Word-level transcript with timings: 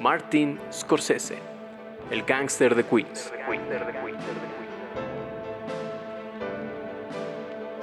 Martin 0.00 0.60
Scorsese, 0.72 1.38
el 2.10 2.22
gángster 2.22 2.74
de 2.74 2.84
Queens. 2.84 3.32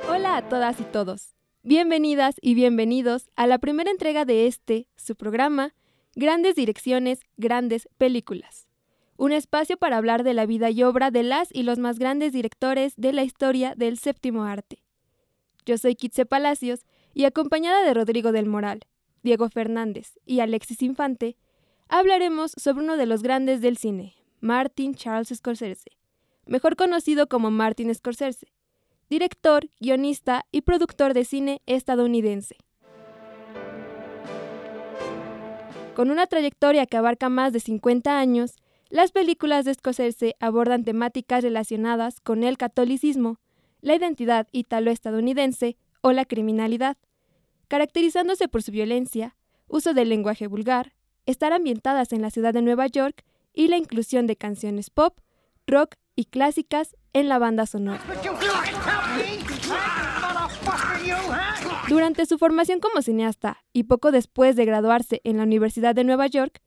Hola 0.10 0.38
a 0.38 0.47
todas 0.47 0.79
y 0.79 0.83
todos. 0.83 1.36
Bienvenidas 1.63 2.36
y 2.41 2.55
bienvenidos 2.55 3.29
a 3.36 3.47
la 3.47 3.57
primera 3.57 3.91
entrega 3.91 4.23
de 4.23 4.47
este, 4.47 4.88
su 4.96 5.15
programa, 5.15 5.73
Grandes 6.15 6.55
Direcciones, 6.55 7.20
Grandes 7.36 7.89
Películas. 7.97 8.68
Un 9.18 9.33
espacio 9.33 9.75
para 9.75 9.97
hablar 9.97 10.24
de 10.24 10.33
la 10.33 10.46
vida 10.46 10.69
y 10.69 10.83
obra 10.83 11.11
de 11.11 11.24
las 11.24 11.50
y 11.51 11.64
los 11.64 11.79
más 11.79 12.00
grandes 12.00 12.32
directores 12.32 12.93
de 12.96 13.11
la 13.11 13.24
historia 13.24 13.74
del 13.75 13.97
séptimo 13.97 14.46
arte. 14.46 14.83
Yo 15.65 15.78
soy 15.78 15.96
Kitse 15.96 16.25
Palacios 16.25 16.86
y 17.14 17.25
acompañada 17.25 17.83
de 17.83 17.93
Rodrigo 17.93 18.32
del 18.32 18.46
Moral, 18.46 18.82
Diego 19.24 19.50
Fernández 19.50 20.19
y 20.25 20.39
Alexis 20.39 20.82
Infante, 20.82 21.36
hablaremos 21.89 22.52
sobre 22.57 22.84
uno 22.84 22.98
de 22.98 23.06
los 23.06 23.21
grandes 23.21 23.62
del 23.62 23.78
cine, 23.78 24.16
Martin 24.42 24.96
Charles 24.96 25.30
Scorsese, 25.34 25.92
mejor 26.46 26.75
conocido 26.75 27.28
como 27.28 27.52
Martin 27.52 27.94
Scorsese, 27.94 28.48
director, 29.10 29.70
guionista 29.80 30.46
y 30.52 30.61
productor 30.61 31.14
de 31.14 31.25
cine 31.25 31.61
estadounidense. 31.66 32.58
Con 35.95 36.11
una 36.11 36.28
trayectoria 36.28 36.86
que 36.86 36.98
abarca 36.98 37.30
más 37.30 37.53
de 37.53 37.61
50 37.61 38.20
años, 38.20 38.56
las 38.89 39.11
películas 39.11 39.66
de 39.66 39.73
Scorsese 39.73 40.36
abordan 40.39 40.83
temáticas 40.83 41.44
relacionadas 41.44 42.20
con 42.20 42.44
el 42.44 42.58
catolicismo, 42.58 43.39
la 43.81 43.95
identidad 43.95 44.47
italo-estadounidense 44.52 45.78
o 46.02 46.11
la 46.11 46.25
criminalidad, 46.25 46.97
caracterizándose 47.67 48.47
por 48.47 48.61
su 48.61 48.72
violencia, 48.72 49.36
uso 49.67 49.94
del 49.94 50.09
lenguaje 50.09 50.47
vulgar, 50.47 50.94
estar 51.25 51.53
ambientadas 51.53 52.13
en 52.13 52.21
la 52.21 52.29
ciudad 52.29 52.53
de 52.53 52.61
Nueva 52.61 52.87
York 52.87 53.23
y 53.53 53.67
la 53.67 53.77
inclusión 53.77 54.27
de 54.27 54.35
canciones 54.35 54.89
pop, 54.89 55.19
rock 55.67 55.95
y 56.15 56.25
clásicas 56.25 56.95
en 57.13 57.29
la 57.29 57.39
banda 57.39 57.65
sonora. 57.65 58.01
Durante 61.87 62.25
su 62.25 62.37
formación 62.37 62.79
como 62.79 63.01
cineasta 63.01 63.63
y 63.71 63.83
poco 63.83 64.11
después 64.11 64.55
de 64.55 64.65
graduarse 64.65 65.21
en 65.23 65.37
la 65.37 65.43
Universidad 65.43 65.95
de 65.95 66.03
Nueva 66.03 66.27
York, 66.27 66.61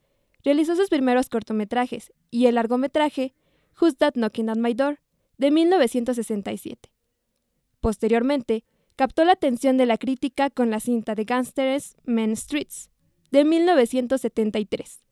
realizó 0.45 0.77
sus 0.77 0.89
primeros 0.89 1.29
cortometrajes 1.29 2.13
y 2.31 2.47
el 2.47 2.55
largometraje 2.55 3.35
Who's 3.81 3.97
That 3.97 4.15
Knocking 4.15 4.49
at 4.49 4.57
My 4.57 4.75
Door 4.75 5.01
de 5.37 5.51
1967. 5.51 6.91
Posteriormente, 7.81 8.65
captó 8.97 9.25
la 9.25 9.33
atención 9.33 9.77
de 9.77 9.87
la 9.87 9.99
crítica 9.99 10.51
con 10.51 10.71
la 10.71 10.81
cinta 10.81 11.15
de 11.15 11.25
Gangsters 11.25 11.97
Men 12.05 12.37
Streets 12.37 12.91
de 13.31 13.45
1973, 13.45 15.03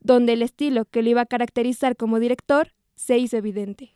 donde 0.00 0.34
el 0.34 0.42
estilo 0.42 0.84
que 0.84 1.02
lo 1.02 1.10
iba 1.10 1.22
a 1.22 1.26
caracterizar 1.26 1.96
como 1.96 2.20
director 2.20 2.72
se 2.96 3.18
hizo 3.18 3.36
evidente. 3.36 3.92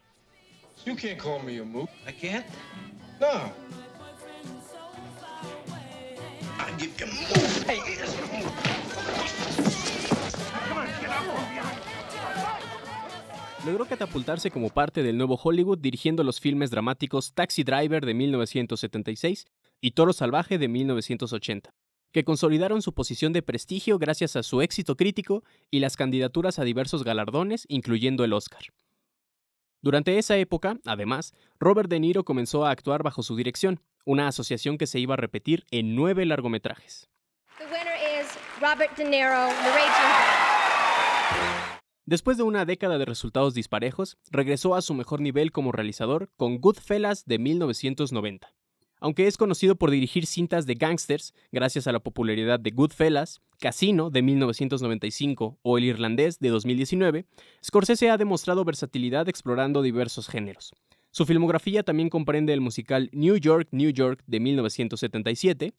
Logró 13.67 13.87
catapultarse 13.87 14.50
como 14.50 14.70
parte 14.70 15.03
del 15.03 15.19
nuevo 15.19 15.39
Hollywood 15.43 15.78
dirigiendo 15.78 16.22
los 16.22 16.41
filmes 16.41 16.70
dramáticos 16.70 17.34
Taxi 17.34 17.65
Driver 17.65 18.06
de 18.06 18.15
1976 18.15 19.47
y 19.81 19.91
Toro 19.91 20.12
Salvaje 20.12 20.59
de 20.59 20.69
1980, 20.69 21.75
que 22.12 22.25
consolidaron 22.25 22.83
su 22.83 22.92
posición 22.95 23.33
de 23.33 23.42
prestigio 23.42 23.98
gracias 23.98 24.37
a 24.37 24.42
su 24.42 24.62
éxito 24.62 24.97
crítico 24.97 25.45
y 25.70 25.81
las 25.81 25.97
candidaturas 25.97 26.59
a 26.59 26.65
diversos 26.65 27.05
galardones, 27.05 27.65
incluyendo 27.69 28.25
el 28.25 28.33
Oscar. 28.33 28.62
Durante 29.81 30.19
esa 30.19 30.37
época, 30.37 30.78
además, 30.84 31.34
Robert 31.60 31.88
De 31.88 32.00
Niro 32.00 32.25
comenzó 32.25 32.66
a 32.66 32.71
actuar 32.71 33.03
bajo 33.03 33.22
su 33.22 33.37
dirección, 33.37 33.81
una 34.05 34.27
asociación 34.27 34.77
que 34.77 34.87
se 34.87 34.99
iba 34.99 35.15
a 35.15 35.19
repetir 35.19 35.65
en 35.71 35.94
nueve 35.94 36.27
largometrajes. 36.27 37.09
Robert 38.60 38.97
De 38.97 39.04
Niro, 39.04 39.49
Después 42.06 42.38
de 42.38 42.43
una 42.43 42.65
década 42.65 42.99
de 42.99 43.04
resultados 43.04 43.54
disparejos, 43.54 44.16
regresó 44.31 44.75
a 44.75 44.83
su 44.83 44.94
mejor 44.94 45.21
nivel 45.21 45.53
como 45.53 45.72
realizador 45.72 46.31
con 46.37 46.59
Goodfellas 46.59 47.27
de 47.27 47.38
1990. 47.38 48.50
Aunque 49.00 49.26
es 49.26 49.36
conocido 49.36 49.76
por 49.76 49.91
dirigir 49.91 50.26
cintas 50.26 50.66
de 50.66 50.75
gangsters, 50.75 51.34
gracias 51.53 51.86
a 51.86 51.92
la 51.92 52.00
popularidad 52.00 52.59
de 52.59 52.70
Goodfellas, 52.70 53.41
Casino 53.60 54.10
de 54.10 54.22
1995 54.22 55.59
o 55.62 55.78
El 55.78 55.84
Irlandés 55.84 56.38
de 56.41 56.48
2019, 56.48 57.26
Scorsese 57.64 58.10
ha 58.10 58.16
demostrado 58.16 58.64
versatilidad 58.64 59.28
explorando 59.28 59.82
diversos 59.82 60.28
géneros. 60.28 60.72
Su 61.10 61.26
filmografía 61.26 61.82
también 61.82 62.10
comprende 62.10 62.53
el 62.53 62.60
musical 62.60 63.09
New 63.12 63.36
York, 63.36 63.69
New 63.70 63.91
York 63.91 64.22
de 64.26 64.41
1977, 64.41 65.75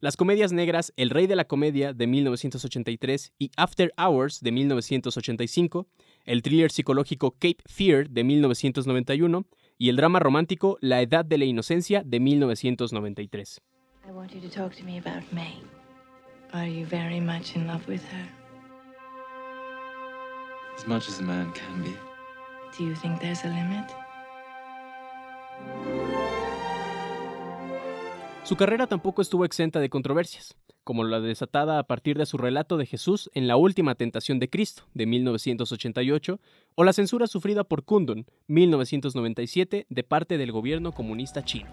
las 0.00 0.16
comedias 0.16 0.52
negras 0.52 0.92
El 0.96 1.08
Rey 1.08 1.26
de 1.26 1.36
la 1.36 1.46
Comedia 1.46 1.94
de 1.94 2.06
1983 2.06 3.32
y 3.38 3.50
After 3.56 3.94
Hours 3.96 4.40
de 4.40 4.52
1985, 4.52 5.88
el 6.26 6.42
thriller 6.42 6.70
psicológico 6.70 7.30
Cape 7.32 7.58
Fear 7.66 8.10
de 8.10 8.22
1991 8.22 9.46
y 9.78 9.88
el 9.88 9.96
drama 9.96 10.18
romántico 10.18 10.78
La 10.80 11.00
Edad 11.00 11.24
de 11.24 11.38
la 11.38 11.44
Inocencia 11.44 12.02
de 12.04 12.20
1993. 12.20 13.60
I 14.06 14.12
want 14.12 14.32
you 14.32 14.40
to 14.40 14.48
talk 14.48 14.74
to 14.76 14.84
me 14.84 14.98
about 14.98 15.24
May. 15.32 15.60
Are 16.52 16.70
you 16.70 16.86
very 16.86 17.20
much 17.20 17.56
in 17.56 17.66
love 17.66 17.82
with 17.88 18.02
her? 18.12 18.28
As 20.76 20.86
much 20.86 21.08
as 21.08 21.20
a 21.20 21.22
man 21.22 21.52
can 21.52 21.82
be. 21.82 21.94
Do 22.78 22.84
you 22.84 22.94
think 22.94 23.20
there's 23.20 23.44
a 23.44 23.48
limit? 23.48 23.90
Su 28.44 28.56
carrera 28.56 28.86
tampoco 28.86 29.22
estuvo 29.22 29.44
exenta 29.44 29.80
de 29.80 29.88
controversias, 29.88 30.56
como 30.86 31.02
la 31.02 31.20
desatada 31.20 31.80
a 31.80 31.82
partir 31.82 32.16
de 32.16 32.26
su 32.26 32.38
relato 32.38 32.76
de 32.76 32.86
Jesús 32.86 33.28
en 33.34 33.48
La 33.48 33.56
Última 33.56 33.96
Tentación 33.96 34.38
de 34.38 34.48
Cristo, 34.48 34.84
de 34.94 35.04
1988, 35.06 36.38
o 36.76 36.84
la 36.84 36.92
censura 36.92 37.26
sufrida 37.26 37.64
por 37.64 37.82
Kundun, 37.82 38.24
1997, 38.46 39.86
de 39.88 40.02
parte 40.04 40.38
del 40.38 40.52
gobierno 40.52 40.92
comunista 40.92 41.44
chino. 41.44 41.68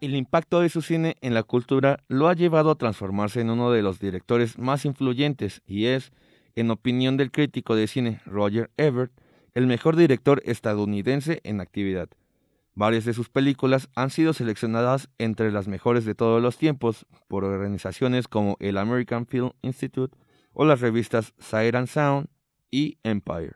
El 0.00 0.16
impacto 0.16 0.60
de 0.60 0.70
su 0.70 0.80
cine 0.80 1.16
en 1.20 1.34
la 1.34 1.42
cultura 1.42 2.02
lo 2.08 2.28
ha 2.28 2.34
llevado 2.34 2.70
a 2.70 2.76
transformarse 2.76 3.42
en 3.42 3.50
uno 3.50 3.70
de 3.70 3.82
los 3.82 3.98
directores 3.98 4.58
más 4.58 4.86
influyentes 4.86 5.60
y 5.66 5.84
es, 5.84 6.12
en 6.54 6.70
opinión 6.70 7.18
del 7.18 7.30
crítico 7.30 7.76
de 7.76 7.88
cine 7.88 8.22
Roger 8.24 8.70
Ebert, 8.78 9.12
el 9.54 9.66
mejor 9.66 9.96
director 9.96 10.42
estadounidense 10.44 11.40
en 11.44 11.60
actividad. 11.60 12.08
Varias 12.74 13.04
de 13.04 13.14
sus 13.14 13.28
películas 13.28 13.88
han 13.94 14.10
sido 14.10 14.32
seleccionadas 14.32 15.10
entre 15.18 15.50
las 15.50 15.68
mejores 15.68 16.04
de 16.04 16.14
todos 16.14 16.40
los 16.40 16.56
tiempos 16.56 17.06
por 17.28 17.44
organizaciones 17.44 18.28
como 18.28 18.56
el 18.60 18.78
American 18.78 19.26
Film 19.26 19.50
Institute 19.62 20.16
o 20.52 20.64
las 20.64 20.80
revistas 20.80 21.34
Sight 21.38 21.74
and 21.74 21.88
Sound 21.88 22.28
y 22.70 22.98
Empire. 23.02 23.54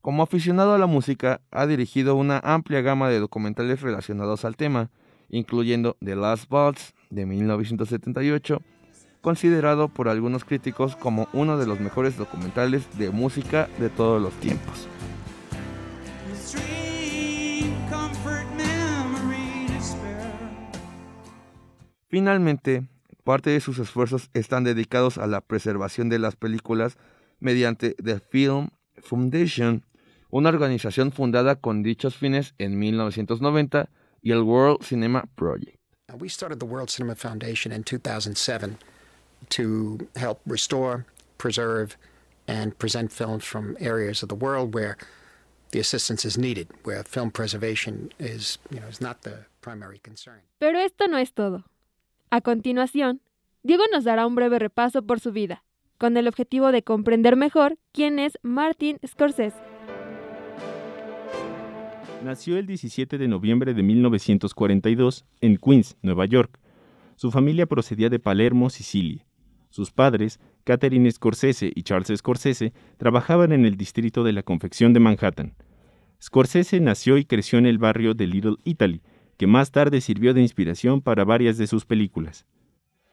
Como 0.00 0.22
aficionado 0.22 0.74
a 0.74 0.78
la 0.78 0.86
música, 0.86 1.40
ha 1.50 1.66
dirigido 1.66 2.16
una 2.16 2.40
amplia 2.42 2.80
gama 2.80 3.08
de 3.08 3.18
documentales 3.18 3.82
relacionados 3.82 4.44
al 4.44 4.56
tema, 4.56 4.90
incluyendo 5.28 5.96
The 6.04 6.16
Last 6.16 6.50
Waltz 6.50 6.94
de 7.10 7.26
1978, 7.26 8.62
considerado 9.20 9.88
por 9.88 10.08
algunos 10.08 10.44
críticos 10.44 10.96
como 10.96 11.28
uno 11.32 11.58
de 11.58 11.66
los 11.66 11.80
mejores 11.80 12.16
documentales 12.16 12.98
de 12.98 13.10
música 13.10 13.68
de 13.78 13.88
todos 13.88 14.20
los 14.20 14.32
tiempos. 14.40 14.88
Finalmente, 22.08 22.88
parte 23.22 23.50
de 23.50 23.60
sus 23.60 23.78
esfuerzos 23.78 24.30
están 24.32 24.64
dedicados 24.64 25.18
a 25.18 25.26
la 25.26 25.42
preservación 25.42 26.08
de 26.08 26.18
las 26.18 26.36
películas 26.36 26.96
mediante 27.38 27.94
The 28.02 28.20
Film 28.20 28.70
Foundation, 28.96 29.84
una 30.30 30.48
organización 30.48 31.12
fundada 31.12 31.56
con 31.56 31.82
dichos 31.82 32.16
fines 32.16 32.54
en 32.56 32.78
1990, 32.78 33.90
y 34.22 34.32
el 34.32 34.40
World 34.40 34.82
Cinema 34.82 35.28
Project. 35.34 35.78
We 36.18 36.28
started 36.28 36.58
the 36.58 36.66
World 36.66 36.88
Cinema 36.88 37.14
Foundation 37.14 37.72
in 37.72 37.82
2007 37.84 38.78
to 39.50 39.98
help 40.16 40.40
restore, 40.46 41.04
preserve, 41.38 41.96
and 42.46 42.76
present 42.78 43.12
films 43.12 43.44
from 43.44 43.76
areas 43.80 44.22
of 44.22 44.28
the 44.28 44.34
world 44.34 44.74
where 44.74 44.96
the 45.70 45.80
assistance 45.80 46.24
is 46.24 46.38
needed, 46.38 46.68
where 46.84 47.04
film 47.04 47.30
preservation 47.30 48.10
is, 48.18 48.58
you 48.70 48.80
know, 48.80 48.88
is 48.88 49.00
not 49.00 49.22
the 49.22 49.46
primary 49.60 49.98
concern. 49.98 50.40
Pero 50.58 50.78
esto 50.78 51.06
no 51.08 51.18
es 51.18 51.32
todo. 51.32 51.64
A 52.30 52.40
continuación, 52.40 53.20
Diego 53.62 53.84
nos 53.92 54.04
dará 54.04 54.26
un 54.26 54.34
breve 54.34 54.58
repaso 54.58 55.02
por 55.02 55.20
su 55.20 55.32
vida, 55.32 55.62
con 55.98 56.16
el 56.16 56.26
objetivo 56.26 56.72
de 56.72 56.82
comprender 56.82 57.36
mejor 57.36 57.78
quién 57.92 58.18
es 58.18 58.38
Martin 58.42 58.98
Scorsese. 59.06 59.56
Nació 62.24 62.58
el 62.58 62.66
17 62.66 63.16
de 63.16 63.28
noviembre 63.28 63.74
de 63.74 63.82
1942 63.82 65.24
en 65.40 65.56
Queens, 65.56 65.96
Nueva 66.02 66.26
York. 66.26 66.58
Su 67.16 67.30
familia 67.30 67.66
procedía 67.66 68.08
de 68.08 68.18
Palermo, 68.18 68.70
Sicilia. 68.70 69.27
Sus 69.70 69.90
padres, 69.90 70.40
Catherine 70.64 71.10
Scorsese 71.10 71.72
y 71.74 71.82
Charles 71.82 72.18
Scorsese, 72.18 72.72
trabajaban 72.96 73.52
en 73.52 73.64
el 73.64 73.76
distrito 73.76 74.24
de 74.24 74.32
la 74.32 74.42
confección 74.42 74.92
de 74.92 75.00
Manhattan. 75.00 75.54
Scorsese 76.20 76.80
nació 76.80 77.18
y 77.18 77.24
creció 77.24 77.58
en 77.58 77.66
el 77.66 77.78
barrio 77.78 78.14
de 78.14 78.26
Little 78.26 78.56
Italy, 78.64 79.02
que 79.36 79.46
más 79.46 79.70
tarde 79.70 80.00
sirvió 80.00 80.34
de 80.34 80.42
inspiración 80.42 81.00
para 81.00 81.24
varias 81.24 81.58
de 81.58 81.66
sus 81.66 81.84
películas. 81.84 82.46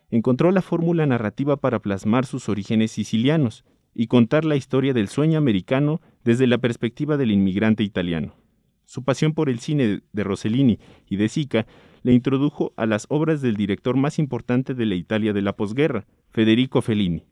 Encontró 0.09 0.51
la 0.51 0.61
fórmula 0.61 1.05
narrativa 1.05 1.57
para 1.57 1.79
plasmar 1.79 2.25
sus 2.25 2.49
orígenes 2.49 2.91
sicilianos 2.91 3.63
y 3.93 4.07
contar 4.07 4.43
la 4.43 4.55
historia 4.55 4.93
del 4.93 5.07
sueño 5.07 5.37
americano 5.37 6.01
desde 6.23 6.47
la 6.47 6.57
perspectiva 6.57 7.17
del 7.17 7.31
inmigrante 7.31 7.83
italiano. 7.83 8.35
Su 8.85 9.03
pasión 9.03 9.33
por 9.33 9.49
el 9.49 9.59
cine 9.59 10.01
de 10.11 10.23
Rossellini 10.23 10.79
y 11.09 11.15
de 11.15 11.29
Sica 11.29 11.65
le 12.03 12.13
introdujo 12.13 12.73
a 12.75 12.85
las 12.85 13.07
obras 13.09 13.41
del 13.41 13.55
director 13.55 13.95
más 13.95 14.19
importante 14.19 14.75
de 14.75 14.85
la 14.85 14.95
Italia 14.95 15.33
de 15.33 15.41
la 15.41 15.55
posguerra, 15.55 16.05
Federico 16.35 16.81
Fellini. 16.81 17.23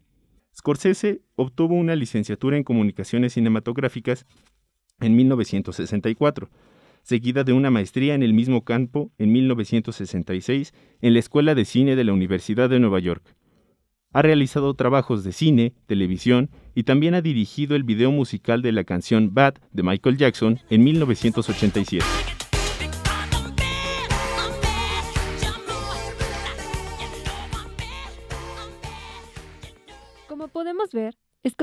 Scorsese 0.56 1.24
obtuvo 1.36 1.76
una 1.76 1.94
licenciatura 1.94 2.56
en 2.56 2.64
comunicaciones 2.64 3.34
cinematográficas 3.34 4.26
en 5.02 5.18
1964, 5.18 6.50
seguida 7.02 7.44
de 7.44 7.52
una 7.52 7.70
maestría 7.70 8.16
en 8.16 8.24
el 8.24 8.34
mismo 8.34 8.64
campo 8.64 9.12
en 9.18 9.34
1966 9.34 10.74
en 11.02 11.14
la 11.14 11.20
Escuela 11.20 11.54
de 11.54 11.66
Cine 11.66 11.98
de 11.98 12.06
la 12.06 12.14
Universidad 12.14 12.70
de 12.70 12.80
Nueva 12.80 13.00
York. 13.00 13.36
Ha 14.14 14.22
realizado 14.22 14.74
trabajos 14.74 15.26
de 15.26 15.34
cine, 15.34 15.74
televisión 15.86 16.50
y 16.74 16.84
también 16.84 17.14
ha 17.14 17.22
dirigido 17.22 17.76
el 17.76 17.84
video 17.84 18.10
musical 18.10 18.62
de 18.62 18.72
la 18.72 18.86
canción 18.86 19.34
Bad 19.34 19.56
de 19.74 19.84
Michael 19.84 20.16
Jackson 20.16 20.60
en 20.70 20.82
1987. 20.82 22.33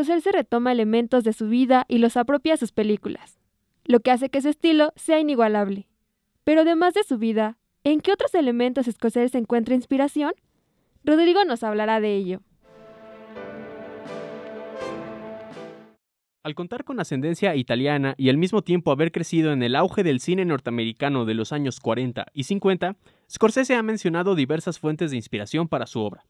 Scorsese 0.00 0.32
retoma 0.32 0.72
elementos 0.72 1.24
de 1.24 1.34
su 1.34 1.50
vida 1.50 1.84
y 1.86 1.98
los 1.98 2.16
apropia 2.16 2.54
a 2.54 2.56
sus 2.56 2.72
películas, 2.72 3.38
lo 3.84 4.00
que 4.00 4.10
hace 4.10 4.30
que 4.30 4.40
su 4.40 4.48
estilo 4.48 4.94
sea 4.96 5.20
inigualable. 5.20 5.88
Pero 6.42 6.62
además 6.62 6.94
de 6.94 7.04
su 7.04 7.18
vida, 7.18 7.58
¿en 7.84 8.00
qué 8.00 8.10
otros 8.10 8.34
elementos 8.34 8.86
Scorsese 8.86 9.36
encuentra 9.36 9.74
inspiración? 9.74 10.32
Rodrigo 11.04 11.44
nos 11.44 11.62
hablará 11.64 12.00
de 12.00 12.16
ello. 12.16 12.40
Al 16.42 16.54
contar 16.54 16.84
con 16.84 16.98
ascendencia 16.98 17.54
italiana 17.54 18.14
y 18.16 18.30
al 18.30 18.38
mismo 18.38 18.62
tiempo 18.62 18.92
haber 18.92 19.12
crecido 19.12 19.52
en 19.52 19.62
el 19.62 19.76
auge 19.76 20.02
del 20.02 20.20
cine 20.20 20.46
norteamericano 20.46 21.26
de 21.26 21.34
los 21.34 21.52
años 21.52 21.78
40 21.78 22.24
y 22.32 22.44
50, 22.44 22.96
Scorsese 23.30 23.74
ha 23.74 23.82
mencionado 23.82 24.34
diversas 24.34 24.78
fuentes 24.78 25.10
de 25.10 25.18
inspiración 25.18 25.68
para 25.68 25.86
su 25.86 26.00
obra. 26.00 26.24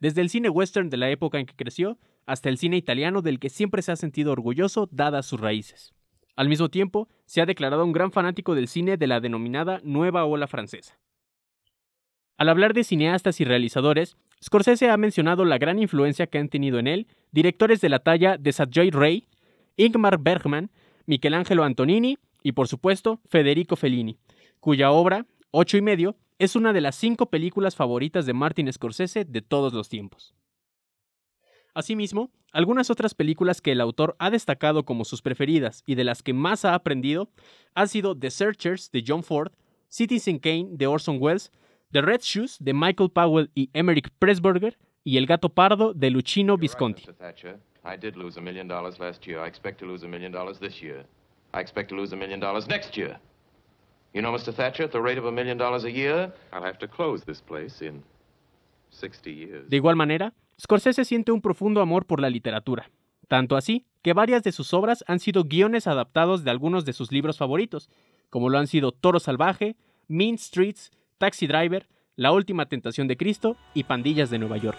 Desde 0.00 0.20
el 0.20 0.30
cine 0.30 0.48
western 0.48 0.90
de 0.90 0.96
la 0.96 1.10
época 1.10 1.38
en 1.38 1.46
que 1.46 1.56
creció, 1.56 1.98
hasta 2.26 2.48
el 2.48 2.58
cine 2.58 2.76
italiano 2.76 3.22
del 3.22 3.40
que 3.40 3.50
siempre 3.50 3.82
se 3.82 3.92
ha 3.92 3.96
sentido 3.96 4.32
orgulloso 4.32 4.88
dadas 4.92 5.26
sus 5.26 5.40
raíces. 5.40 5.92
Al 6.36 6.48
mismo 6.48 6.68
tiempo, 6.68 7.08
se 7.26 7.40
ha 7.40 7.46
declarado 7.46 7.84
un 7.84 7.92
gran 7.92 8.12
fanático 8.12 8.54
del 8.54 8.68
cine 8.68 8.96
de 8.96 9.06
la 9.08 9.20
denominada 9.20 9.80
Nueva 9.82 10.24
Ola 10.24 10.46
Francesa. 10.46 10.98
Al 12.36 12.48
hablar 12.48 12.74
de 12.74 12.84
cineastas 12.84 13.40
y 13.40 13.44
realizadores, 13.44 14.16
Scorsese 14.42 14.88
ha 14.88 14.96
mencionado 14.96 15.44
la 15.44 15.58
gran 15.58 15.80
influencia 15.80 16.28
que 16.28 16.38
han 16.38 16.48
tenido 16.48 16.78
en 16.78 16.86
él 16.86 17.08
directores 17.32 17.80
de 17.80 17.88
la 17.88 17.98
talla 17.98 18.36
de 18.38 18.52
Satyajit 18.52 18.94
Ray, 18.94 19.26
Ingmar 19.76 20.18
Bergman, 20.20 20.70
Michelangelo 21.06 21.64
Antonini 21.64 22.18
y, 22.44 22.52
por 22.52 22.68
supuesto, 22.68 23.20
Federico 23.26 23.74
Fellini, 23.74 24.16
cuya 24.60 24.92
obra, 24.92 25.26
Ocho 25.50 25.78
y 25.78 25.82
medio, 25.82 26.14
es 26.38 26.56
una 26.56 26.72
de 26.72 26.80
las 26.80 26.94
cinco 26.94 27.26
películas 27.26 27.74
favoritas 27.74 28.26
de 28.26 28.32
Martin 28.32 28.72
Scorsese 28.72 29.24
de 29.24 29.42
todos 29.42 29.72
los 29.72 29.88
tiempos. 29.88 30.34
Asimismo, 31.74 32.30
algunas 32.52 32.90
otras 32.90 33.14
películas 33.14 33.60
que 33.60 33.72
el 33.72 33.80
autor 33.80 34.16
ha 34.18 34.30
destacado 34.30 34.84
como 34.84 35.04
sus 35.04 35.22
preferidas 35.22 35.82
y 35.86 35.94
de 35.94 36.04
las 36.04 36.22
que 36.22 36.32
más 36.32 36.64
ha 36.64 36.74
aprendido 36.74 37.30
han 37.74 37.88
sido 37.88 38.16
The 38.16 38.30
Searchers 38.30 38.90
de 38.90 39.04
John 39.06 39.22
Ford, 39.22 39.52
Citizen 39.88 40.38
Kane 40.38 40.68
de 40.72 40.86
Orson 40.86 41.18
Welles, 41.20 41.52
The 41.92 42.02
Red 42.02 42.20
Shoes 42.22 42.56
de 42.60 42.72
Michael 42.72 43.10
Powell 43.10 43.50
y 43.54 43.70
Emmerich 43.72 44.10
Pressburger 44.18 44.78
y 45.04 45.18
El 45.18 45.26
Gato 45.26 45.48
Pardo 45.48 45.94
de 45.94 46.10
Luchino 46.10 46.56
Visconti. 46.56 47.04
I 47.84 47.96
did 47.96 48.16
lose 48.16 48.36
a 48.36 48.42
million 48.42 48.68
dollars 48.68 48.98
last 48.98 49.26
year. 49.26 49.38
I 49.38 49.48
expect 49.48 49.78
to 49.80 49.86
lose 49.86 50.04
a 50.04 50.08
million 50.08 50.30
dollars 50.30 50.58
this 50.58 50.82
year. 50.82 51.06
I 51.54 51.60
expect 51.60 51.88
to 51.90 51.96
lose 51.96 52.12
a 52.12 52.16
million 52.16 52.40
dollars 52.40 52.68
next 52.68 52.96
year. 52.96 53.18
You 54.18 54.22
know, 54.24 54.32
Mr. 54.32 54.52
Thatcher, 54.52 54.82
at 54.82 54.90
the 54.90 55.00
rate 55.00 55.16
of 55.16 55.26
a 55.26 55.30
million 55.30 55.56
dollars 55.56 55.84
a 55.84 55.92
year, 55.92 56.32
I'll 56.52 56.64
have 56.64 56.78
to 56.78 56.88
close 56.88 57.24
this 57.24 57.40
place 57.40 57.80
in 57.80 58.02
60 58.90 59.32
years. 59.32 59.70
De 59.70 59.76
igual 59.76 59.94
manera, 59.94 60.34
Scorsese 60.60 61.04
siente 61.04 61.30
un 61.30 61.40
profundo 61.40 61.80
amor 61.80 62.04
por 62.04 62.18
la 62.18 62.28
literatura. 62.28 62.90
Tanto 63.28 63.56
así 63.56 63.86
que 64.02 64.14
varias 64.14 64.42
de 64.42 64.50
sus 64.50 64.74
obras 64.74 65.04
han 65.06 65.20
sido 65.20 65.44
guiones 65.44 65.86
adaptados 65.86 66.42
de 66.42 66.50
algunos 66.50 66.84
de 66.84 66.94
sus 66.94 67.12
libros 67.12 67.38
favoritos, 67.38 67.90
como 68.28 68.48
lo 68.48 68.58
han 68.58 68.66
sido 68.66 68.90
Toro 68.90 69.20
Salvaje, 69.20 69.76
Mean 70.08 70.36
Streets, 70.36 70.90
Taxi 71.18 71.46
Driver, 71.46 71.86
La 72.16 72.32
Última 72.32 72.66
Tentación 72.66 73.06
de 73.06 73.16
Cristo 73.16 73.56
y 73.72 73.84
Pandillas 73.84 74.30
de 74.30 74.40
Nueva 74.40 74.56
York. 74.56 74.78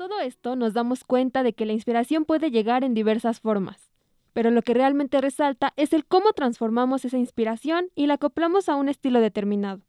Todo 0.00 0.18
esto 0.20 0.56
nos 0.56 0.72
damos 0.72 1.04
cuenta 1.04 1.42
de 1.42 1.52
que 1.52 1.66
la 1.66 1.74
inspiración 1.74 2.24
puede 2.24 2.50
llegar 2.50 2.84
en 2.84 2.94
diversas 2.94 3.38
formas, 3.38 3.92
pero 4.32 4.50
lo 4.50 4.62
que 4.62 4.72
realmente 4.72 5.20
resalta 5.20 5.74
es 5.76 5.92
el 5.92 6.06
cómo 6.06 6.32
transformamos 6.32 7.04
esa 7.04 7.18
inspiración 7.18 7.90
y 7.94 8.06
la 8.06 8.14
acoplamos 8.14 8.70
a 8.70 8.76
un 8.76 8.88
estilo 8.88 9.20
determinado. 9.20 9.82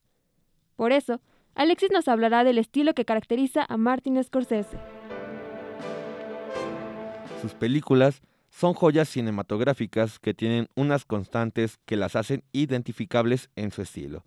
Por 0.76 0.92
eso, 0.92 1.22
Alexis 1.56 1.92
nos 1.92 2.10
hablará 2.10 2.44
del 2.44 2.58
estilo 2.58 2.94
que 2.94 3.06
caracteriza 3.06 3.66
a 3.70 3.78
Martin 3.78 4.22
Scorsese. 4.22 4.78
Sus 7.42 7.54
películas 7.54 8.22
son 8.50 8.74
joyas 8.74 9.08
cinematográficas 9.08 10.20
que 10.20 10.34
tienen 10.34 10.68
unas 10.76 11.06
constantes 11.06 11.80
que 11.86 11.96
las 11.96 12.18
hacen 12.18 12.44
identificables 12.52 13.50
en 13.56 13.72
su 13.72 13.82
estilo. 13.82 14.26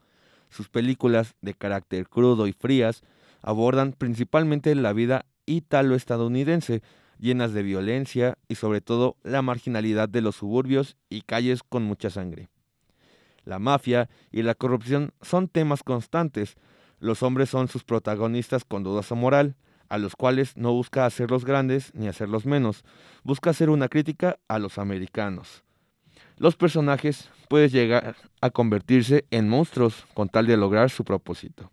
Sus 0.49 0.71
películas, 0.71 1.35
de 1.43 1.53
carácter 1.53 2.09
crudo 2.09 2.47
y 2.47 2.55
frías, 2.55 3.03
abordan 3.43 3.93
principalmente 3.93 4.75
la 4.75 4.95
vida 4.95 5.27
ítalo-estadounidense, 5.47 6.83
llenas 7.19 7.53
de 7.53 7.63
violencia 7.63 8.39
y 8.49 8.57
sobre 8.57 8.81
todo 8.81 9.17
la 9.23 9.43
marginalidad 9.43 10.09
de 10.09 10.21
los 10.21 10.37
suburbios 10.37 10.97
y 11.09 11.23
calles 11.23 11.63
con 11.63 11.85
mucha 11.85 12.11
sangre. 12.11 12.49
La 13.45 13.59
mafia 13.59 14.09
y 14.33 14.43
la 14.43 14.55
corrupción 14.55 15.13
son 15.23 15.49
temas 15.49 15.83
constantes. 15.83 16.57
Los 16.99 17.23
hombres 17.23 17.51
son 17.51 17.69
sus 17.69 17.85
protagonistas 17.85 18.65
con 18.65 18.83
dudosa 18.83 19.15
moral, 19.15 19.57
a 19.89 19.99
los 19.99 20.17
cuales 20.17 20.57
no 20.57 20.73
busca 20.73 21.07
hacerlos 21.07 21.45
grandes 21.45 21.95
ni 21.95 22.09
hacerlos 22.09 22.47
menos, 22.47 22.85
busca 23.23 23.51
hacer 23.51 23.71
una 23.71 23.89
crítica 23.89 24.39
a 24.49 24.59
los 24.59 24.79
americanos. 24.79 25.63
Los 26.37 26.57
personajes 26.57 27.29
pueden 27.49 27.71
llegar 27.71 28.17
a 28.41 28.51
convertirse 28.51 29.27
en 29.31 29.49
monstruos 29.49 30.07
con 30.15 30.29
tal 30.29 30.47
de 30.47 30.57
lograr 30.57 30.91
su 30.91 31.05
propósito. 31.05 31.71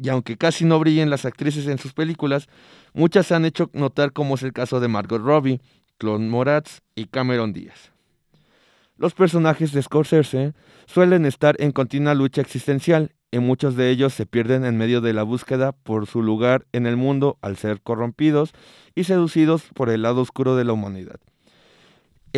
Y 0.00 0.08
aunque 0.08 0.36
casi 0.36 0.64
no 0.64 0.78
brillen 0.78 1.10
las 1.10 1.24
actrices 1.24 1.66
en 1.66 1.78
sus 1.78 1.92
películas, 1.92 2.48
muchas 2.92 3.26
se 3.26 3.34
han 3.34 3.44
hecho 3.44 3.70
notar 3.72 4.12
como 4.12 4.36
es 4.36 4.42
el 4.42 4.52
caso 4.52 4.80
de 4.80 4.88
Margot 4.88 5.20
Robbie, 5.20 5.60
Claude 5.98 6.26
Moratz 6.28 6.80
y 6.94 7.06
Cameron 7.06 7.52
Díaz. 7.52 7.92
Los 8.96 9.14
personajes 9.14 9.72
de 9.72 9.82
Scorsese 9.82 10.54
suelen 10.86 11.24
estar 11.24 11.56
en 11.60 11.72
continua 11.72 12.14
lucha 12.14 12.40
existencial 12.40 13.12
y 13.30 13.38
muchos 13.38 13.76
de 13.76 13.90
ellos 13.90 14.14
se 14.14 14.26
pierden 14.26 14.64
en 14.64 14.76
medio 14.76 15.00
de 15.00 15.12
la 15.12 15.22
búsqueda 15.22 15.72
por 15.72 16.06
su 16.06 16.22
lugar 16.22 16.66
en 16.72 16.86
el 16.86 16.96
mundo 16.96 17.38
al 17.42 17.56
ser 17.56 17.80
corrompidos 17.80 18.52
y 18.94 19.04
seducidos 19.04 19.64
por 19.74 19.90
el 19.90 20.02
lado 20.02 20.20
oscuro 20.22 20.56
de 20.56 20.64
la 20.64 20.72
humanidad. 20.72 21.20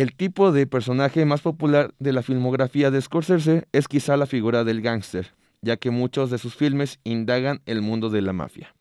El 0.01 0.15
tipo 0.15 0.51
de 0.51 0.65
personaje 0.65 1.25
más 1.25 1.41
popular 1.41 1.93
de 1.99 2.11
la 2.11 2.23
filmografía 2.23 2.89
de 2.89 2.99
Scorsese 2.99 3.67
es 3.71 3.87
quizá 3.87 4.17
la 4.17 4.25
figura 4.25 4.63
del 4.63 4.81
gángster, 4.81 5.35
ya 5.61 5.77
que 5.77 5.91
muchos 5.91 6.31
de 6.31 6.39
sus 6.39 6.55
filmes 6.55 6.99
indagan 7.03 7.61
el 7.67 7.83
mundo 7.83 8.09
de 8.09 8.23
la 8.23 8.33
mafia. 8.33 8.73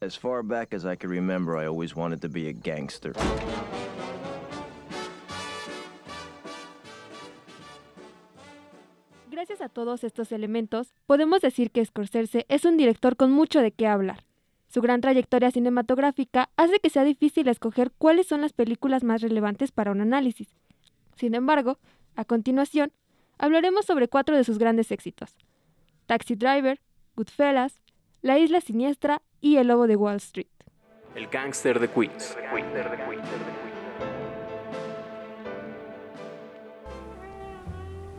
As 0.00 0.18
far 0.18 0.42
back 0.42 0.72
as 0.72 0.86
I 0.86 0.96
can 0.96 1.10
remember, 1.10 1.62
I 1.62 1.66
always 1.66 1.94
wanted 1.94 2.20
to 2.20 2.30
be 2.30 2.48
a 2.48 2.54
gangster. 2.54 3.12
Gracias 9.30 9.60
a 9.60 9.68
todos 9.68 10.04
estos 10.04 10.32
elementos, 10.32 10.94
podemos 11.04 11.42
decir 11.42 11.70
que 11.70 11.84
Scorsese 11.84 12.46
es 12.48 12.64
un 12.64 12.78
director 12.78 13.16
con 13.16 13.30
mucho 13.30 13.60
de 13.60 13.72
qué 13.72 13.86
hablar. 13.86 14.24
Su 14.74 14.82
gran 14.82 15.00
trayectoria 15.00 15.52
cinematográfica 15.52 16.50
hace 16.56 16.80
que 16.80 16.90
sea 16.90 17.04
difícil 17.04 17.46
escoger 17.46 17.92
cuáles 17.96 18.26
son 18.26 18.40
las 18.40 18.52
películas 18.52 19.04
más 19.04 19.22
relevantes 19.22 19.70
para 19.70 19.92
un 19.92 20.00
análisis. 20.00 20.48
Sin 21.14 21.36
embargo, 21.36 21.78
a 22.16 22.24
continuación, 22.24 22.90
hablaremos 23.38 23.84
sobre 23.84 24.08
cuatro 24.08 24.36
de 24.36 24.42
sus 24.42 24.58
grandes 24.58 24.90
éxitos. 24.90 25.36
Taxi 26.06 26.34
Driver, 26.34 26.80
Goodfellas, 27.14 27.82
La 28.20 28.36
Isla 28.40 28.60
Siniestra 28.60 29.22
y 29.40 29.58
El 29.58 29.68
Lobo 29.68 29.86
de 29.86 29.94
Wall 29.94 30.16
Street. 30.16 30.48
El 31.14 31.28
gángster 31.28 31.78
de 31.78 31.88
Queens. 31.88 32.36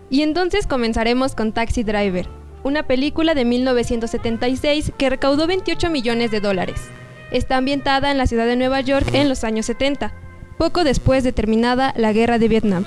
Y 0.10 0.22
entonces 0.22 0.68
comenzaremos 0.68 1.36
con 1.36 1.52
Taxi 1.52 1.84
Driver, 1.84 2.30
una 2.66 2.82
película 2.82 3.36
de 3.36 3.46
1976 3.46 4.94
que 4.98 5.12
recaudó 5.12 5.46
28 5.46 5.92
millones 5.92 6.32
de 6.32 6.40
dólares. 6.40 6.82
Está 7.30 7.58
ambientada 7.58 8.10
en 8.10 8.18
la 8.18 8.26
ciudad 8.26 8.48
de 8.48 8.56
Nueva 8.56 8.82
York 8.82 9.08
en 9.14 9.30
los 9.30 9.44
años 9.44 9.68
70, 9.68 10.16
poco 10.58 10.84
después 10.84 11.24
de 11.24 11.32
terminada 11.32 11.94
la 11.96 12.12
guerra 12.12 12.40
de 12.40 12.48
Vietnam. 12.48 12.84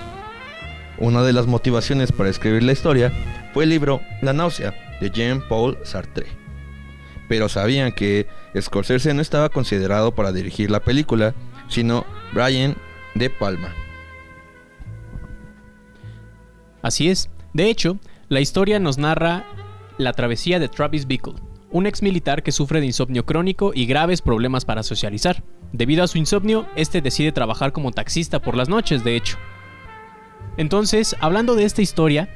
Una 0.99 1.23
de 1.23 1.33
las 1.33 1.47
motivaciones 1.47 2.11
para 2.11 2.29
escribir 2.29 2.65
la 2.65 2.73
historia 2.73 3.13
fue 3.55 3.65
el 3.65 3.71
libro 3.71 4.01
La 4.21 4.33
náusea 4.33 4.75
de 5.01 5.11
Jean-Paul 5.11 5.79
Sartre. 5.85 6.27
Pero 7.29 7.49
sabían 7.49 7.93
que 7.93 8.27
Scorsese 8.61 9.15
no 9.15 9.23
estaba 9.23 9.49
considerado 9.49 10.13
para 10.13 10.33
dirigir 10.33 10.73
la 10.73 10.81
película, 10.81 11.35
sino 11.69 12.05
Brian 12.33 12.75
De 13.15 13.31
Palma. 13.31 13.73
Así 16.83 17.11
es. 17.11 17.31
De 17.53 17.71
hecho, 17.71 17.97
la 18.29 18.41
historia 18.41 18.81
nos 18.81 18.99
narra 18.99 19.45
la 19.99 20.13
travesía 20.13 20.59
de 20.59 20.69
Travis 20.69 21.07
Bickle, 21.07 21.35
un 21.71 21.87
ex 21.87 22.03
militar 22.03 22.43
que 22.43 22.53
sufre 22.53 22.81
de 22.81 22.87
insomnio 22.87 23.27
crónico 23.27 23.73
y 23.75 23.87
graves 23.87 24.23
problemas 24.23 24.65
para 24.65 24.83
socializar. 24.83 25.43
Debido 25.73 26.03
a 26.03 26.09
su 26.09 26.17
insomnio, 26.17 26.67
este 26.77 27.03
decide 27.03 27.33
trabajar 27.33 27.73
como 27.73 27.93
taxista 27.93 28.41
por 28.41 28.57
las 28.57 28.69
noches, 28.69 29.05
de 29.05 29.17
hecho. 29.17 29.37
Entonces, 30.57 31.15
hablando 31.21 31.55
de 31.55 31.65
esta 31.65 31.83
historia, 31.83 32.29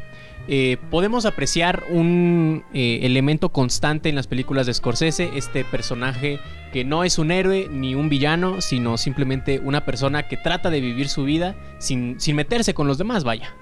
eh, 0.49 0.77
podemos 0.91 1.25
apreciar 1.25 1.85
un 1.91 2.65
eh, 2.75 3.01
elemento 3.03 3.51
constante 3.51 4.09
en 4.09 4.17
las 4.17 4.27
películas 4.27 4.67
de 4.67 4.75
Scorsese, 4.75 5.31
este 5.37 5.65
personaje 5.65 6.41
que 6.73 6.85
no 6.85 7.05
es 7.05 7.19
un 7.19 7.31
héroe 7.31 7.69
ni 7.71 7.95
un 7.95 8.09
villano, 8.09 8.61
sino 8.61 8.99
simplemente 8.99 9.61
una 9.61 9.85
persona 9.85 10.27
que 10.27 10.37
trata 10.37 10.71
de 10.71 10.81
vivir 10.81 11.09
su 11.09 11.25
vida 11.25 11.55
sin, 11.79 12.19
sin 12.19 12.35
meterse 12.35 12.75
con 12.75 12.89
los 12.89 12.99
demás, 12.99 13.25
vaya. 13.25 13.55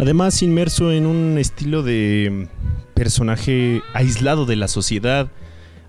Además, 0.00 0.42
inmerso 0.42 0.92
en 0.92 1.04
un 1.04 1.36
estilo 1.36 1.82
de 1.82 2.48
personaje 2.94 3.82
aislado 3.92 4.46
de 4.46 4.56
la 4.56 4.66
sociedad, 4.66 5.30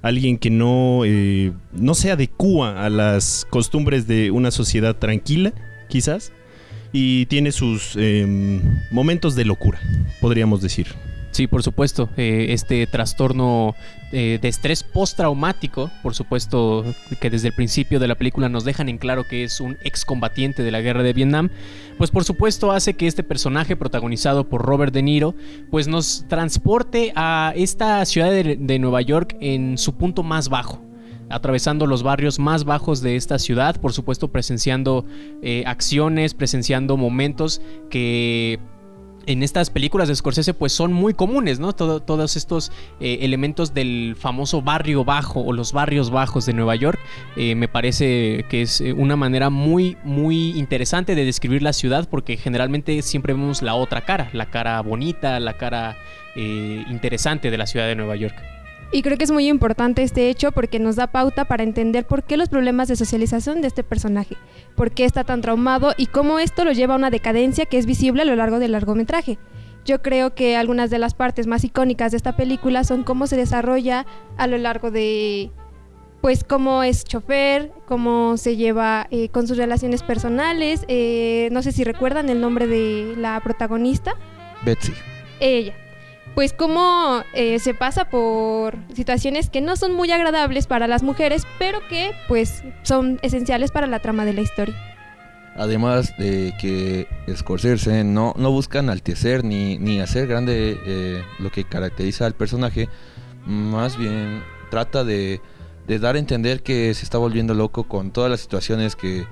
alguien 0.02 0.38
que 0.38 0.50
no, 0.50 1.04
eh, 1.06 1.54
no 1.72 1.94
se 1.94 2.12
adecua 2.12 2.86
a 2.86 2.90
las 2.90 3.48
costumbres 3.50 4.08
de 4.08 4.30
una 4.32 4.52
sociedad 4.52 4.98
tranquila, 4.98 5.54
quizás, 5.88 6.34
y 6.92 7.26
tiene 7.28 7.54
sus 7.54 7.96
em, 7.96 8.62
momentos 8.92 9.34
de 9.36 9.46
locura, 9.46 9.80
podríamos 10.20 10.62
decir. 10.62 10.88
Sí, 11.32 11.48
por 11.48 11.64
supuesto. 11.64 12.10
Eh, 12.18 12.48
este 12.50 12.86
trastorno 12.88 13.74
eh, 14.12 14.38
de 14.42 14.48
estrés 14.50 14.84
postraumático, 14.84 15.90
por 16.04 16.14
supuesto, 16.14 16.84
que 17.22 17.30
desde 17.30 17.48
el 17.48 17.54
principio 17.54 18.00
de 18.00 18.10
la 18.10 18.16
película 18.16 18.50
nos 18.50 18.66
dejan 18.66 18.90
en 18.90 18.98
claro 18.98 19.26
que 19.26 19.46
es 19.46 19.62
un 19.62 19.78
excombatiente 19.84 20.64
de 20.64 20.72
la 20.72 20.82
guerra 20.82 21.04
de 21.04 21.14
Vietnam, 21.14 21.50
pues 21.98 22.12
por 22.12 22.26
supuesto 22.26 22.74
hace 22.74 22.96
que 22.96 23.08
este 23.08 23.24
personaje 23.24 23.78
protagonizado 23.78 24.50
por 24.50 24.62
Robert 24.62 24.94
De 24.94 25.02
Niro, 25.02 25.34
pues 25.70 25.88
nos 25.88 26.26
transporte 26.28 27.14
a 27.16 27.54
esta 27.56 28.04
ciudad 28.06 28.32
de, 28.32 28.80
Nueva 28.80 29.02
York 29.02 29.38
en 29.40 29.78
su 29.78 29.96
punto 29.96 30.24
más 30.24 30.50
bajo 30.50 30.82
atravesando 31.30 31.88
los 31.88 32.04
barrios 32.04 32.40
más 32.40 32.66
bajos 32.66 33.02
de 33.02 33.16
esta 33.16 33.40
ciudad, 33.40 33.80
por 33.80 33.94
supuesto 33.94 34.28
presenciando 34.28 35.06
eh, 35.42 35.64
acciones, 35.66 36.34
presenciando 36.34 36.98
momentos 36.98 37.62
que 37.90 38.60
en 39.26 39.44
estas 39.44 39.70
películas 39.70 40.08
de 40.08 40.16
Scorsese 40.16 40.54
pues 40.54 40.72
son 40.72 40.94
muy 40.94 41.14
comunes, 41.14 41.60
¿no? 41.60 41.74
todos 41.74 42.36
estos 42.36 42.72
eh, 43.00 43.20
elementos 43.22 43.74
del 43.74 44.16
famoso 44.18 44.62
barrio 44.62 45.04
bajo 45.04 45.42
o 45.42 45.54
los 45.54 45.74
barrios 45.74 46.10
bajos 46.10 46.46
de 46.46 46.54
Nueva 46.54 46.76
York 46.76 47.00
eh, 47.36 47.56
me 47.56 47.68
parece 47.68 48.46
que 48.50 48.64
es 48.64 48.82
eh, 48.82 48.94
una 48.94 49.16
manera 49.16 49.50
muy 49.50 49.98
muy 50.04 50.58
interesante 50.58 51.16
de 51.16 51.26
describir 51.26 51.62
la 51.62 51.74
ciudad 51.74 52.08
porque 52.10 52.38
generalmente 52.38 53.02
siempre 53.02 53.34
vemos 53.34 53.62
la 53.62 53.76
otra 53.76 54.02
cara, 54.02 54.30
la 54.34 54.50
cara 54.50 54.82
bonita, 54.82 55.40
la 55.40 55.58
cara 55.58 55.98
interesante 56.36 57.52
de 57.52 57.58
la 57.58 57.68
ciudad 57.68 57.88
de 57.88 57.96
Nueva 57.96 58.16
York. 58.16 58.61
Y 58.94 59.04
creo 59.04 59.18
que 59.18 59.24
es 59.24 59.32
muy 59.32 59.48
importante 59.48 60.04
este 60.04 60.30
hecho 60.30 60.52
porque 60.52 60.78
nos 60.78 60.98
da 60.98 61.08
pauta 61.08 61.46
para 61.46 61.64
entender 61.64 62.06
por 62.06 62.24
qué 62.24 62.36
los 62.36 62.50
problemas 62.50 62.90
de 62.90 62.98
socialización 62.98 63.62
de 63.62 63.68
este 63.68 63.84
personaje, 63.84 64.36
por 64.76 64.92
qué 64.92 65.06
está 65.06 65.24
tan 65.24 65.40
traumado 65.40 65.94
y 65.96 66.08
cómo 66.08 66.40
esto 66.40 66.66
lo 66.66 66.74
lleva 66.74 66.96
a 66.96 66.98
una 66.98 67.10
decadencia 67.10 67.66
que 67.66 67.78
es 67.78 67.86
visible 67.86 68.24
a 68.24 68.26
lo 68.26 68.36
largo 68.36 68.60
del 68.60 68.74
largometraje. 68.74 69.38
Yo 69.86 70.02
creo 70.02 70.36
que 70.36 70.58
algunas 70.58 70.90
de 70.90 71.00
las 71.00 71.14
partes 71.14 71.48
más 71.48 71.64
icónicas 71.64 72.12
de 72.12 72.18
esta 72.18 72.36
película 72.36 72.84
son 72.84 73.04
cómo 73.04 73.28
se 73.28 73.38
desarrolla 73.38 74.06
a 74.38 74.46
lo 74.46 74.58
largo 74.58 74.92
de, 74.92 75.52
pues 76.20 76.44
cómo 76.44 76.84
es 76.84 77.06
chofer, 77.06 77.72
cómo 77.88 78.36
se 78.36 78.58
lleva 78.58 79.08
eh, 79.10 79.30
con 79.30 79.48
sus 79.48 79.58
relaciones 79.58 80.04
personales. 80.04 80.84
Eh, 80.90 81.48
no 81.54 81.64
sé 81.64 81.72
si 81.72 81.86
recuerdan 81.86 82.30
el 82.30 82.42
nombre 82.42 82.68
de 82.68 83.16
la 83.18 83.40
protagonista. 83.40 84.16
Betsy. 84.66 84.94
Ella 85.40 85.74
pues 86.36 86.54
cómo 86.54 87.24
eh, 87.34 87.60
se 87.60 87.74
pasa 87.74 88.06
por 88.06 88.78
situaciones 88.94 89.50
que 89.50 89.62
no 89.62 89.76
son 89.76 89.94
muy 89.94 90.12
agradables 90.12 90.68
para 90.68 90.88
las 90.88 91.04
mujeres, 91.04 91.46
pero 91.60 91.80
que 91.90 92.12
pues 92.28 92.64
son 92.84 93.20
esenciales 93.22 93.72
para 93.72 93.88
la 93.88 94.00
trama 94.00 94.26
de 94.26 94.34
la 94.34 94.42
historia. 94.42 94.76
Además 95.56 96.14
de 96.18 96.54
que 96.60 97.08
Scorsese 97.36 98.06
no, 98.06 98.34
no 98.38 98.52
busca 98.52 98.80
enaltecer 98.80 99.44
ni, 99.44 99.78
ni 99.78 100.00
hacer 100.00 100.28
grande 100.28 100.80
eh, 100.86 101.24
lo 101.40 101.50
que 101.52 101.66
caracteriza 101.66 102.26
al 102.26 102.34
personaje, 102.34 102.88
más 103.46 103.98
bien 103.98 104.44
trata 104.70 105.04
de, 105.04 105.42
de, 105.88 106.00
dar 106.00 106.16
a 106.16 106.20
entender 106.20 106.64
que 106.64 106.94
se 106.94 107.04
está 107.04 107.18
volviendo 107.18 107.54
loco 107.54 107.84
con 107.84 108.12
todas 108.12 108.32
las 108.32 108.40
situaciones 108.40 108.96
que, 108.96 109.26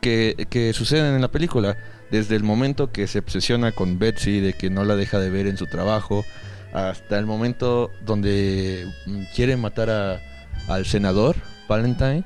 que, 0.00 0.72
suceden 0.74 1.14
en 1.14 1.20
la 1.20 1.28
película 1.28 1.76
desde 2.10 2.36
el 2.36 2.42
momento 2.42 2.90
que 2.90 3.06
se 3.06 3.18
obsesiona 3.18 3.72
con 3.72 3.98
Betsy, 3.98 4.40
de 4.40 4.52
que 4.54 4.70
no 4.70 4.84
la 4.84 4.96
deja 4.96 5.18
de 5.18 5.30
ver 5.30 5.46
en 5.46 5.56
su 5.56 5.66
trabajo, 5.66 6.24
hasta 6.72 7.18
el 7.18 7.26
momento 7.26 7.90
donde 8.04 8.86
mm, 9.06 9.22
quiere 9.34 9.56
matar 9.56 9.90
a, 9.90 10.20
al 10.68 10.86
senador 10.86 11.36
Valentine. 11.68 12.24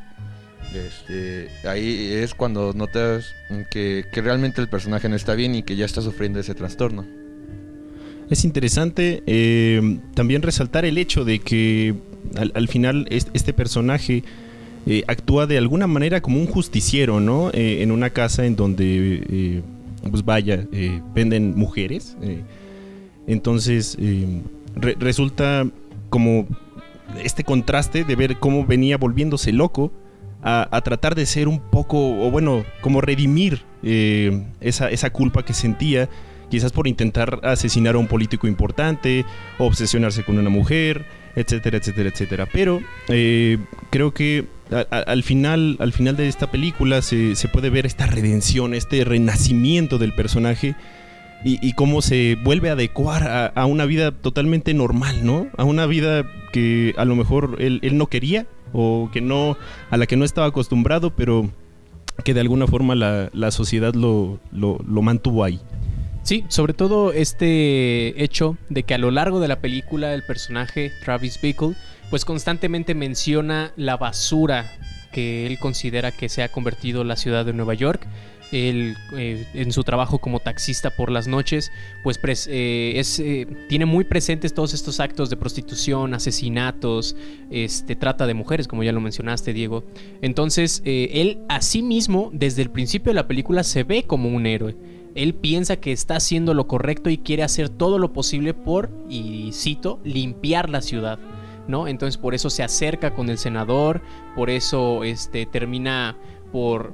Este, 0.75 1.51
ahí 1.69 2.13
es 2.13 2.35
cuando 2.35 2.73
notas 2.73 3.35
que, 3.71 4.07
realmente 4.13 4.61
el 4.61 4.69
personaje 4.69 5.09
no 5.09 5.17
está 5.17 5.35
bien 5.35 5.55
y 5.55 5.63
que 5.63 5.77
ya 5.77 5.85
está 5.85 6.01
sufriendo 6.01 6.41
ese 6.41 6.55
trastorno. 6.55 7.05
Es 8.31 8.45
interesante 8.45 9.23
eh, 9.27 10.01
también 10.15 10.43
resaltar 10.43 10.85
el 10.85 10.97
hecho 10.97 11.25
de 11.25 11.41
que 11.41 11.95
al, 12.55 12.69
final 12.69 13.07
este 13.11 13.53
personaje 13.53 14.25
eh, 14.85 15.05
actúa 15.07 15.47
de 15.47 15.59
alguna 15.59 15.87
manera 15.87 16.21
como 16.21 16.41
un 16.41 16.47
justiciero, 16.47 17.21
¿no? 17.21 17.51
Eh, 17.53 17.83
en 17.83 17.93
una 17.93 18.11
casa 18.11 18.47
en 18.47 18.57
donde, 18.57 19.23
eh, 19.31 19.63
pues 20.11 20.25
vaya, 20.25 20.67
venden 21.15 21.57
mujeres. 21.57 22.17
entonces, 23.29 23.97
resulta 24.99 25.65
como 26.11 26.47
este 27.23 27.45
contraste 27.45 28.03
de 28.03 28.17
ver 28.17 28.39
cómo 28.39 28.67
venía 28.67 28.97
volviéndose 28.99 29.53
loco 29.53 29.93
a, 30.43 30.81
tratar 30.83 31.15
de 31.15 31.27
ser 31.27 31.47
un 31.47 31.61
poco, 31.61 31.99
o 31.99 32.31
bueno, 32.33 32.65
como 32.81 33.01
redimir 33.01 33.63
esa, 34.61 34.91
esa 34.91 35.11
culpa 35.11 35.45
que 35.45 35.55
sentía 35.55 36.09
quizás 36.51 36.73
por 36.73 36.89
intentar 36.89 37.39
asesinar 37.45 37.95
a 37.95 37.99
un 37.99 38.09
político 38.09 38.49
importante, 38.49 39.25
obsesionarse 39.59 40.25
con 40.25 40.37
una 40.37 40.51
mujer, 40.51 41.05
etcétera, 41.37 41.79
etcétera, 41.79 42.09
etcétera. 42.09 42.49
Pero 42.53 42.81
creo 43.91 44.13
que 44.13 44.47
al, 44.91 45.23
final, 45.23 45.77
al 45.79 45.93
final 45.93 46.17
de 46.17 46.29
esta 46.29 46.51
película 46.51 47.03
se, 47.03 47.35
puede 47.53 47.71
ver 47.71 47.87
esta 47.87 48.07
redención, 48.07 48.75
este 48.75 49.05
renacimiento 49.05 49.99
del 49.99 50.13
personaje 50.13 50.75
y, 51.45 51.73
cómo 51.73 52.03
se 52.03 52.37
vuelve 52.43 52.71
a 52.71 52.75
adecuar 52.75 53.53
a, 53.55 53.67
una 53.67 53.85
vida 53.85 54.13
totalmente 54.13 54.75
normal, 54.75 55.25
¿no? 55.25 55.49
A 55.57 55.65
una 55.65 55.87
vida 55.87 56.25
que 56.53 56.95
a 56.97 57.05
lo 57.05 57.17
mejor 57.17 57.57
él, 57.59 57.81
no 57.93 58.07
quería 58.07 58.47
o 58.73 59.11
que 59.13 59.21
no, 59.21 59.57
a 59.91 59.97
la 59.97 60.07
que 60.07 60.17
no 60.17 60.25
estaba 60.25 60.47
acostumbrado, 60.47 61.15
pero 61.15 61.51
que 62.25 62.35
de 62.35 62.41
alguna 62.41 62.67
forma 62.67 62.95
la, 62.95 63.51
sociedad 63.51 63.95
lo, 63.95 64.39
lo, 64.53 64.79
lo 64.87 65.03
mantuvo 65.03 65.45
ahí. 65.45 65.61
Sí, 66.23 66.45
sobre 66.49 66.73
todo 66.73 67.13
este 67.13 68.23
hecho 68.23 68.57
de 68.69 68.85
que 68.85 68.95
a 68.95 68.99
lo 68.99 69.11
largo 69.11 69.41
de 69.41 69.49
la 69.49 69.61
película 69.61 70.15
el 70.15 70.23
personaje 70.23 70.93
Travis 71.05 71.41
Bickle 71.43 71.75
pues 72.13 72.27
constantemente 72.27 72.95
menciona 72.95 73.73
la 73.75 73.97
basura 73.97 74.71
que 75.13 75.47
él 75.47 75.59
considera 75.59 76.13
que 76.13 76.29
se 76.29 76.43
ha 76.43 76.51
convertido 76.51 77.05
la 77.05 77.17
ciudad 77.17 77.47
de 77.47 77.55
Nueva 77.55 77.73
York. 77.73 78.07
Él, 78.53 78.99
eh, 79.17 79.47
en 79.55 79.73
su 79.73 79.83
trabajo 79.83 80.19
como 80.19 80.39
taxista 80.39 80.91
por 80.91 81.11
las 81.11 81.27
noches, 81.27 81.73
pues 82.05 82.21
eh, 82.51 82.93
es, 82.97 83.19
eh, 83.19 83.47
tiene 83.71 83.87
muy 83.87 84.05
presentes 84.05 84.53
todos 84.53 84.75
estos 84.75 85.01
actos 85.01 85.31
de 85.31 85.39
prostitución, 85.39 86.13
asesinatos, 86.13 87.17
este, 87.51 87.97
trata 87.97 88.27
de 88.27 88.35
mujeres, 88.35 88.69
como 88.69 88.83
ya 88.83 88.93
lo 88.93 89.01
mencionaste, 89.01 89.55
Diego. 89.55 89.83
Entonces, 90.21 90.83
él 90.85 91.39
a 91.49 91.61
mismo, 91.81 92.29
desde 92.35 92.61
el 92.61 92.69
principio 92.69 93.09
de 93.09 93.15
la 93.15 93.27
película, 93.27 93.65
se 93.65 93.85
ve 93.85 94.03
como 94.03 94.29
un 94.29 94.45
héroe. 94.45 94.77
Él 95.15 95.33
piensa 95.33 95.77
que 95.77 95.93
está 95.93 96.17
haciendo 96.17 96.53
lo 96.53 96.67
correcto 96.67 97.09
y 97.09 97.17
quiere 97.17 97.43
hacer 97.43 97.71
todo 97.71 97.99
lo 97.99 98.13
posible 98.13 98.53
por, 98.53 98.91
y 99.09 99.53
cito, 99.55 99.99
limpiar 100.05 100.69
la 100.69 100.83
ciudad. 100.83 101.19
¿No? 101.69 101.87
Entonces 101.87 102.19
por 102.19 102.35
eso 102.35 102.51
se 102.51 102.63
acerca 102.63 103.15
con 103.15 103.31
el 103.31 103.39
senador, 103.39 104.03
por 104.35 104.51
eso 104.51 105.05
este, 105.05 105.47
termina 105.47 106.17
por 106.51 106.93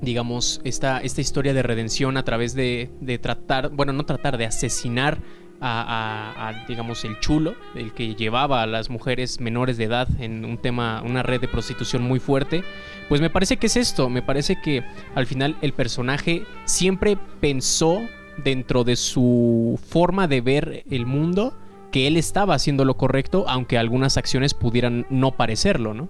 digamos, 0.00 0.60
esta, 0.62 1.00
esta 1.00 1.20
historia 1.20 1.54
de 1.54 1.62
redención 1.62 2.16
a 2.16 2.24
través 2.24 2.54
de, 2.54 2.90
de 3.00 3.18
tratar, 3.18 3.70
bueno, 3.70 3.92
no 3.92 4.06
tratar, 4.06 4.38
de 4.38 4.46
asesinar 4.46 5.18
a, 5.60 6.64
digamos, 6.68 7.04
el 7.04 7.18
chulo, 7.20 7.54
el 7.74 7.92
que 7.92 8.14
llevaba 8.14 8.62
a 8.62 8.66
las 8.66 8.90
mujeres 8.90 9.40
menores 9.40 9.76
de 9.76 9.84
edad 9.84 10.08
en 10.20 10.44
un 10.44 10.58
tema, 10.58 11.02
una 11.04 11.22
red 11.22 11.40
de 11.40 11.48
prostitución 11.48 12.02
muy 12.02 12.20
fuerte, 12.20 12.62
pues 13.08 13.20
me 13.20 13.30
parece 13.30 13.56
que 13.56 13.66
es 13.66 13.76
esto, 13.76 14.08
me 14.08 14.22
parece 14.22 14.60
que 14.60 14.84
al 15.14 15.26
final 15.26 15.56
el 15.60 15.72
personaje 15.72 16.44
siempre 16.64 17.18
pensó 17.40 18.02
dentro 18.36 18.84
de 18.84 18.94
su 18.94 19.80
forma 19.88 20.28
de 20.28 20.40
ver 20.40 20.84
el 20.90 21.06
mundo 21.06 21.54
que 21.90 22.06
él 22.06 22.16
estaba 22.16 22.54
haciendo 22.54 22.84
lo 22.84 22.96
correcto, 22.96 23.44
aunque 23.48 23.78
algunas 23.78 24.16
acciones 24.16 24.54
pudieran 24.54 25.06
no 25.10 25.32
parecerlo, 25.32 25.94
¿no? 25.94 26.08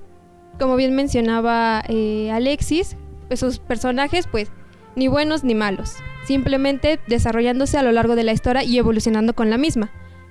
Como 0.58 0.76
bien 0.76 0.94
mencionaba 0.94 1.82
eh, 1.88 2.30
Alexis, 2.32 2.96
sus 3.36 3.58
personajes 3.58 4.26
pues 4.26 4.50
ni 4.96 5.06
buenos 5.06 5.44
ni 5.44 5.54
malos, 5.54 5.94
simplemente 6.24 6.98
desarrollándose 7.06 7.78
a 7.78 7.82
lo 7.82 7.92
largo 7.92 8.16
de 8.16 8.24
la 8.24 8.32
historia 8.32 8.64
y 8.64 8.78
evolucionando 8.78 9.34
con 9.34 9.50
la 9.50 9.58
misma. 9.58 9.90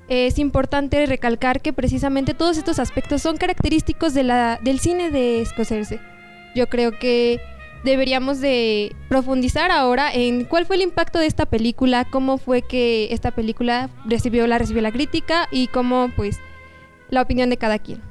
Es 0.09 0.39
importante 0.39 1.05
recalcar 1.05 1.61
que 1.61 1.73
precisamente 1.73 2.33
todos 2.33 2.57
estos 2.57 2.79
aspectos 2.79 3.21
son 3.21 3.37
característicos 3.37 4.13
del 4.13 4.79
cine 4.79 5.11
de 5.11 5.43
Scorsese. 5.45 5.99
Yo 6.55 6.67
creo 6.67 6.97
que 6.97 7.41
deberíamos 7.83 8.39
de 8.41 8.95
profundizar 9.09 9.71
ahora 9.71 10.11
en 10.13 10.45
cuál 10.45 10.65
fue 10.65 10.75
el 10.75 10.81
impacto 10.81 11.19
de 11.19 11.27
esta 11.27 11.45
película, 11.45 12.05
cómo 12.05 12.37
fue 12.37 12.61
que 12.61 13.07
esta 13.11 13.31
película 13.31 13.89
recibió 14.05 14.47
la, 14.47 14.57
recibió 14.57 14.81
la 14.81 14.91
crítica 14.91 15.47
y 15.51 15.67
cómo 15.67 16.09
pues 16.15 16.39
la 17.09 17.21
opinión 17.21 17.49
de 17.49 17.57
cada 17.57 17.79
quien. 17.79 18.01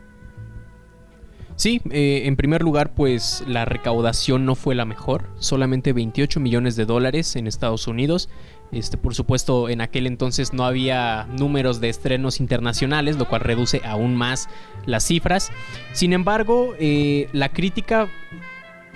Sí, 1.57 1.81
eh, 1.91 2.23
en 2.27 2.37
primer 2.37 2.63
lugar, 2.63 2.93
pues 2.95 3.43
la 3.47 3.65
recaudación 3.65 4.45
no 4.45 4.55
fue 4.55 4.75
la 4.75 4.85
mejor, 4.85 5.31
solamente 5.39 5.95
28 5.95 6.39
millones 6.39 6.77
de 6.77 6.85
dólares 6.85 7.35
en 7.35 7.47
Estados 7.47 7.89
Unidos. 7.89 8.29
Este, 8.73 8.99
por 8.99 9.15
supuesto, 9.15 9.71
en 9.71 9.81
aquel 9.81 10.07
entonces 10.07 10.53
no 10.53 10.67
había 10.67 11.27
números 11.39 11.81
de 11.81 11.89
estrenos 11.89 12.41
internacionales, 12.41 13.17
lo 13.17 13.27
cual 13.27 13.41
reduce 13.41 13.81
aún 13.87 14.17
más 14.17 14.51
las 14.85 15.05
cifras. 15.07 15.51
Sin 15.93 16.13
embargo, 16.13 16.75
eh, 16.79 17.31
la 17.33 17.49
crítica 17.49 18.09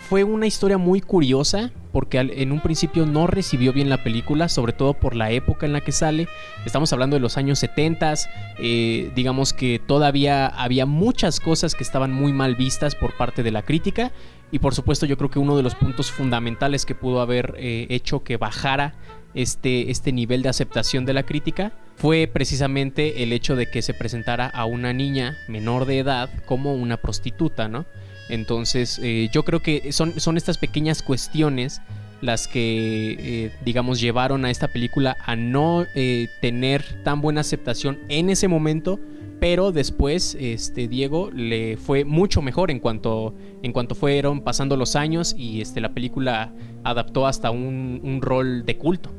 fue 0.09 0.25
una 0.25 0.47
historia 0.47 0.79
muy 0.79 1.01
curiosa 1.01 1.71
porque 1.93 2.19
en 2.19 2.53
un 2.53 2.61
principio 2.61 3.07
no 3.07 3.27
recibió 3.27 3.73
bien 3.73 3.89
la 3.89 4.03
película, 4.03 4.49
sobre 4.49 4.73
todo 4.73 4.95
por 4.95 5.15
la 5.15 5.31
época 5.31 5.67
en 5.67 5.73
la 5.73 5.81
que 5.81 5.93
sale. 5.93 6.29
Estamos 6.65 6.93
hablando 6.93 7.17
de 7.17 7.21
los 7.21 7.37
años 7.37 7.59
70, 7.59 8.15
eh, 8.59 9.11
digamos 9.15 9.53
que 9.53 9.81
todavía 9.85 10.47
había 10.47 10.87
muchas 10.87 11.41
cosas 11.41 11.75
que 11.75 11.83
estaban 11.83 12.13
muy 12.13 12.33
mal 12.33 12.55
vistas 12.55 12.95
por 12.95 13.17
parte 13.17 13.43
de 13.43 13.51
la 13.51 13.63
crítica 13.63 14.13
y 14.53 14.59
por 14.59 14.75
supuesto 14.75 15.07
yo 15.07 15.17
creo 15.17 15.31
que 15.31 15.39
uno 15.39 15.57
de 15.57 15.63
los 15.63 15.75
puntos 15.75 16.11
fundamentales 16.11 16.87
que 16.87 16.95
pudo 16.95 17.21
haber 17.21 17.55
eh, 17.59 17.87
hecho 17.91 18.23
que 18.23 18.37
bajara 18.37 18.95
este, 19.35 19.91
este 19.91 20.13
nivel 20.13 20.43
de 20.43 20.49
aceptación 20.49 21.05
de 21.05 21.13
la 21.13 21.23
crítica 21.23 21.73
fue 21.97 22.29
precisamente 22.33 23.23
el 23.23 23.33
hecho 23.33 23.57
de 23.57 23.71
que 23.71 23.83
se 23.83 23.95
presentara 23.95 24.47
a 24.47 24.65
una 24.65 24.93
niña 24.93 25.37
menor 25.49 25.85
de 25.85 25.99
edad 25.99 26.31
como 26.47 26.75
una 26.75 26.97
prostituta, 26.97 27.69
¿no? 27.69 27.85
Entonces, 28.31 29.01
eh, 29.03 29.29
yo 29.33 29.45
creo 29.45 29.61
que 29.61 29.93
son, 29.93 30.19
son 30.19 30.37
estas 30.37 30.59
pequeñas 30.59 31.03
cuestiones 31.03 31.81
las 32.21 32.49
que, 32.49 33.17
eh, 33.19 33.51
digamos, 33.65 34.01
llevaron 34.01 34.45
a 34.45 34.51
esta 34.51 34.69
película 34.69 35.17
a 35.25 35.37
no 35.37 35.87
eh, 35.95 36.29
tener 36.41 37.03
tan 37.03 37.21
buena 37.21 37.41
aceptación 37.41 37.99
en 38.09 38.29
ese 38.31 38.47
momento, 38.47 39.01
pero 39.41 39.73
después, 39.73 40.37
este, 40.39 40.87
Diego, 40.87 41.31
le 41.31 41.79
fue 41.79 42.05
mucho 42.05 42.43
mejor 42.43 42.71
en 42.71 42.79
cuanto, 42.79 43.35
en 43.63 43.73
cuanto 43.73 43.95
fueron 43.95 44.43
pasando 44.43 44.77
los 44.77 44.97
años 44.97 45.35
y 45.37 45.63
este, 45.63 45.81
la 45.81 45.95
película 45.95 46.53
adaptó 46.85 47.27
hasta 47.27 47.51
un, 47.51 48.01
un 48.03 48.21
rol 48.21 48.67
de 48.67 48.77
culto. 48.77 49.11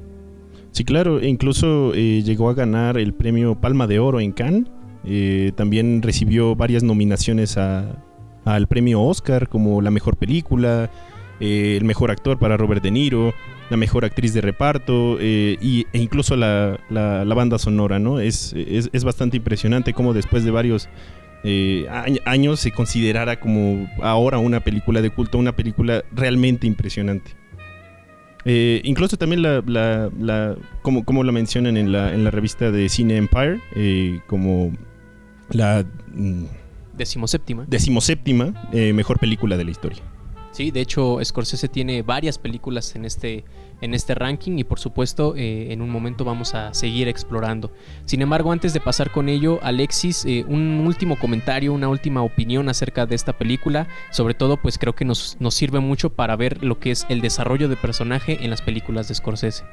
Sí, 0.71 0.85
claro, 0.85 1.19
e 1.19 1.27
incluso 1.27 1.93
llegó 1.93 2.49
a 2.49 2.53
ganar 2.53 2.97
el 2.97 3.13
premio 3.13 3.59
Palma 3.59 3.87
de 3.87 3.99
Oro 3.99 4.21
en 4.21 4.31
Cannes. 4.31 4.65
también 5.55 6.01
recibió 6.03 6.55
varias 6.55 6.83
nominaciones 6.83 7.57
a 7.57 8.05
al 8.45 8.67
premio 8.67 9.01
Oscar 9.01 9.47
como 9.47 9.81
la 9.81 9.91
mejor 9.91 10.17
película, 10.17 10.89
eh, 11.41 11.75
el 11.75 11.85
mejor 11.85 12.11
actor 12.11 12.37
para 12.37 12.55
Robert 12.55 12.83
De 12.83 12.91
Niro, 12.91 13.33
la 13.71 13.77
mejor 13.77 14.05
actriz 14.05 14.31
de 14.33 14.41
reparto 14.41 15.17
eh, 15.19 15.57
y, 15.59 15.87
e 15.91 15.97
incluso 15.97 16.35
la, 16.35 16.77
banda 16.89 17.57
sonora, 17.57 17.97
¿no? 17.97 18.19
Es, 18.19 18.53
es, 18.53 19.03
bastante 19.03 19.37
impresionante 19.37 19.93
cómo 19.93 20.13
después 20.13 20.43
de 20.43 20.51
varios 20.51 20.87
eh, 21.43 21.87
años 22.25 22.59
se 22.59 22.71
considerara 22.71 23.39
como 23.39 23.89
ahora 24.01 24.37
una 24.37 24.59
película 24.59 25.01
de 25.01 25.09
culto, 25.09 25.39
una 25.39 25.55
película 25.55 26.03
realmente 26.11 26.67
impresionante. 26.67 27.31
incluso 28.45 29.17
también 29.17 29.41
la, 29.41 30.55
como, 30.83 31.05
como 31.05 31.23
la 31.23 31.31
mencionan 31.31 31.75
en 31.75 31.91
la, 31.91 32.13
en 32.13 32.23
la 32.23 32.29
revista 32.29 32.69
de 32.69 32.87
Cine 32.87 33.17
Empire, 33.17 33.59
como 34.27 34.73
la... 35.49 35.85
Decimoséptima. 37.01 37.65
Decimoséptima 37.67 38.53
eh, 38.71 38.93
mejor 38.93 39.17
película 39.17 39.57
de 39.57 39.65
la 39.65 39.71
historia. 39.71 40.03
Sí, 40.51 40.69
de 40.69 40.81
hecho 40.81 41.17
Scorsese 41.23 41.67
tiene 41.67 42.03
varias 42.03 42.37
películas 42.37 42.95
en 42.95 43.05
este, 43.05 43.43
en 43.81 43.95
este 43.95 44.13
ranking 44.13 44.59
y 44.59 44.63
por 44.63 44.79
supuesto 44.79 45.33
eh, 45.35 45.73
en 45.73 45.81
un 45.81 45.89
momento 45.89 46.25
vamos 46.25 46.53
a 46.53 46.75
seguir 46.75 47.07
explorando. 47.07 47.71
Sin 48.05 48.21
embargo, 48.21 48.51
antes 48.51 48.73
de 48.73 48.81
pasar 48.81 49.11
con 49.11 49.29
ello, 49.29 49.59
Alexis, 49.63 50.25
eh, 50.25 50.45
un 50.47 50.85
último 50.85 51.17
comentario, 51.17 51.73
una 51.73 51.87
última 51.87 52.21
opinión 52.21 52.69
acerca 52.69 53.07
de 53.07 53.15
esta 53.15 53.35
película. 53.35 53.87
Sobre 54.11 54.35
todo, 54.35 54.57
pues 54.57 54.77
creo 54.77 54.93
que 54.93 55.05
nos, 55.05 55.37
nos 55.39 55.55
sirve 55.55 55.79
mucho 55.79 56.11
para 56.11 56.35
ver 56.35 56.63
lo 56.63 56.79
que 56.79 56.91
es 56.91 57.07
el 57.09 57.21
desarrollo 57.21 57.67
de 57.67 57.77
personaje 57.77 58.43
en 58.43 58.51
las 58.51 58.61
películas 58.61 59.07
de 59.07 59.15
Scorsese. 59.15 59.63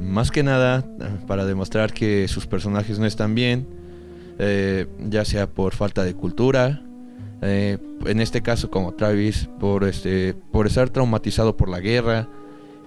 Más 0.00 0.32
que 0.32 0.42
nada, 0.42 0.84
para 1.28 1.44
demostrar 1.44 1.92
que 1.92 2.26
sus 2.26 2.46
personajes 2.48 2.98
no 2.98 3.06
están 3.06 3.36
bien, 3.36 3.83
eh, 4.38 4.86
ya 4.98 5.24
sea 5.24 5.46
por 5.46 5.74
falta 5.74 6.04
de 6.04 6.14
cultura, 6.14 6.82
eh, 7.42 7.78
en 8.06 8.20
este 8.20 8.42
caso 8.42 8.70
como 8.70 8.94
Travis, 8.94 9.48
por, 9.60 9.84
este, 9.84 10.34
por 10.34 10.66
estar 10.66 10.90
traumatizado 10.90 11.56
por 11.56 11.68
la 11.68 11.80
guerra, 11.80 12.28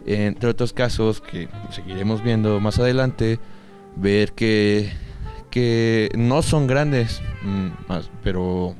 entre 0.05 0.49
otros 0.49 0.73
casos 0.73 1.21
que 1.21 1.49
seguiremos 1.69 2.23
viendo 2.23 2.59
más 2.59 2.79
adelante, 2.79 3.39
ver 3.95 4.33
que, 4.33 4.91
que 5.49 6.09
no 6.15 6.41
son 6.41 6.67
grandes, 6.67 7.21
mm, 7.43 7.67
pero, 8.23 8.75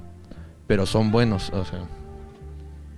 pero 0.68 0.86
son 0.86 1.12
buenos, 1.12 1.50
o 1.52 1.66
sea, 1.66 1.88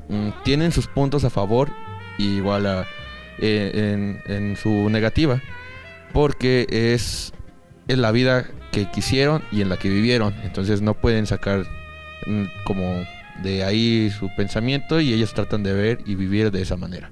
mm, 0.09 0.43
tienen 0.43 0.71
sus 0.71 0.87
puntos 0.87 1.23
a 1.23 1.29
favor 1.29 1.69
y 2.17 2.37
igual 2.37 2.65
a, 2.65 2.85
eh, 3.39 3.71
en, 3.73 4.21
en, 4.33 4.55
su 4.57 4.89
negativa, 4.89 5.41
porque 6.13 6.67
es, 6.69 7.33
es 7.89 7.97
la 7.97 8.11
vida 8.11 8.45
que 8.71 8.85
quisieron 8.85 9.41
y 9.51 9.61
en 9.61 9.67
la 9.67 9.77
que 9.77 9.89
vivieron. 9.89 10.33
Entonces 10.43 10.81
no 10.81 10.93
pueden 10.93 11.25
sacar 11.25 11.65
mm, 12.25 12.43
como 12.63 13.03
de 13.43 13.63
ahí 13.63 14.09
su 14.11 14.29
pensamiento 14.35 15.01
y 15.01 15.11
ellos 15.11 15.33
tratan 15.33 15.63
de 15.63 15.73
ver 15.73 15.99
y 16.05 16.15
vivir 16.15 16.51
de 16.51 16.61
esa 16.61 16.77
manera. 16.77 17.11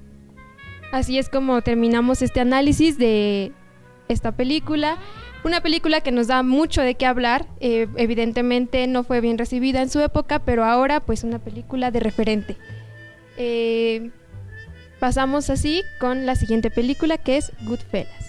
Así 0.92 1.18
es 1.18 1.28
como 1.28 1.60
terminamos 1.62 2.22
este 2.22 2.40
análisis 2.40 2.96
de 2.96 3.52
esta 4.06 4.32
película. 4.32 4.98
Una 5.44 5.60
película 5.60 6.00
que 6.00 6.12
nos 6.12 6.28
da 6.28 6.42
mucho 6.42 6.80
de 6.82 6.94
qué 6.94 7.06
hablar. 7.06 7.46
Eh, 7.60 7.88
evidentemente 7.96 8.86
no 8.86 9.02
fue 9.02 9.20
bien 9.20 9.36
recibida 9.36 9.82
en 9.82 9.90
su 9.90 10.00
época, 10.00 10.38
pero 10.38 10.64
ahora 10.64 11.00
pues 11.00 11.24
una 11.24 11.40
película 11.40 11.90
de 11.90 12.00
referente. 12.00 12.56
Eh, 13.36 14.10
pasamos 15.00 15.50
así 15.50 15.82
con 15.98 16.24
la 16.24 16.36
siguiente 16.36 16.70
película 16.70 17.18
que 17.18 17.36
es 17.36 17.52
Goodfellas. 17.64 18.27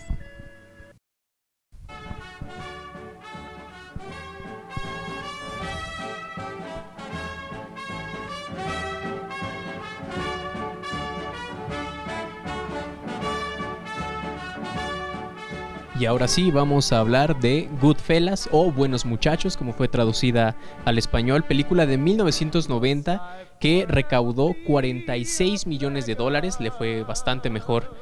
Y 15.99 16.05
ahora 16.05 16.29
sí, 16.29 16.49
vamos 16.49 16.93
a 16.93 16.99
hablar 16.99 17.41
de 17.41 17.67
Goodfellas 17.81 18.47
o 18.53 18.71
Buenos 18.71 19.05
Muchachos, 19.05 19.57
como 19.57 19.73
fue 19.73 19.89
traducida 19.89 20.55
al 20.85 20.97
español, 20.97 21.43
película 21.43 21.85
de 21.85 21.97
1990 21.97 23.37
que 23.59 23.85
recaudó 23.85 24.55
46 24.65 25.67
millones 25.67 26.05
de 26.05 26.15
dólares, 26.15 26.61
le 26.61 26.71
fue 26.71 27.03
bastante 27.03 27.49
mejor 27.49 27.93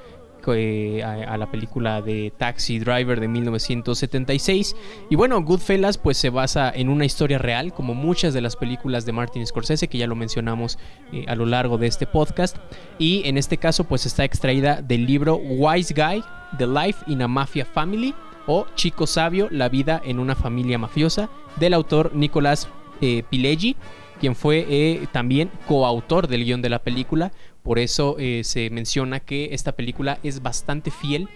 eh, 0.54 1.04
a, 1.04 1.38
la 1.38 1.52
película 1.52 2.02
de 2.02 2.32
Taxi 2.38 2.80
Driver 2.80 3.20
de 3.20 3.28
1976. 3.28 4.76
Y 5.10 5.16
bueno, 5.16 5.42
Goodfellas 5.42 5.98
pues 5.98 6.18
se 6.18 6.30
basa 6.30 6.72
en 6.74 6.90
una 6.90 7.06
historia 7.06 7.38
real, 7.38 7.74
como 7.74 7.94
muchas 7.94 8.34
de 8.34 8.42
las 8.42 8.56
películas 8.56 9.06
de 9.06 9.12
Martin 9.12 9.46
Scorsese, 9.46 9.88
que 9.88 9.98
ya 9.98 10.08
lo 10.08 10.16
mencionamos 10.16 10.78
eh, 11.12 11.26
a 11.28 11.36
lo 11.36 11.46
largo 11.46 11.78
de 11.78 11.88
este 11.88 12.08
podcast. 12.08 12.58
Y 12.98 13.22
en 13.26 13.38
este 13.38 13.58
caso 13.58 13.84
pues 13.84 14.06
está 14.06 14.24
extraída 14.24 14.82
del 14.82 15.06
libro 15.06 15.36
Wise 15.36 15.94
Guy, 15.94 16.24
The 16.58 16.68
Life 16.68 17.04
in 17.08 17.22
a 17.22 17.28
Mafia 17.28 17.66
Family, 17.66 18.14
o 18.46 18.66
Chico 18.76 19.08
Sabio, 19.08 19.50
La 19.52 19.70
vida 19.70 20.02
en 20.06 20.20
una 20.20 20.36
familia 20.36 20.78
mafiosa, 20.78 21.30
del 21.58 21.74
autor 21.74 22.16
Nicolás 22.16 22.70
eh, 23.02 23.24
Pileggi 23.30 23.76
quien 24.20 24.36
fue 24.36 25.08
también 25.12 25.52
coautor 25.68 26.28
del 26.28 26.44
guion 26.44 26.62
de 26.62 26.70
la 26.70 26.80
película, 26.80 27.32
por 27.68 27.80
eso 27.80 28.16
eh, 28.18 28.44
se 28.46 28.70
menciona 28.70 29.20
que 29.20 29.50
esta 29.52 29.74
película 29.74 30.20
es 30.24 30.42
bastante 30.42 30.90
fiel 30.90 31.28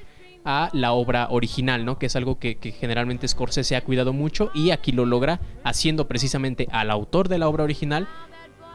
a 0.45 0.69
la 0.71 0.93
obra 0.93 1.27
original, 1.29 1.83
¿no? 1.83 1.99
Que 1.99 2.05
es 2.05 2.15
algo 2.15 2.39
que, 2.39 2.57
generalmente 2.79 3.27
Scorsese 3.27 3.75
ha 3.75 3.83
cuidado 3.83 4.13
mucho 4.13 4.49
y 4.53 4.71
aquí 4.71 4.93
lo 4.93 5.05
logra 5.05 5.41
haciendo 5.65 6.07
precisamente 6.07 6.69
al 6.71 6.89
autor 6.89 7.27
de 7.27 7.37
la 7.37 7.49
obra 7.49 7.65
original 7.65 8.07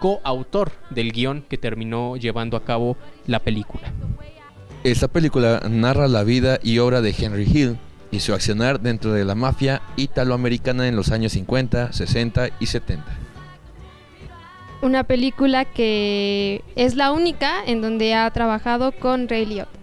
coautor 0.01 0.73
del 0.91 1.13
guion 1.13 1.47
que 1.49 1.57
terminó 1.57 2.19
llevando 2.19 2.59
a 2.59 2.65
cabo 2.67 2.99
la 3.27 3.39
película. 3.39 3.91
Esta 4.85 5.09
película 5.09 5.63
narra 5.67 6.09
la 6.09 6.25
vida 6.25 6.59
y 6.63 6.79
obra 6.79 7.01
de 7.01 7.15
Henry 7.19 7.45
Hill 7.51 7.79
y 8.11 8.21
su 8.21 8.35
accionar 8.35 8.81
dentro 8.81 9.15
de 9.15 9.25
la 9.25 9.35
mafia 9.35 9.81
italoamericana 9.97 10.89
en 10.89 10.95
los 10.95 11.11
años 11.11 11.33
50, 11.33 11.95
60 11.95 12.51
y 12.61 12.67
70 12.67 13.26
una 14.83 15.05
película 15.05 15.65
que 15.65 16.63
es 16.75 16.95
la 16.95 17.13
única 17.13 17.65
en 17.67 17.81
donde 17.81 18.15
ha 18.15 18.31
trabajado 18.31 18.93
con 18.93 19.29
Ray 19.29 19.47
Liotta. 19.47 19.77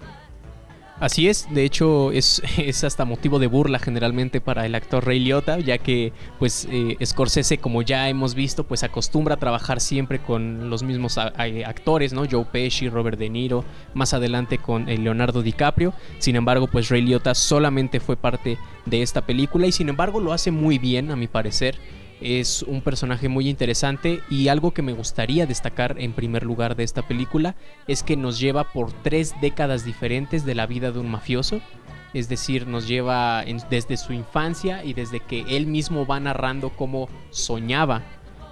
Así 1.00 1.28
es, 1.28 1.48
de 1.54 1.66
hecho 1.66 2.14
es, 2.14 2.42
es, 2.58 2.84
hasta 2.86 3.04
motivo 3.04 3.38
de 3.38 3.48
burla 3.48 3.78
generalmente 3.78 4.40
para 4.40 4.66
el 4.66 4.74
actor 4.74 5.06
Ray 5.06 5.20
Liotta, 5.20 5.60
ya 5.60 5.78
que 5.78 6.14
pues 6.40 6.66
eh, 6.72 6.96
Scorsese, 7.04 7.58
como 7.58 7.82
ya 7.82 8.08
hemos 8.08 8.36
visto, 8.36 8.64
pues 8.64 8.84
acostumbra 8.84 9.36
a 9.36 9.38
trabajar 9.38 9.82
siempre 9.82 10.20
con 10.20 10.70
los 10.70 10.82
mismos 10.84 11.18
actores, 11.18 12.14
¿no? 12.14 12.24
Joe 12.30 12.46
Pesci, 12.46 12.88
Robert 12.88 13.20
De 13.20 13.30
Niro, 13.30 13.66
más 13.94 14.14
adelante 14.14 14.60
con 14.60 14.88
eh, 14.88 14.98
Leonardo 14.98 15.42
DiCaprio. 15.42 15.94
Sin 16.20 16.38
embargo, 16.38 16.68
pues 16.68 16.88
Ray 16.88 17.02
Liotta 17.02 17.36
solamente 17.36 18.00
fue 18.00 18.16
parte 18.16 18.58
de 18.86 19.02
esta 19.02 19.22
película 19.26 19.68
y 19.68 19.74
sin 19.74 19.90
embargo 19.90 20.22
lo 20.22 20.32
hace 20.32 20.52
muy 20.52 20.78
bien, 20.78 21.12
a 21.12 21.18
mi 21.18 21.28
parecer 21.28 21.78
es 22.24 22.64
un 22.64 22.82
personaje 22.82 23.28
muy 23.28 23.50
interesante 23.50 24.22
y 24.30 24.48
algo 24.48 24.72
que 24.72 24.82
me 24.82 24.94
gustaría 24.94 25.46
destacar 25.46 25.96
en 26.00 26.14
primer 26.14 26.44
lugar 26.44 26.76
de 26.76 26.84
esta 26.84 27.06
película 27.06 27.56
es 27.88 28.02
que 28.02 28.16
nos 28.16 28.40
lleva 28.40 28.72
por 28.72 28.92
tres 28.92 29.34
décadas 29.42 29.84
diferentes 29.84 30.46
de 30.46 30.56
la 30.56 30.66
vida 30.66 30.92
de 30.92 31.00
un 31.00 31.12
mafioso. 31.12 31.62
Es 32.14 32.30
decir, 32.30 32.68
nos 32.68 32.88
lleva 32.88 33.44
desde 33.70 33.98
su 33.98 34.14
infancia 34.14 34.84
y 34.86 34.94
desde 34.94 35.20
que 35.20 35.42
él 35.58 35.68
mismo 35.68 36.06
va 36.06 36.20
narrando 36.20 36.70
cómo 36.70 37.10
soñaba 37.32 38.04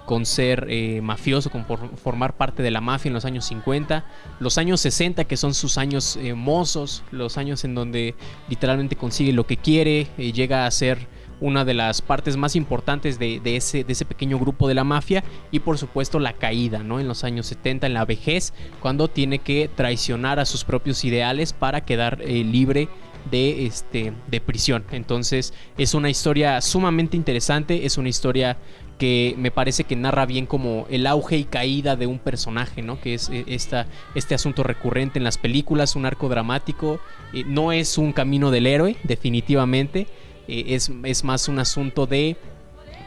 con 0.04 0.26
ser 0.26 0.66
eh, 0.68 1.00
mafioso, 1.00 1.50
con 1.50 1.64
formar 1.96 2.36
parte 2.36 2.62
de 2.62 2.70
la 2.70 2.80
mafia 2.80 3.08
en 3.08 3.14
los 3.14 3.24
años 3.24 3.44
50, 3.46 4.04
los 4.40 4.58
años 4.58 4.80
60 4.80 5.24
que 5.24 5.36
son 5.36 5.54
sus 5.54 5.78
años 5.78 6.16
eh, 6.16 6.34
mozos, 6.34 7.04
los 7.10 7.38
años 7.38 7.64
en 7.64 7.74
donde 7.74 8.14
literalmente 8.48 8.96
consigue 8.96 9.32
lo 9.32 9.46
que 9.46 9.56
quiere, 9.56 10.08
eh, 10.18 10.32
llega 10.32 10.66
a 10.66 10.70
ser 10.70 11.06
una 11.42 11.64
de 11.64 11.74
las 11.74 12.00
partes 12.00 12.36
más 12.36 12.56
importantes 12.56 13.18
de, 13.18 13.40
ese, 13.44 13.84
pequeño 14.04 14.38
grupo 14.38 14.68
de 14.68 14.74
la 14.74 14.84
mafia 14.84 15.24
y 15.50 15.58
por 15.58 15.76
supuesto 15.76 16.18
la 16.18 16.34
caída, 16.34 16.82
¿no? 16.82 17.00
En 17.00 17.08
los 17.08 17.24
años 17.24 17.46
70, 17.46 17.86
en 17.86 17.94
la 17.94 18.04
vejez, 18.04 18.54
cuando 18.80 19.08
tiene 19.08 19.40
que 19.40 19.68
traicionar 19.74 20.38
a 20.38 20.46
sus 20.46 20.64
propios 20.64 21.04
ideales 21.04 21.52
para 21.52 21.84
quedar 21.84 22.22
eh, 22.22 22.44
libre 22.44 22.88
de, 23.30 23.66
este, 23.66 24.12
de 24.28 24.40
prisión. 24.40 24.84
Entonces 24.92 25.52
es 25.76 25.94
una 25.94 26.10
historia 26.10 26.60
sumamente 26.60 27.16
interesante, 27.16 27.86
es 27.86 27.98
una 27.98 28.08
historia 28.08 28.56
que 28.98 29.34
me 29.36 29.50
parece 29.50 29.82
que 29.82 29.96
narra 29.96 30.26
bien 30.26 30.46
como 30.46 30.86
el 30.88 31.08
auge 31.08 31.36
y 31.36 31.42
caída 31.42 31.96
de 31.96 32.06
un 32.06 32.20
personaje, 32.20 32.82
¿no? 32.82 33.00
Que 33.00 33.14
es 33.14 33.30
eh, 33.30 33.44
esta, 33.48 33.88
este 34.14 34.36
asunto 34.36 34.62
recurrente 34.62 35.18
en 35.18 35.24
las 35.24 35.38
películas, 35.38 35.96
un 35.96 36.06
arco 36.06 36.28
dramático. 36.28 37.00
Eh, 37.32 37.42
no 37.44 37.72
es 37.72 37.98
un 37.98 38.12
camino 38.12 38.52
del 38.52 38.68
héroe, 38.68 38.96
definitivamente. 39.02 40.06
Eh, 40.48 40.74
es, 41.04 41.24
más 41.24 41.48
un 41.48 41.58
asunto 41.58 42.06
de 42.06 42.36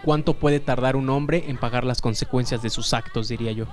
cuánto 0.04 0.34
puede 0.34 0.60
tardar 0.60 0.95
un 0.95 1.10
hombre 1.10 1.45
en 1.48 1.58
pagar 1.58 1.84
las 1.84 2.02
consecuencias 2.02 2.62
de 2.62 2.69
sus 2.69 2.93
actos, 2.93 3.28
diría 3.28 3.52
yo. 3.52 3.65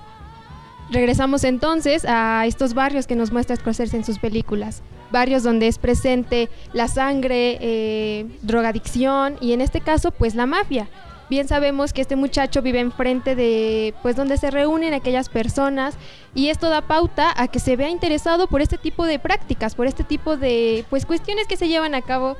Regresamos 0.89 1.43
entonces 1.43 2.05
a 2.05 2.45
estos 2.45 2.73
barrios 2.73 3.07
que 3.07 3.15
nos 3.15 3.31
muestra 3.31 3.55
Scorsese 3.55 3.95
en 3.95 4.03
sus 4.03 4.19
películas. 4.19 4.83
Barrios 5.11 5.43
donde 5.43 5.67
es 5.67 5.77
presente 5.77 6.49
la 6.73 6.87
sangre, 6.87 7.57
eh, 7.61 8.25
drogadicción 8.41 9.37
y 9.39 9.53
en 9.53 9.61
este 9.61 9.79
caso 9.79 10.11
pues 10.11 10.35
la 10.35 10.45
mafia. 10.45 10.89
Bien 11.29 11.47
sabemos 11.47 11.93
que 11.93 12.01
este 12.01 12.15
muchacho 12.15 12.61
vive 12.61 12.79
enfrente 12.79 13.35
de 13.35 13.93
pues 14.01 14.15
donde 14.15 14.37
se 14.37 14.51
reúnen 14.51 14.93
aquellas 14.93 15.29
personas 15.29 15.95
y 16.35 16.49
esto 16.49 16.69
da 16.69 16.81
pauta 16.81 17.33
a 17.35 17.47
que 17.47 17.59
se 17.59 17.75
vea 17.75 17.89
interesado 17.89 18.47
por 18.47 18.61
este 18.61 18.77
tipo 18.77 19.05
de 19.05 19.19
prácticas, 19.19 19.73
por 19.73 19.87
este 19.87 20.03
tipo 20.03 20.35
de 20.35 20.85
pues 20.89 21.05
cuestiones 21.05 21.47
que 21.47 21.57
se 21.57 21.69
llevan 21.69 21.95
a 21.95 22.01
cabo 22.01 22.35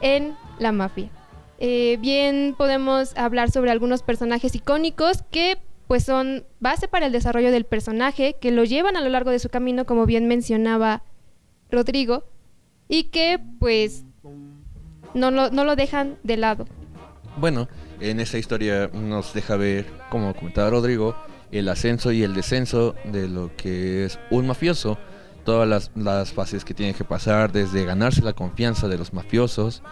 en 0.00 0.36
la 0.58 0.72
mafia. 0.72 1.10
Eh, 1.58 1.98
bien 2.00 2.54
podemos 2.56 3.16
hablar 3.16 3.50
sobre 3.50 3.70
algunos 3.70 4.02
personajes 4.02 4.54
icónicos 4.54 5.22
que 5.30 5.58
pues 5.88 6.04
son 6.04 6.44
base 6.60 6.86
para 6.86 7.06
el 7.06 7.12
desarrollo 7.12 7.50
del 7.50 7.64
personaje, 7.64 8.36
que 8.40 8.50
lo 8.50 8.64
llevan 8.64 8.96
a 8.96 9.00
lo 9.00 9.08
largo 9.08 9.30
de 9.30 9.38
su 9.38 9.48
camino, 9.48 9.86
como 9.86 10.04
bien 10.04 10.28
mencionaba 10.28 11.02
Rodrigo, 11.70 12.24
y 12.88 13.04
que 13.04 13.40
pues 13.58 14.04
no 15.14 15.30
lo, 15.30 15.50
no 15.50 15.64
lo 15.64 15.76
dejan 15.76 16.18
de 16.22 16.36
lado. 16.36 16.66
Bueno, 17.38 17.68
en 18.00 18.20
esta 18.20 18.38
historia 18.38 18.90
nos 18.92 19.32
deja 19.32 19.56
ver, 19.56 19.86
como 20.10 20.34
comentaba 20.34 20.70
Rodrigo, 20.70 21.16
el 21.50 21.68
ascenso 21.68 22.12
y 22.12 22.22
el 22.22 22.34
descenso 22.34 22.94
de 23.04 23.28
lo 23.28 23.50
que 23.56 24.04
es 24.04 24.18
un 24.30 24.46
mafioso, 24.46 24.98
todas 25.44 25.66
las, 25.66 25.90
las 25.94 26.32
fases 26.32 26.64
que 26.64 26.74
tiene 26.74 26.94
que 26.94 27.04
pasar, 27.04 27.50
desde 27.50 27.84
ganarse 27.84 28.22
la 28.22 28.34
confianza 28.34 28.88
de 28.88 28.98
los 28.98 29.12
mafiosos, 29.14 29.82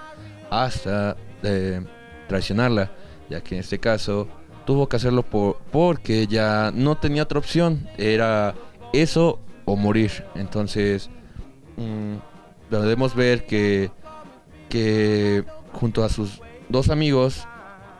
hasta 0.50 1.16
eh, 1.42 1.80
traicionarla, 2.28 2.90
ya 3.28 3.40
que 3.40 3.54
en 3.56 3.60
este 3.60 3.78
caso 3.78 4.28
tuvo 4.64 4.88
que 4.88 4.96
hacerlo 4.96 5.22
por, 5.22 5.58
porque 5.70 6.26
ya 6.26 6.72
no 6.74 6.96
tenía 6.96 7.22
otra 7.22 7.38
opción, 7.38 7.88
era 7.96 8.54
eso 8.92 9.40
o 9.64 9.76
morir. 9.76 10.24
Entonces, 10.34 11.10
mm, 11.76 12.16
podemos 12.70 13.14
ver 13.14 13.46
que, 13.46 13.90
que 14.68 15.44
junto 15.72 16.04
a 16.04 16.08
sus 16.08 16.40
dos 16.68 16.90
amigos 16.90 17.46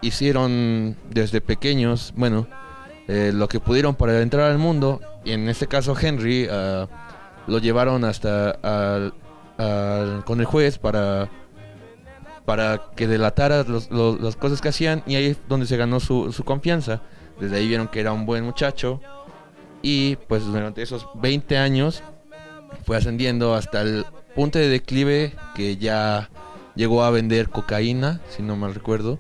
hicieron 0.02 0.96
desde 1.10 1.40
pequeños, 1.40 2.12
bueno, 2.16 2.46
eh, 3.08 3.30
lo 3.32 3.48
que 3.48 3.60
pudieron 3.60 3.94
para 3.94 4.20
entrar 4.20 4.50
al 4.50 4.58
mundo. 4.58 5.00
Y 5.24 5.32
en 5.32 5.48
este 5.48 5.66
caso 5.66 5.94
Henry 6.00 6.48
ah, 6.50 6.88
lo 7.46 7.58
llevaron 7.58 8.04
hasta 8.04 9.12
con 10.26 10.40
el 10.40 10.44
juez 10.44 10.78
para 10.78 11.30
para 12.46 12.90
que 12.94 13.08
delatara 13.08 13.64
las 13.64 14.36
cosas 14.36 14.62
que 14.62 14.68
hacían 14.68 15.02
y 15.06 15.16
ahí 15.16 15.26
es 15.26 15.38
donde 15.48 15.66
se 15.66 15.76
ganó 15.76 16.00
su, 16.00 16.32
confianza. 16.44 17.02
Desde 17.38 17.56
ahí 17.56 17.68
vieron 17.68 17.88
que 17.88 18.00
era 18.00 18.12
un 18.12 18.24
buen 18.24 18.44
muchacho 18.44 19.00
y 19.82 20.16
pues 20.28 20.44
durante 20.46 20.80
esos 20.80 21.06
20 21.16 21.58
años 21.58 22.02
fue 22.86 22.96
ascendiendo 22.96 23.54
hasta 23.54 23.82
el 23.82 24.06
punto 24.34 24.58
de 24.58 24.68
declive 24.68 25.34
que 25.54 25.76
ya 25.76 26.30
llegó 26.76 27.02
a 27.02 27.10
vender 27.10 27.50
cocaína, 27.50 28.20
si 28.30 28.42
no 28.42 28.56
mal 28.56 28.74
recuerdo, 28.74 29.18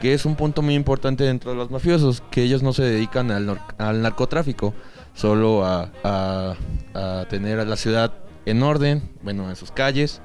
que 0.00 0.14
es 0.14 0.26
un 0.26 0.36
punto 0.36 0.62
muy 0.62 0.74
importante 0.74 1.24
dentro 1.24 1.52
de 1.52 1.56
los 1.56 1.70
mafiosos, 1.70 2.22
que 2.30 2.42
ellos 2.42 2.62
no 2.62 2.72
se 2.72 2.82
dedican 2.82 3.30
al, 3.30 4.02
narcotráfico, 4.02 4.74
solo 5.14 5.64
a, 5.64 5.90
a, 6.04 6.54
a 6.94 7.24
tener 7.28 7.60
a 7.60 7.64
la 7.64 7.76
ciudad 7.76 8.12
en 8.44 8.62
orden, 8.62 9.10
bueno, 9.22 9.48
en 9.48 9.56
sus 9.56 9.72
calles, 9.72 10.20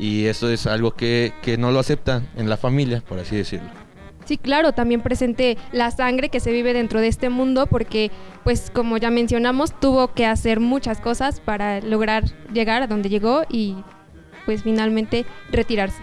y 0.00 0.26
eso 0.26 0.48
es 0.48 0.66
algo 0.66 0.92
que, 0.92 1.32
no 1.58 1.70
lo 1.70 1.78
aceptan 1.78 2.26
en 2.36 2.48
la 2.48 2.56
familia, 2.56 3.02
por 3.06 3.18
así 3.18 3.36
decirlo. 3.36 3.68
Sí, 4.24 4.38
claro, 4.38 4.72
también 4.72 5.02
presente 5.02 5.58
la 5.72 5.90
sangre 5.90 6.30
que 6.30 6.40
se 6.40 6.52
vive 6.52 6.72
dentro 6.72 7.00
de 7.00 7.08
este 7.08 7.28
mundo 7.28 7.66
porque, 7.66 8.10
pues 8.42 8.70
como 8.72 8.96
ya 8.96 9.10
mencionamos, 9.10 9.78
tuvo 9.78 10.14
que 10.14 10.24
hacer 10.24 10.58
muchas 10.58 11.00
cosas 11.00 11.40
para 11.40 11.80
lograr 11.80 12.24
llegar 12.52 12.82
a 12.82 12.86
donde 12.86 13.08
llegó 13.08 13.42
y 13.50 13.76
pues 14.46 14.62
finalmente 14.62 15.26
retirarse. 15.50 16.00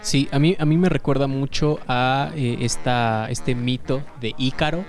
Sí, 0.00 0.28
a 0.32 0.38
mí, 0.38 0.56
a 0.58 0.64
mí 0.64 0.76
me 0.76 0.88
recuerda 0.88 1.26
mucho 1.26 1.78
a 1.86 2.32
eh, 2.34 2.56
esta, 2.60 3.28
este 3.30 3.54
mito 3.54 4.02
de 4.20 4.34
Ícaro, 4.38 4.84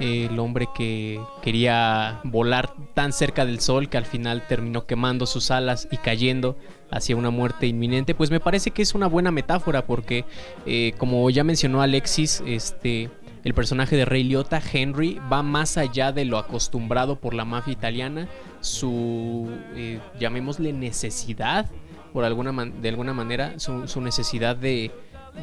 el 0.00 0.38
hombre 0.38 0.66
que 0.76 1.20
quería 1.42 2.20
volar 2.24 2.74
tan 2.94 3.12
cerca 3.12 3.46
del 3.46 3.60
sol 3.60 3.88
que 3.88 3.96
al 3.96 4.04
final 4.04 4.46
terminó 4.46 4.86
quemando 4.86 5.26
sus 5.26 5.50
alas 5.50 5.88
y 5.90 5.96
cayendo 5.96 6.56
hacia 6.90 7.16
una 7.16 7.30
muerte 7.30 7.66
inminente, 7.66 8.14
pues 8.14 8.30
me 8.30 8.40
parece 8.40 8.70
que 8.70 8.82
es 8.82 8.94
una 8.94 9.06
buena 9.06 9.30
metáfora 9.30 9.84
porque, 9.84 10.24
eh, 10.66 10.94
como 10.98 11.28
ya 11.30 11.44
mencionó 11.44 11.82
Alexis, 11.82 12.42
este, 12.46 13.10
el 13.44 13.54
personaje 13.54 13.96
de 13.96 14.04
Ray 14.04 14.24
Liotta, 14.24 14.60
Henry, 14.72 15.20
va 15.32 15.42
más 15.42 15.76
allá 15.76 16.12
de 16.12 16.24
lo 16.24 16.38
acostumbrado 16.38 17.16
por 17.16 17.34
la 17.34 17.44
mafia 17.44 17.72
italiana, 17.72 18.28
su, 18.60 19.48
eh, 19.74 20.00
llamémosle 20.18 20.72
necesidad, 20.72 21.66
por 22.12 22.24
alguna 22.24 22.52
de 22.64 22.88
alguna 22.88 23.14
manera, 23.14 23.58
su, 23.58 24.00
necesidad 24.00 24.56
de, 24.56 24.90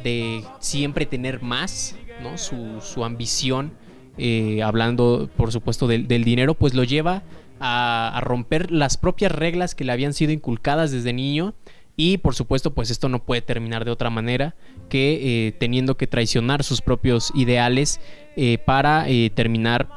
de, 0.02 0.44
siempre 0.58 1.06
tener 1.06 1.42
más, 1.42 1.96
¿no? 2.22 2.38
su, 2.38 3.04
ambición, 3.04 3.72
eh, 4.18 4.62
hablando 4.62 5.28
por 5.36 5.52
supuesto 5.52 5.86
del, 5.86 6.06
dinero, 6.06 6.54
pues 6.54 6.74
lo 6.74 6.84
lleva 6.84 7.22
a, 7.60 8.20
romper 8.22 8.70
las 8.70 8.96
propias 8.96 9.32
reglas 9.32 9.74
que 9.74 9.84
le 9.84 9.92
habían 9.92 10.12
sido 10.12 10.32
inculcadas 10.32 10.90
desde 10.90 11.12
niño. 11.12 11.54
Y 11.96 12.18
por 12.18 12.34
supuesto, 12.34 12.74
pues 12.74 12.90
esto 12.90 13.08
no 13.08 13.24
puede 13.24 13.40
terminar 13.40 13.84
de 13.84 13.90
otra 13.90 14.10
manera 14.10 14.54
que 14.90 15.48
eh, 15.48 15.52
teniendo 15.52 15.96
que 15.96 16.06
traicionar 16.06 16.62
sus 16.62 16.82
propios 16.82 17.32
ideales 17.34 18.00
eh, 18.36 18.58
para 18.58 19.06
terminar 19.34 19.88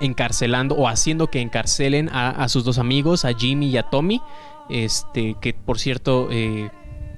encarcelando 0.00 0.74
o 0.74 0.88
haciendo 0.88 1.28
que 1.28 1.40
encarcelen 1.40 2.08
a, 2.12 2.48
sus 2.48 2.64
dos 2.64 2.78
amigos, 2.78 3.24
a 3.24 3.32
Jimmy 3.32 3.68
y 3.70 3.76
a 3.76 3.84
Tommy. 3.84 4.20
Este, 4.68 5.36
que 5.40 5.54
por 5.54 5.78
cierto, 5.78 6.28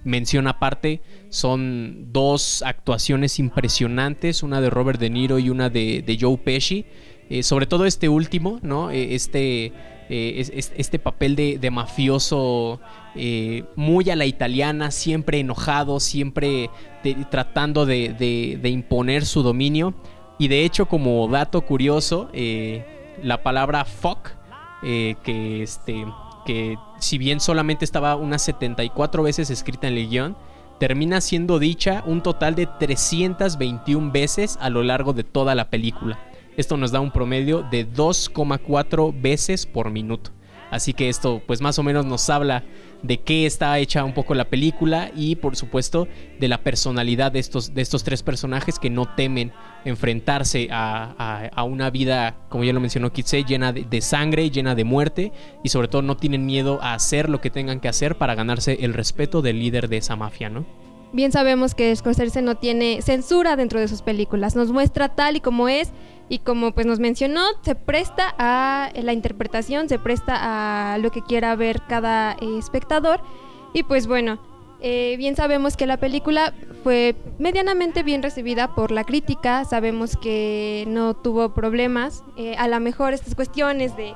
mención 0.04 0.46
aparte, 0.46 1.00
son 1.28 2.12
dos 2.12 2.62
actuaciones 2.62 3.38
impresionantes, 3.38 4.42
una 4.42 4.60
de 4.60 4.70
Robert 4.70 5.00
De 5.00 5.10
Niro 5.10 5.38
y 5.38 5.50
una 5.50 5.70
de, 5.70 6.18
Joe 6.20 6.36
Pesci. 6.38 6.84
Eh, 7.32 7.42
sobre 7.42 7.64
todo 7.64 7.86
este 7.86 8.10
último, 8.10 8.58
¿no? 8.60 8.90
Eh, 8.90 9.14
este, 9.14 9.72
eh, 10.10 10.50
este 10.76 10.98
papel 10.98 11.34
de, 11.34 11.70
mafioso 11.70 12.78
muy 13.74 14.10
a 14.10 14.16
la 14.16 14.26
italiana, 14.26 14.90
siempre 14.90 15.40
enojado, 15.40 15.98
siempre 15.98 16.68
tratando 17.30 17.86
de, 17.86 18.60
imponer 18.64 19.24
su 19.24 19.42
dominio. 19.42 19.94
Y 20.38 20.48
de 20.48 20.66
hecho, 20.66 20.84
como 20.84 21.26
dato 21.26 21.62
curioso, 21.62 22.28
la 23.22 23.42
palabra 23.42 23.86
fuck, 23.86 24.32
que 24.82 25.62
este 25.62 26.04
que 26.44 26.76
si 26.98 27.16
bien 27.16 27.40
solamente 27.40 27.86
estaba 27.86 28.16
unas 28.16 28.42
74 28.42 29.22
veces 29.22 29.48
escrita 29.48 29.88
en 29.88 29.96
el 29.96 30.10
guion, 30.10 30.36
termina 30.78 31.22
siendo 31.22 31.58
dicha 31.58 32.02
un 32.04 32.22
total 32.22 32.56
de 32.56 32.66
321 32.66 34.12
veces 34.12 34.58
a 34.60 34.68
lo 34.68 34.82
largo 34.82 35.14
de 35.14 35.24
toda 35.24 35.54
la 35.54 35.70
película. 35.70 36.18
Esto 36.56 36.76
nos 36.76 36.92
da 36.92 37.00
un 37.00 37.10
promedio 37.10 37.62
de 37.62 37.88
2,4 37.88 39.20
veces 39.20 39.66
por 39.66 39.90
minuto. 39.90 40.30
Así 40.72 40.94
que 40.94 41.10
esto 41.10 41.42
pues 41.46 41.60
más 41.60 41.78
o 41.78 41.82
menos 41.82 42.06
nos 42.06 42.30
habla 42.30 42.64
de 43.02 43.18
qué 43.20 43.44
está 43.44 43.78
hecha 43.78 44.04
un 44.04 44.14
poco 44.14 44.34
la 44.34 44.48
película 44.48 45.10
y 45.14 45.36
por 45.36 45.54
supuesto 45.54 46.08
de 46.40 46.48
la 46.48 46.62
personalidad 46.62 47.30
de 47.30 47.40
estos, 47.40 47.74
de 47.74 47.82
estos 47.82 48.04
tres 48.04 48.22
personajes 48.22 48.78
que 48.78 48.88
no 48.88 49.14
temen 49.14 49.52
enfrentarse 49.84 50.68
a, 50.70 51.64
una 51.68 51.90
vida, 51.90 52.36
como 52.48 52.64
ya 52.64 52.72
lo 52.72 52.80
mencionó 52.80 53.12
Kitse, 53.12 53.44
llena 53.44 53.74
de, 53.74 53.84
de, 53.84 54.00
sangre, 54.00 54.50
llena 54.50 54.74
de 54.74 54.84
muerte 54.84 55.32
y 55.62 55.68
sobre 55.68 55.88
todo 55.88 56.00
no 56.00 56.16
tienen 56.16 56.46
miedo 56.46 56.80
a 56.80 56.94
hacer 56.94 57.28
lo 57.28 57.42
que 57.42 57.50
tengan 57.50 57.80
que 57.80 57.88
hacer 57.88 58.16
para 58.16 58.34
ganarse 58.34 58.78
el 58.80 58.94
respeto 58.94 59.42
del 59.42 59.58
líder 59.58 59.88
de 59.88 59.98
esa 59.98 60.16
mafia, 60.16 60.48
¿no? 60.48 60.64
Bien 61.14 61.30
sabemos 61.30 61.74
que 61.74 61.94
Scorsese 61.94 62.40
no 62.40 62.54
tiene 62.54 63.02
censura 63.02 63.54
dentro 63.54 63.78
de 63.78 63.86
sus 63.86 64.00
películas, 64.00 64.56
nos 64.56 64.72
muestra 64.72 65.10
tal 65.10 65.36
y 65.36 65.40
como 65.40 65.68
es 65.68 65.92
y 66.32 66.38
como 66.38 66.72
pues 66.72 66.86
nos 66.86 66.98
mencionó, 66.98 67.42
se 67.60 67.74
presta 67.74 68.34
a 68.38 68.90
la 68.94 69.12
interpretación, 69.12 69.90
se 69.90 69.98
presta 69.98 70.94
a 70.94 70.96
lo 70.96 71.10
que 71.10 71.20
quiera 71.20 71.54
ver 71.56 71.82
cada 71.86 72.32
eh, 72.32 72.56
espectador. 72.58 73.20
Y 73.74 73.82
pues 73.82 74.06
bueno, 74.06 74.40
eh, 74.80 75.16
bien 75.18 75.36
sabemos 75.36 75.76
que 75.76 75.86
la 75.86 75.98
película 75.98 76.54
fue 76.82 77.14
medianamente 77.38 78.02
bien 78.02 78.22
recibida 78.22 78.74
por 78.74 78.92
la 78.92 79.04
crítica, 79.04 79.66
sabemos 79.66 80.16
que 80.16 80.86
no 80.88 81.12
tuvo 81.12 81.52
problemas, 81.52 82.24
eh, 82.38 82.56
a 82.56 82.66
lo 82.66 82.80
mejor 82.80 83.12
estas 83.12 83.34
cuestiones 83.34 83.94
de 83.94 84.14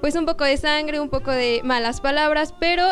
pues 0.00 0.14
un 0.14 0.26
poco 0.26 0.44
de 0.44 0.58
sangre, 0.58 1.00
un 1.00 1.08
poco 1.08 1.32
de 1.32 1.60
malas 1.64 2.00
palabras, 2.00 2.54
pero 2.60 2.84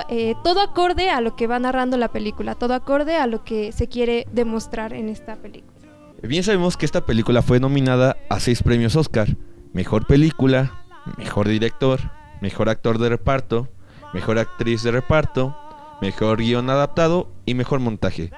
todo 0.43 0.61
acorde 0.61 1.09
a 1.09 1.21
lo 1.21 1.37
que 1.37 1.47
va 1.47 1.61
narrando 1.61 1.97
la 1.99 2.09
película, 2.09 2.57
todo 2.57 2.75
acorde 2.75 3.15
a 3.15 3.29
lo 3.29 3.45
que 3.45 3.71
se 3.71 3.87
quiere 3.87 4.27
demostrar 4.33 4.93
en 4.93 5.09
esta 5.09 5.37
película. 5.37 5.76
Bien 6.23 6.43
sabemos 6.43 6.77
que 6.77 6.87
esta 6.87 7.05
película 7.05 7.43
fue 7.43 7.61
nominada 7.61 8.17
a 8.31 8.41
seis 8.41 8.63
premios 8.63 8.97
Oscar, 8.97 9.37
Mejor 9.75 10.07
Película, 10.07 10.85
Mejor 11.19 11.47
Director, 11.47 12.01
Mejor 12.41 12.71
Actor 12.71 12.99
de 12.99 13.11
Reparto, 13.11 13.69
Mejor 14.15 14.39
Actriz 14.39 14.83
de 14.83 14.93
Reparto, 14.93 15.55
Mejor 16.01 16.39
Guión 16.39 16.71
Adaptado 16.71 17.31
y 17.45 17.55
Mejor 17.55 17.81
Montaje. 17.81 18.31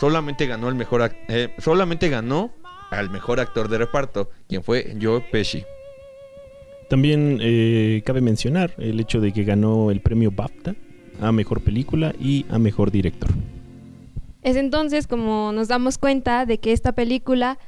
Solamente 0.00 0.46
ganó 0.46 0.68
el 0.68 0.74
mejor 0.74 1.12
eh, 1.28 1.54
solamente 1.58 2.08
ganó 2.08 2.50
al 2.90 3.08
mejor 3.08 3.40
actor 3.40 3.68
de 3.68 3.78
reparto, 3.78 4.30
quien 4.48 4.62
fue 4.62 4.96
Joe 5.00 5.20
Pesci. 5.20 5.64
También 6.90 7.38
eh, 7.40 8.02
cabe 8.04 8.20
mencionar 8.20 8.74
el 8.78 9.00
hecho 9.00 9.20
de 9.20 9.32
que 9.32 9.44
ganó 9.44 9.90
el 9.90 10.00
premio 10.00 10.30
BAFTA 10.30 10.74
a 11.20 11.32
Mejor 11.32 11.62
Película 11.62 12.12
y 12.20 12.44
a 12.50 12.58
Mejor 12.58 12.90
Director. 12.90 13.30
Es 14.42 14.56
entonces 14.56 15.06
como 15.06 15.52
nos 15.52 15.68
damos 15.68 15.98
cuenta 15.98 16.46
de 16.46 16.58
que 16.58 16.72
esta 16.72 16.92
película 16.92 17.58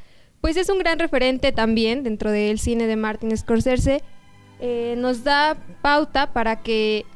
pues 0.41 0.57
es 0.57 0.69
un 0.69 0.79
gran 0.79 0.99
referente 0.99 1.53
también 1.53 2.03
dentro 2.03 2.31
del 2.31 2.59
cine 2.59 2.87
de 2.87 2.97
Martin 2.97 3.37
Scorsese. 3.37 4.03
Eh, 4.61 4.95
nos 4.99 5.25
da 5.25 5.57
pauta 5.81 6.33
para 6.33 6.63
que 6.63 7.07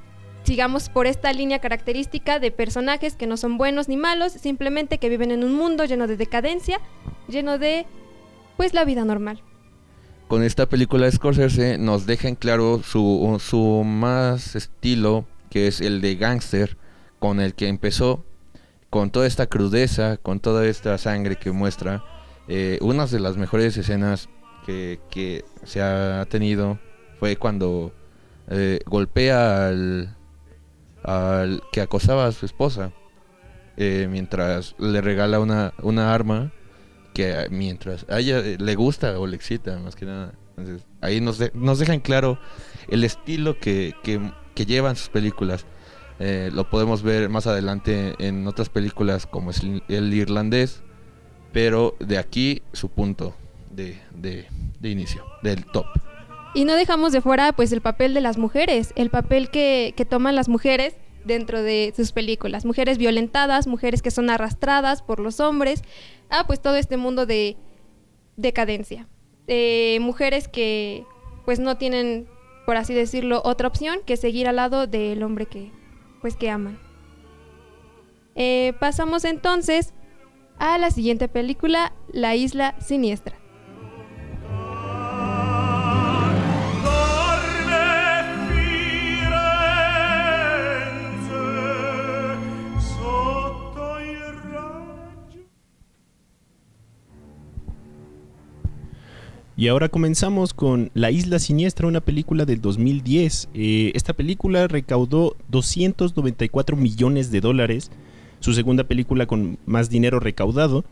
sigamos 0.44 0.88
por 0.88 1.06
esta 1.06 1.32
línea 1.32 1.58
característica 1.58 2.38
de 2.38 2.50
personajes 2.50 3.16
que 3.16 3.26
no 3.26 3.36
son 3.36 3.58
buenos 3.58 3.88
ni 3.88 3.96
malos, 3.96 4.32
simplemente 4.32 4.98
que 4.98 5.08
viven 5.08 5.30
en 5.30 5.44
un 5.44 5.54
mundo 5.54 5.84
lleno 5.84 6.06
de 6.06 6.16
decadencia, 6.16 6.80
lleno 7.28 7.58
de 7.58 7.86
pues 8.56 8.72
la 8.72 8.84
vida 8.84 9.04
normal 9.04 9.42
con 10.28 10.42
esta 10.42 10.66
película 10.66 11.06
de 11.06 11.12
Scorsese 11.12 11.78
nos 11.78 12.06
deja 12.06 12.28
en 12.28 12.34
claro 12.34 12.82
su, 12.84 13.38
su 13.40 13.82
más 13.82 14.54
estilo, 14.54 15.24
que 15.48 15.66
es 15.66 15.80
el 15.80 16.02
de 16.02 16.16
gángster, 16.16 16.76
con 17.18 17.40
el 17.40 17.54
que 17.54 17.66
empezó, 17.66 18.24
con 18.90 19.10
toda 19.10 19.26
esta 19.26 19.46
crudeza, 19.46 20.16
con 20.16 20.40
toda 20.40 20.66
esta 20.66 20.96
sangre 20.98 21.36
que 21.36 21.52
muestra. 21.52 22.04
Eh, 22.48 22.78
una 22.80 23.06
de 23.06 23.20
las 23.20 23.36
mejores 23.36 23.76
escenas 23.76 24.28
que, 24.64 25.44
se 25.64 25.80
ha 25.80 26.26
tenido 26.26 26.78
fue 27.18 27.36
cuando 27.36 27.92
eh, 28.50 28.80
golpea 28.86 29.68
al, 29.68 30.14
que 31.72 31.80
acosaba 31.80 32.26
a 32.26 32.32
su 32.32 32.46
esposa, 32.46 32.92
eh, 33.76 34.08
mientras 34.10 34.74
le 34.78 35.00
regala 35.00 35.40
una, 35.40 36.14
arma 36.14 36.52
que 37.14 37.46
mientras 37.50 38.04
a 38.08 38.20
ella 38.20 38.40
le 38.40 38.74
gusta 38.74 39.18
o 39.18 39.26
le 39.26 39.36
excita, 39.36 39.78
más 39.78 39.96
que 39.96 40.06
nada. 40.06 40.34
Entonces, 40.56 40.86
ahí 41.00 41.20
nos, 41.20 41.40
nos 41.54 41.78
dejan 41.78 42.00
claro 42.00 42.38
el 42.88 43.04
estilo 43.04 43.58
que, 43.58 43.94
llevan 44.54 44.96
sus 44.96 45.08
películas. 45.08 45.66
Eh, 46.20 46.50
lo 46.52 46.68
podemos 46.68 47.02
ver 47.02 47.28
más 47.28 47.46
adelante 47.46 48.14
en 48.18 48.46
otras 48.46 48.68
películas 48.68 49.26
como 49.26 49.50
es 49.50 49.62
el 49.88 50.12
irlandés, 50.12 50.82
pero 51.52 51.96
de 52.00 52.18
aquí 52.18 52.62
su 52.72 52.88
punto 52.88 53.34
de, 53.70 54.00
de, 54.14 54.46
de 54.80 54.88
inicio, 54.90 55.24
del 55.42 55.64
top. 55.66 55.86
Y 56.54 56.64
no 56.64 56.74
dejamos 56.74 57.12
de 57.12 57.20
fuera 57.20 57.52
pues 57.52 57.70
el 57.72 57.80
papel 57.80 58.14
de 58.14 58.20
las 58.20 58.36
mujeres, 58.36 58.92
el 58.96 59.10
papel 59.10 59.50
que, 59.50 59.94
que 59.96 60.04
toman 60.04 60.34
las 60.34 60.48
mujeres 60.48 60.96
dentro 61.24 61.62
de 61.62 61.92
sus 61.94 62.12
películas. 62.12 62.64
Mujeres 62.64 62.98
violentadas, 62.98 63.66
mujeres 63.66 64.02
que 64.02 64.10
son 64.10 64.30
arrastradas 64.30 65.02
por 65.02 65.20
los 65.20 65.38
hombres, 65.40 65.82
ah, 66.30 66.44
pues 66.46 66.60
todo 66.60 66.76
este 66.76 66.96
mundo 66.96 67.26
de 67.26 67.56
decadencia. 68.36 69.06
mujeres 70.00 70.48
que 70.48 71.04
pues 71.44 71.60
no 71.60 71.76
tienen, 71.76 72.26
por 72.66 72.76
así 72.76 72.92
decirlo, 72.92 73.40
otra 73.44 73.68
opción 73.68 74.00
que 74.04 74.16
seguir 74.16 74.48
al 74.48 74.56
lado 74.56 74.86
del 74.86 75.22
hombre 75.22 75.46
que 75.46 75.70
pues 76.20 76.36
que 76.36 76.50
aman. 76.50 76.78
Eh, 78.34 78.74
pasamos 78.78 79.24
entonces 79.24 79.94
a 80.58 80.78
la 80.78 80.90
siguiente 80.90 81.28
película, 81.28 81.92
La 82.12 82.36
Isla 82.36 82.76
Siniestra. 82.80 83.37
Y 99.58 99.66
ahora 99.66 99.88
comenzamos 99.88 100.54
con 100.54 100.92
La 100.94 101.10
Isla 101.10 101.40
Siniestra, 101.40 101.88
una 101.88 102.00
película 102.00 102.44
del 102.44 102.60
2010. 102.60 103.48
Eh, 103.54 103.90
esta 103.96 104.12
película 104.12 104.68
recaudó 104.68 105.34
294 105.48 106.76
millones 106.76 107.32
de 107.32 107.40
dólares, 107.40 107.90
su 108.38 108.54
segunda 108.54 108.84
película 108.84 109.26
con 109.26 109.58
más 109.66 109.90
dinero 109.90 110.20
recaudado 110.20 110.84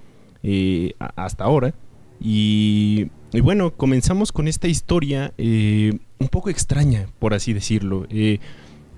eh, 0.42 0.94
hasta 0.98 1.44
ahora. 1.44 1.74
Y, 2.20 3.07
bueno, 3.40 3.72
comenzamos 3.72 4.33
con 4.33 4.48
esta 4.48 4.66
historia 4.66 5.33
eh, 5.38 6.00
un 6.18 6.26
poco 6.26 6.50
extraña, 6.50 7.07
por 7.20 7.35
así 7.35 7.52
decirlo. 7.52 8.09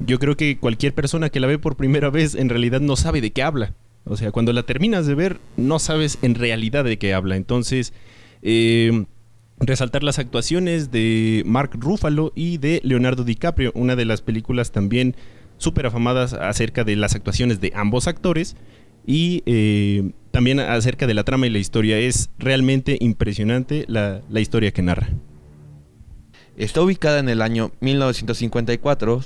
yo 0.00 0.18
creo 0.18 0.34
que 0.34 0.56
cualquier 0.56 0.94
persona 0.94 1.28
que 1.28 1.40
la 1.40 1.46
ve 1.46 1.58
por 1.58 1.76
primera 1.76 2.08
vez 2.08 2.36
en 2.36 2.48
realidad 2.48 2.80
no 2.80 2.96
sabe 2.96 3.20
de 3.20 3.32
qué 3.32 3.42
habla. 3.42 3.74
O 4.06 4.16
sea, 4.16 4.32
cuando 4.32 4.54
la 4.54 4.62
terminas 4.62 5.06
de 5.06 5.14
ver, 5.14 5.40
no 5.58 5.78
sabes 5.78 6.16
en 6.22 6.36
realidad 6.36 6.84
de 6.84 6.96
qué 6.96 7.12
habla. 7.12 7.36
Entonces, 7.36 7.92
eh, 8.40 9.04
resaltar 9.60 10.02
las 10.02 10.18
actuaciones 10.18 10.90
de 10.90 11.42
Mark 11.46 11.70
Ruffalo 11.74 12.32
y 12.34 12.58
de 12.58 12.80
Leonardo 12.84 13.24
DiCaprio, 13.24 13.72
una 13.74 13.96
de 13.96 14.04
las 14.04 14.22
películas 14.22 14.72
también 14.72 15.16
súper 15.56 15.86
afamadas 15.86 16.32
acerca 16.32 16.84
de 16.84 16.96
las 16.96 17.14
actuaciones 17.14 17.60
de 17.60 17.72
ambos 17.74 18.06
actores 18.06 18.56
y 19.06 19.42
eh, 19.46 20.12
también 20.30 20.60
acerca 20.60 21.06
de 21.06 21.14
la 21.14 21.24
trama 21.24 21.46
y 21.46 21.50
la 21.50 21.58
historia. 21.58 21.98
Es 21.98 22.30
realmente 22.38 22.96
impresionante 23.00 23.84
la, 23.88 24.22
la 24.28 24.40
historia 24.40 24.70
que 24.70 24.82
narra. 24.82 25.08
Está 26.56 26.82
ubicada 26.82 27.18
en 27.18 27.28
el 27.28 27.40
año 27.40 27.72
1954. 27.80 29.20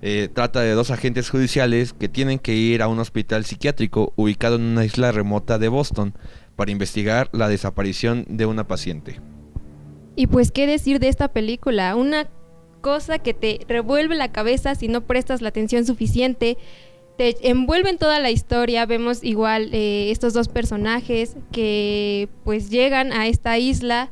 Eh, 0.00 0.28
trata 0.32 0.60
de 0.60 0.72
dos 0.72 0.92
agentes 0.92 1.28
judiciales 1.28 1.92
que 1.92 2.08
tienen 2.08 2.38
que 2.38 2.54
ir 2.54 2.82
a 2.82 2.88
un 2.88 3.00
hospital 3.00 3.44
psiquiátrico 3.44 4.12
ubicado 4.14 4.56
en 4.56 4.62
una 4.62 4.84
isla 4.84 5.10
remota 5.10 5.58
de 5.58 5.66
Boston 5.68 6.14
para 6.54 6.70
investigar 6.70 7.28
la 7.32 7.48
desaparición 7.48 8.24
de 8.28 8.46
una 8.46 8.68
paciente. 8.68 9.20
Y 10.18 10.26
pues, 10.26 10.50
¿qué 10.50 10.66
decir 10.66 10.98
de 10.98 11.06
esta 11.06 11.28
película? 11.28 11.94
Una 11.94 12.28
cosa 12.80 13.20
que 13.20 13.34
te 13.34 13.60
revuelve 13.68 14.16
la 14.16 14.32
cabeza 14.32 14.74
si 14.74 14.88
no 14.88 15.06
prestas 15.06 15.42
la 15.42 15.50
atención 15.50 15.86
suficiente. 15.86 16.58
Te 17.16 17.48
envuelve 17.48 17.90
en 17.90 17.98
toda 17.98 18.18
la 18.18 18.32
historia. 18.32 18.84
Vemos 18.84 19.22
igual 19.22 19.72
eh, 19.72 20.10
estos 20.10 20.32
dos 20.32 20.48
personajes 20.48 21.36
que 21.52 22.28
pues 22.42 22.68
llegan 22.68 23.12
a 23.12 23.28
esta 23.28 23.58
isla 23.58 24.10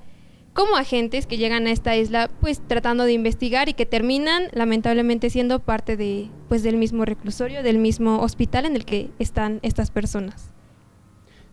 como 0.53 0.77
agentes 0.77 1.27
que 1.27 1.39
llegan 1.39 1.67
a 1.67 1.73
esta 1.73 1.97
isla 1.97 2.31
pues 2.41 2.63
tratando 2.69 3.03
de 3.03 3.13
investigar 3.13 3.69
y 3.69 3.75
que 3.75 3.85
terminan 3.85 4.45
lamentablemente 4.53 5.29
siendo 5.29 5.59
parte 5.59 5.97
de 5.97 6.31
pues 6.49 6.63
del 6.63 6.77
mismo 6.77 7.05
reclusorio, 7.05 7.65
del 7.65 7.79
mismo 7.79 8.21
hospital 8.21 8.65
en 8.65 8.77
el 8.77 8.85
que 8.85 9.11
están 9.19 9.59
estas 9.63 9.91
personas. 9.91 10.56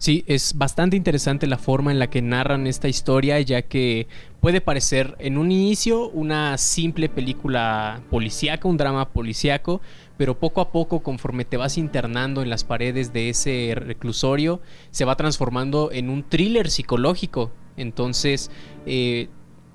Sí, 0.03 0.25
es 0.27 0.57
bastante 0.57 0.97
interesante 0.97 1.47
la 1.47 1.57
forma 1.57 1.89
en 1.89 1.97
la 1.97 2.09
que 2.09 2.21
narran 2.21 2.67
esta 2.67 2.89
historia, 2.89 3.39
ya 3.39 3.61
que 3.61 4.09
puede 4.41 4.59
parecer 4.59 5.15
en 5.17 5.37
un 5.37 5.49
inicio 5.49 6.09
una 6.09 6.57
simple 6.57 7.07
película 7.07 8.03
policíaca, 8.09 8.67
un 8.67 8.75
drama 8.75 9.07
policíaco, 9.13 9.79
pero 10.17 10.37
poco 10.37 10.59
a 10.59 10.73
poco, 10.73 11.03
conforme 11.03 11.45
te 11.45 11.55
vas 11.55 11.77
internando 11.77 12.41
en 12.41 12.49
las 12.49 12.65
paredes 12.65 13.13
de 13.13 13.29
ese 13.29 13.75
reclusorio, 13.77 14.59
se 14.91 15.05
va 15.05 15.15
transformando 15.15 15.89
en 15.93 16.09
un 16.09 16.27
thriller 16.27 16.69
psicológico. 16.69 17.53
Entonces, 17.77 18.51
eh, 18.85 19.29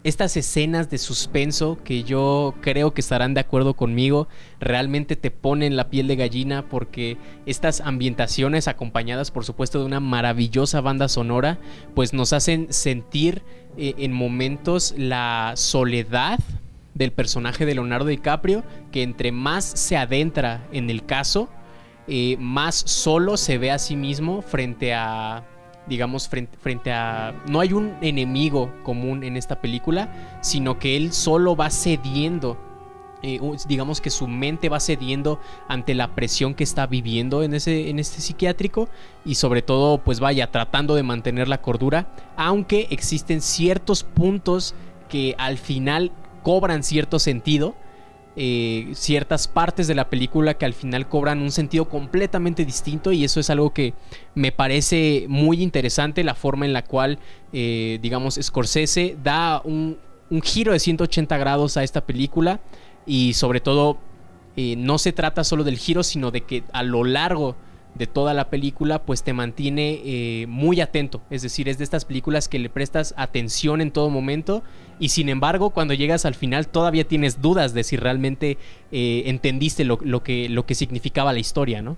estas 0.05 0.37
escenas 0.37 0.91
de 0.91 0.99
suspenso 0.99 1.79
que 1.83 2.05
yo 2.05 2.55
creo 2.61 2.95
que 2.95 3.01
estarán 3.01 3.35
de 3.35 3.41
acuerdo 3.41 3.75
conmigo 3.75 4.29
realmente 4.61 5.17
te 5.17 5.31
ponen 5.31 5.77
la 5.77 5.91
piel 5.91 6.07
de 6.07 6.17
gallina 6.17 6.69
porque 6.69 7.17
estas 7.47 7.81
ambientaciones 7.81 8.69
acompañadas 8.69 9.31
por 9.31 9.45
supuesto 9.45 9.81
de 9.81 9.87
una 9.87 10.01
maravillosa 10.01 10.81
banda 10.81 11.09
sonora 11.09 11.59
pues 11.95 12.13
nos 12.13 12.33
hacen 12.33 12.73
sentir 12.73 13.43
eh, 13.77 13.95
en 13.99 14.13
momentos 14.13 14.95
la 14.97 15.53
soledad 15.57 16.39
del 16.95 17.13
personaje 17.13 17.67
de 17.67 17.75
Leonardo 17.75 18.07
DiCaprio 18.07 18.63
que 18.93 19.03
entre 19.03 19.33
más 19.33 19.65
se 19.65 19.97
adentra 19.97 20.67
en 20.73 20.91
el 20.91 21.05
caso 21.05 21.49
eh, 22.07 22.37
más 22.39 22.77
solo 22.77 23.37
se 23.37 23.59
ve 23.59 23.73
a 23.73 23.79
sí 23.79 23.97
mismo 23.97 24.43
frente 24.43 24.95
a 24.95 25.45
digamos, 25.89 26.29
frente, 26.29 26.93
a... 26.93 27.35
No 27.49 27.61
hay 27.61 27.73
un 27.73 27.97
enemigo 28.01 28.73
común 28.83 29.25
en 29.25 29.37
esta 29.37 29.61
película, 29.61 30.39
sino 30.43 30.79
que 30.79 30.97
él 30.97 31.13
solo 31.13 31.57
va 31.57 31.71
cediendo 31.71 32.59
eh, 33.21 33.41
digamos 33.67 34.01
que 34.01 34.11
su 34.11 34.29
mente 34.29 34.69
va 34.69 34.79
cediendo 34.79 35.41
ante 35.67 35.93
la 35.93 36.15
presión 36.15 36.55
que 36.55 36.63
está 36.63 36.87
viviendo 36.87 37.43
en 37.43 37.53
ese 37.53 37.91
en 37.91 37.99
este 37.99 38.21
psiquiátrico 38.21 38.89
y 39.25 39.35
sobre 39.35 39.61
todo 39.61 39.99
pues 39.99 40.21
vaya 40.21 40.53
tratando 40.53 40.95
de 40.95 41.03
mantener 41.03 41.49
la 41.49 41.61
cordura 41.61 42.15
aunque 42.37 42.87
existen 42.91 43.41
ciertos 43.41 44.05
puntos 44.05 44.77
que 45.09 45.35
al 45.37 45.59
final 45.59 46.13
cobran 46.45 46.85
cierto 46.85 47.19
sentido 47.19 47.75
eh, 48.41 48.91
ciertas 48.95 49.49
partes 49.49 49.89
de 49.89 49.97
la 49.97 50.09
película 50.09 50.55
que 50.55 50.65
al 50.65 50.73
final 50.73 51.09
cobran 51.09 51.43
un 51.43 51.51
sentido 51.51 51.89
completamente 51.89 52.65
distinto 52.65 53.11
y 53.11 53.25
eso 53.25 53.41
es 53.41 53.51
algo 53.51 53.75
que 53.75 53.95
me 54.37 54.53
parece 54.53 55.27
muy 55.29 55.61
interesante, 55.61 56.23
la 56.23 56.37
forma 56.37 56.65
en 56.65 56.73
la 56.73 56.85
cual, 56.85 57.19
eh, 57.53 57.99
digamos, 58.01 58.39
Scorsese 58.41 59.17
da 59.25 59.61
un, 59.65 59.99
giro 60.45 60.73
de 60.73 60.79
180 60.79 61.37
grados 61.37 61.77
a 61.77 61.83
esta 61.83 62.07
película 62.07 62.61
y 63.07 63.33
sobre 63.33 63.59
todo 63.59 63.99
eh, 64.57 64.77
no 64.77 64.99
se 64.99 65.11
trata 65.11 65.43
solo 65.43 65.65
del 65.65 65.77
giro, 65.77 66.05
sino 66.05 66.31
de 66.31 66.43
que 66.43 66.63
a 66.73 66.85
lo 66.85 67.03
largo 67.03 67.57
de 67.95 68.07
toda 68.07 68.33
la 68.33 68.49
película, 68.49 69.03
pues 69.03 69.23
te 69.23 69.33
mantiene 69.33 70.01
eh, 70.05 70.47
muy 70.49 70.81
atento. 70.81 71.21
Es 71.31 71.43
decir, 71.43 71.69
es 71.69 71.79
de 71.79 71.85
estas 71.85 72.05
películas 72.05 72.49
que 72.49 72.59
le 72.59 72.71
prestas 72.71 73.15
atención 73.17 73.81
en 73.81 73.91
todo 73.91 74.09
momento 74.11 74.63
y 75.01 75.11
sin 75.11 75.29
embargo 75.29 75.71
cuando 75.71 75.95
llegas 75.95 76.25
al 76.25 76.35
final 76.35 76.69
todavía 76.69 77.05
tienes 77.05 77.41
dudas 77.41 77.75
de 77.75 77.85
si 77.85 77.97
realmente 77.97 78.59
eh, 78.93 79.25
entendiste 79.27 79.85
lo, 79.85 79.99
que, 80.23 80.49
lo 80.49 80.67
que 80.67 80.75
significaba 80.75 81.33
la 81.33 81.39
historia, 81.39 81.83
¿no? 81.83 81.97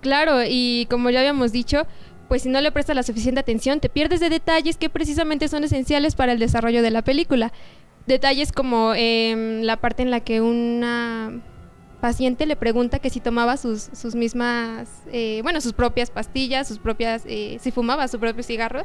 Claro, 0.00 0.40
y 0.44 0.86
como 0.90 1.10
ya 1.10 1.20
habíamos 1.20 1.52
dicho, 1.52 1.86
pues 2.28 2.42
si 2.42 2.48
no 2.48 2.60
le 2.60 2.72
prestas 2.72 2.96
la 2.96 3.02
suficiente 3.02 3.40
atención, 3.40 3.78
te 3.78 3.88
pierdes 3.88 4.20
de 4.20 4.30
detalles 4.30 4.76
que 4.76 4.90
precisamente 4.90 5.48
son 5.48 5.64
esenciales 5.64 6.16
para 6.16 6.32
el 6.32 6.38
desarrollo 6.38 6.82
de 6.82 6.90
la 6.90 7.02
película. 7.02 7.52
Detalles 8.06 8.50
como 8.50 8.94
em, 8.94 9.62
la 9.62 9.76
parte 9.76 10.02
en 10.02 10.10
la 10.10 10.20
que 10.20 10.40
una 10.40 11.40
paciente 12.02 12.46
le 12.46 12.56
pregunta 12.56 12.98
que 12.98 13.10
si 13.10 13.20
tomaba 13.20 13.56
sus, 13.56 13.88
sus 13.94 14.16
mismas, 14.16 14.88
eh, 15.12 15.38
bueno, 15.44 15.60
sus 15.60 15.72
propias 15.72 16.10
pastillas, 16.10 16.66
sus 16.66 16.78
propias, 16.78 17.22
eh, 17.26 17.58
si 17.62 17.70
fumaba 17.70 18.08
su 18.08 18.18
propio 18.18 18.42
cigarro, 18.42 18.82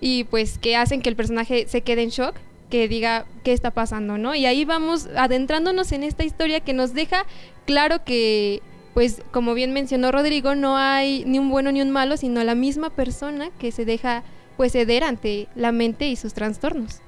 y 0.00 0.24
pues 0.24 0.58
que 0.58 0.74
hacen 0.74 1.02
que 1.02 1.10
el 1.10 1.14
personaje 1.14 1.66
se 1.68 1.82
quede 1.82 2.04
en 2.04 2.08
shock, 2.08 2.36
que 2.70 2.88
diga 2.88 3.26
qué 3.44 3.52
está 3.52 3.70
pasando, 3.70 4.16
¿no? 4.16 4.34
Y 4.34 4.46
ahí 4.46 4.64
vamos 4.64 5.10
adentrándonos 5.14 5.92
en 5.92 6.04
esta 6.04 6.24
historia 6.24 6.60
que 6.60 6.72
nos 6.72 6.94
deja 6.94 7.26
claro 7.66 8.02
que, 8.02 8.62
pues 8.94 9.20
como 9.30 9.52
bien 9.52 9.74
mencionó 9.74 10.10
Rodrigo, 10.10 10.54
no 10.54 10.78
hay 10.78 11.24
ni 11.26 11.38
un 11.38 11.50
bueno 11.50 11.70
ni 11.70 11.82
un 11.82 11.90
malo, 11.90 12.16
sino 12.16 12.42
la 12.44 12.54
misma 12.54 12.88
persona 12.88 13.50
que 13.58 13.72
se 13.72 13.84
deja 13.84 14.22
pues 14.56 14.72
ceder 14.72 15.04
ante 15.04 15.48
la 15.54 15.70
mente 15.70 16.08
y 16.08 16.16
sus 16.16 16.32
trastornos. 16.32 17.02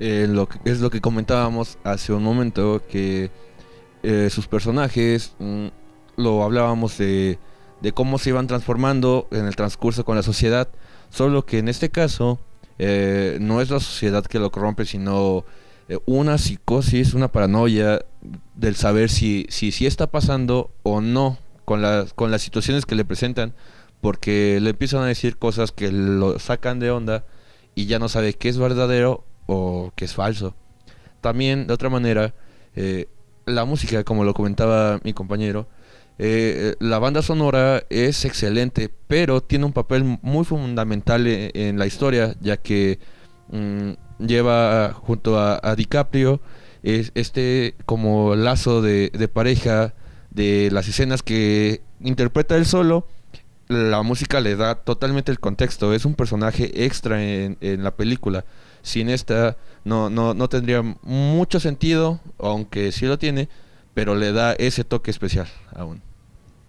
Eh, 0.00 0.26
es 0.64 0.80
lo 0.80 0.88
que 0.88 1.02
comentábamos 1.02 1.76
hace 1.84 2.14
un 2.14 2.22
momento, 2.22 2.82
que 2.88 3.30
eh, 4.02 4.30
sus 4.30 4.46
personajes, 4.46 5.34
mm, 5.38 5.66
lo 6.16 6.42
hablábamos 6.42 6.96
de, 6.98 7.38
cómo 7.94 8.18
se 8.18 8.30
iban 8.30 8.46
transformando 8.46 9.28
en 9.30 9.46
el 9.46 9.56
transcurso 9.56 10.04
con 10.04 10.16
la 10.16 10.22
sociedad, 10.22 10.68
solo 11.10 11.44
que 11.44 11.58
en 11.58 11.68
este 11.68 11.90
caso 11.90 12.38
eh, 12.78 13.38
no 13.40 13.60
es 13.60 13.70
la 13.70 13.80
sociedad 13.80 14.24
que 14.24 14.38
lo 14.38 14.50
corrompe, 14.50 14.86
sino 14.86 15.44
eh, 15.88 15.98
una 16.06 16.38
psicosis, 16.38 17.14
una 17.14 17.28
paranoia 17.28 18.04
del 18.54 18.76
saber 18.76 19.10
si, 19.10 19.46
si, 19.50 19.72
si 19.72 19.86
está 19.86 20.06
pasando 20.06 20.70
o 20.82 21.00
no 21.00 21.38
con, 21.64 21.82
las 21.82 22.14
con 22.14 22.30
las 22.30 22.42
situaciones 22.42 22.86
que 22.86 22.94
le 22.94 23.04
presentan, 23.04 23.54
porque 24.00 24.60
le 24.62 24.70
empiezan 24.70 25.02
a 25.02 25.06
decir 25.06 25.36
cosas 25.36 25.72
que 25.72 25.92
lo 25.92 26.38
sacan 26.38 26.80
de 26.80 26.90
onda 26.90 27.24
y 27.74 27.84
ya 27.84 27.98
no 27.98 28.08
sabe 28.08 28.32
qué 28.32 28.48
es 28.48 28.56
verdadero 28.56 29.24
o 29.46 29.92
qué 29.94 30.06
es 30.06 30.14
falso. 30.14 30.54
También, 31.20 31.66
de 31.66 31.74
otra 31.74 31.90
manera, 31.90 32.34
la 33.50 33.64
música, 33.64 34.04
como 34.04 34.24
lo 34.24 34.34
comentaba 34.34 35.00
mi 35.04 35.12
compañero, 35.12 35.68
eh, 36.22 36.76
la 36.80 36.98
banda 36.98 37.22
sonora 37.22 37.82
es 37.88 38.26
excelente, 38.26 38.90
pero 39.08 39.42
tiene 39.42 39.64
un 39.64 39.72
papel 39.72 40.18
muy 40.20 40.44
fundamental 40.44 41.26
e, 41.26 41.50
en, 41.54 41.78
la 41.78 41.86
historia, 41.86 42.36
ya 42.40 42.58
que 42.58 42.98
mm, 43.50 43.92
lleva 44.18 44.92
junto 44.92 45.40
a, 45.40 45.74
DiCaprio 45.76 46.42
es, 46.82 47.10
este 47.14 47.74
como 47.86 48.34
lazo 48.36 48.82
de, 48.82 49.10
pareja 49.32 49.94
de 50.30 50.68
las 50.70 50.88
escenas 50.88 51.22
que 51.22 51.80
interpreta 52.00 52.56
él 52.56 52.66
solo. 52.66 53.06
La 53.68 54.02
música 54.02 54.40
le 54.40 54.56
da 54.56 54.74
totalmente 54.74 55.32
el 55.32 55.40
contexto, 55.40 55.94
es 55.94 56.04
un 56.04 56.16
personaje 56.16 56.84
extra 56.84 57.22
en, 57.22 57.56
en 57.62 57.82
la 57.82 57.96
película. 57.96 58.44
Sin 58.82 59.08
esta 59.08 59.56
no, 59.84 60.10
no, 60.10 60.34
no 60.34 60.48
tendría 60.48 60.82
mucho 61.02 61.60
sentido, 61.60 62.20
aunque 62.38 62.92
sí 62.92 63.06
lo 63.06 63.18
tiene, 63.18 63.48
pero 63.94 64.14
le 64.14 64.32
da 64.32 64.52
ese 64.52 64.84
toque 64.84 65.10
especial 65.10 65.48
aún. 65.74 66.02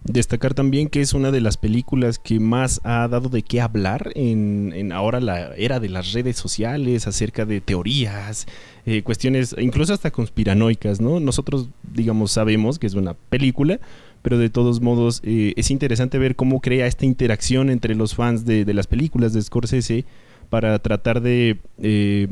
Destacar 0.04 0.56
también 0.56 0.90
que 0.90 1.02
es 1.02 1.14
una 1.14 1.30
de 1.30 1.42
las 1.42 1.58
películas 1.58 2.18
que 2.18 2.40
más 2.40 2.82
ha 2.84 3.08
dado 3.08 3.30
de 3.30 3.44
qué 3.44 3.62
hablar 3.62 4.12
en, 4.16 4.74
en 4.76 4.92
ahora 4.92 5.20
la 5.20 5.54
era 5.56 5.80
de 5.80 5.90
las 5.90 6.14
redes 6.14 6.38
sociales, 6.38 7.06
acerca 7.06 7.46
de 7.46 7.62
teorías, 7.62 8.48
eh, 8.88 9.04
cuestiones 9.04 9.56
incluso 9.60 9.94
hasta 9.94 10.10
conspiranoicas, 10.10 11.02
¿no? 11.02 11.20
Nosotros, 11.20 11.70
digamos, 11.94 12.32
sabemos 12.32 12.80
que 12.80 12.88
es 12.88 12.96
una 12.96 13.14
película, 13.14 13.80
pero 14.24 14.40
de 14.40 14.50
todos 14.50 14.82
modos 14.82 15.22
eh, 15.24 15.54
es 15.56 15.70
interesante 15.70 16.18
ver 16.18 16.36
cómo 16.36 16.62
crea 16.62 16.88
esta 16.88 17.06
interacción 17.06 17.70
entre 17.70 17.94
los 17.94 18.16
fans 18.16 18.44
de, 18.44 18.66
de 18.66 18.74
las 18.74 18.88
películas 18.88 19.34
de 19.34 19.42
Scorsese 19.44 20.06
para 20.52 20.78
tratar 20.80 21.22
de 21.22 21.60
eh, 21.82 22.28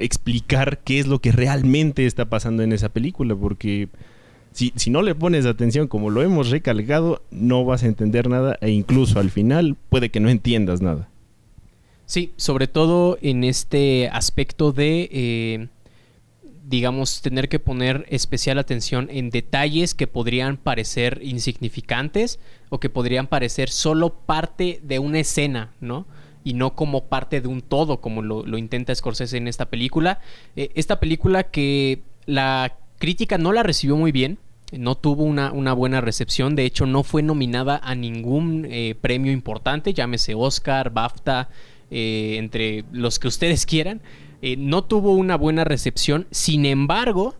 explicar 0.00 0.80
qué 0.84 0.98
es 0.98 1.06
lo 1.06 1.20
que 1.20 1.30
realmente 1.30 2.06
está 2.06 2.24
pasando 2.24 2.64
en 2.64 2.72
esa 2.72 2.88
película, 2.88 3.36
porque 3.36 3.88
si, 4.50 4.72
si 4.74 4.90
no 4.90 5.00
le 5.00 5.14
pones 5.14 5.46
atención 5.46 5.86
como 5.86 6.10
lo 6.10 6.22
hemos 6.22 6.50
recalcado, 6.50 7.22
no 7.30 7.64
vas 7.64 7.84
a 7.84 7.86
entender 7.86 8.28
nada 8.28 8.58
e 8.60 8.70
incluso 8.70 9.20
al 9.20 9.30
final 9.30 9.76
puede 9.90 10.10
que 10.10 10.18
no 10.18 10.28
entiendas 10.28 10.82
nada. 10.82 11.08
Sí, 12.04 12.32
sobre 12.36 12.66
todo 12.66 13.16
en 13.22 13.44
este 13.44 14.08
aspecto 14.08 14.72
de, 14.72 15.08
eh, 15.12 15.68
digamos, 16.66 17.22
tener 17.22 17.48
que 17.48 17.60
poner 17.60 18.06
especial 18.08 18.58
atención 18.58 19.06
en 19.08 19.30
detalles 19.30 19.94
que 19.94 20.08
podrían 20.08 20.56
parecer 20.56 21.20
insignificantes 21.22 22.40
o 22.70 22.80
que 22.80 22.90
podrían 22.90 23.28
parecer 23.28 23.70
solo 23.70 24.10
parte 24.12 24.80
de 24.82 24.98
una 24.98 25.20
escena, 25.20 25.70
¿no? 25.80 26.06
Y 26.44 26.54
no 26.54 26.74
como 26.74 27.04
parte 27.04 27.40
de 27.40 27.48
un 27.48 27.60
todo, 27.60 28.00
como 28.00 28.22
lo, 28.22 28.58
intenta 28.58 28.94
Scorsese 28.94 29.36
en 29.36 29.48
esta 29.48 29.66
película. 29.66 30.20
Eh, 30.56 30.70
esta 30.74 31.00
película 31.00 31.44
que 31.44 32.02
la 32.26 32.76
crítica 32.98 33.38
no 33.38 33.52
la 33.52 33.62
recibió 33.62 33.96
muy 33.96 34.12
bien, 34.12 34.38
no 34.72 34.94
tuvo 34.94 35.24
una, 35.24 35.50
buena 35.74 36.00
recepción, 36.00 36.56
de 36.56 36.64
hecho 36.64 36.86
no 36.86 37.02
fue 37.02 37.22
nominada 37.22 37.80
a 37.82 37.94
ningún 37.94 38.66
eh, 38.70 38.94
premio 39.00 39.32
importante, 39.32 39.92
llámese 39.92 40.34
Oscar, 40.34 40.90
BAFTA, 40.90 41.48
eh, 41.90 42.36
entre 42.38 42.84
los 42.92 43.18
que 43.18 43.28
ustedes 43.28 43.66
quieran. 43.66 44.00
No 44.58 44.82
tuvo 44.82 45.12
una 45.12 45.36
buena 45.36 45.62
recepción, 45.62 46.26
sin 46.32 46.66
embargo, 46.66 47.36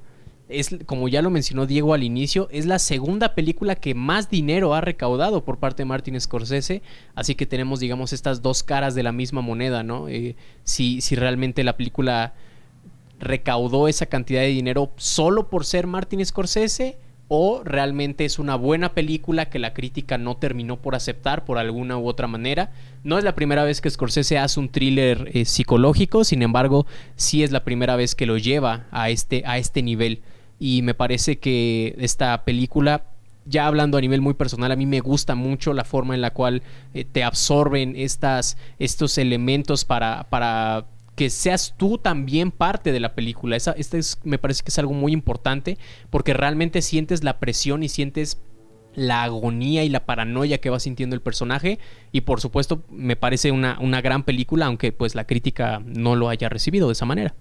es, 0.48 0.76
como 0.86 1.08
ya 1.08 1.22
lo 1.22 1.30
mencionó 1.30 1.66
Diego 1.66 1.94
al 1.94 2.02
inicio, 2.02 2.48
es 2.50 2.66
la 2.66 2.78
segunda 2.78 3.34
película 3.34 3.74
que 3.74 3.94
más 3.94 4.28
dinero 4.30 4.74
ha 4.74 4.80
recaudado 4.80 5.44
por 5.44 5.58
parte 5.58 5.82
de 5.82 5.86
Martin 5.86 6.20
Scorsese, 6.20 6.82
así 7.14 7.34
que 7.34 7.46
tenemos, 7.46 7.80
digamos, 7.80 8.12
estas 8.12 8.42
dos 8.42 8.62
caras 8.62 8.94
de 8.94 9.02
la 9.02 9.12
misma 9.12 9.40
moneda, 9.40 9.82
¿no? 9.82 10.06
si, 10.64 11.00
si 11.00 11.16
realmente 11.16 11.64
la 11.64 11.76
película 11.76 12.34
recaudó 13.18 13.86
esa 13.86 14.06
cantidad 14.06 14.40
de 14.40 14.48
dinero 14.48 14.90
solo 14.96 15.48
por 15.48 15.64
ser 15.64 15.86
Martin 15.86 16.24
Scorsese 16.26 16.98
o 17.28 17.62
realmente 17.64 18.24
es 18.24 18.38
una 18.38 18.56
buena 18.56 18.92
película 18.92 19.48
que 19.48 19.58
la 19.58 19.72
crítica 19.72 20.18
no 20.18 20.36
terminó 20.36 20.82
por 20.82 20.94
aceptar 20.94 21.44
por 21.44 21.58
alguna 21.58 21.96
u 21.96 22.06
otra 22.06 22.26
manera. 22.26 22.72
No 23.04 23.18
es 23.18 23.24
la 23.24 23.34
primera 23.34 23.64
vez 23.64 23.80
que 23.80 23.90
Scorsese 23.90 24.38
hace 24.38 24.60
un 24.60 24.68
thriller 24.68 25.30
eh, 25.32 25.44
psicológico, 25.44 26.24
sin 26.24 26.42
embargo, 26.42 26.86
sí 27.16 27.42
es 27.42 27.50
la 27.50 27.64
primera 27.64 27.96
vez 27.96 28.14
que 28.14 28.26
lo 28.26 28.36
lleva 28.36 28.86
a 28.90 29.08
este, 29.10 29.42
a 29.46 29.58
este 29.58 29.82
nivel. 29.82 30.20
Y 30.58 30.82
me 30.82 30.94
parece 30.94 31.38
que 31.38 31.94
esta 31.98 32.44
película 32.44 33.04
ya 33.44 33.66
hablando 33.66 33.98
a 33.98 34.00
nivel 34.00 34.20
muy 34.20 34.34
personal, 34.34 34.70
a 34.70 34.76
mí 34.76 34.86
me 34.86 35.00
gusta 35.00 35.34
mucho 35.34 35.72
la 35.72 35.84
forma 35.84 36.14
en 36.14 36.20
la 36.20 36.32
cual 36.32 36.62
eh, 36.94 37.04
te 37.04 37.24
absorben 37.24 37.94
estas, 37.96 38.56
estos 38.78 39.18
elementos 39.18 39.84
para, 39.84 40.26
para 40.30 40.86
que 41.22 41.30
seas 41.30 41.74
tú 41.76 41.98
también 41.98 42.50
parte 42.50 42.90
de 42.90 42.98
la 42.98 43.14
película. 43.14 43.54
Esa, 43.54 43.70
este 43.78 43.96
es, 43.96 44.18
me 44.24 44.38
parece 44.38 44.64
que 44.64 44.70
es 44.70 44.78
algo 44.80 44.92
muy 44.92 45.12
importante 45.12 45.78
porque 46.10 46.34
realmente 46.34 46.82
sientes 46.82 47.22
la 47.22 47.38
presión 47.38 47.84
y 47.84 47.88
sientes 47.88 48.42
la 48.96 49.22
agonía 49.22 49.84
y 49.84 49.88
la 49.88 50.04
paranoia 50.04 50.58
que 50.58 50.68
va 50.68 50.80
sintiendo 50.80 51.14
el 51.14 51.22
personaje 51.22 51.78
y 52.10 52.22
por 52.22 52.40
supuesto 52.40 52.82
me 52.90 53.14
parece 53.14 53.52
una, 53.52 53.78
una 53.80 54.00
gran 54.00 54.24
película 54.24 54.66
aunque 54.66 54.90
pues 54.90 55.14
la 55.14 55.24
crítica 55.24 55.80
no 55.86 56.16
lo 56.16 56.28
haya 56.28 56.48
recibido 56.48 56.88
de 56.88 56.94
esa 56.94 57.04
manera. 57.04 57.36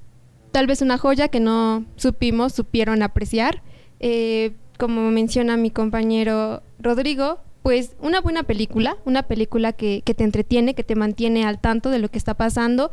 Tal 0.52 0.68
vez 0.68 0.84
una 0.84 1.00
joya 1.00 1.30
que 1.30 1.40
no 1.40 1.84
supimos, 1.96 2.54
supieron 2.54 3.02
apreciar. 3.02 3.64
Eh, 4.00 4.52
como 4.78 5.10
menciona 5.10 5.58
mi 5.58 5.72
compañero 5.72 6.62
Rodrigo, 6.78 7.40
pues 7.64 7.96
una 8.00 8.22
buena 8.22 8.44
película, 8.44 8.98
una 9.06 9.24
película 9.24 9.74
que 9.74 10.04
te 10.04 10.24
entretiene, 10.24 10.76
que 10.76 10.84
te 10.84 10.96
mantiene 10.96 11.46
al 11.46 11.60
tanto 11.60 11.90
de 11.90 11.98
lo 11.98 12.10
que 12.10 12.20
está 12.20 12.36
pasando 12.36 12.92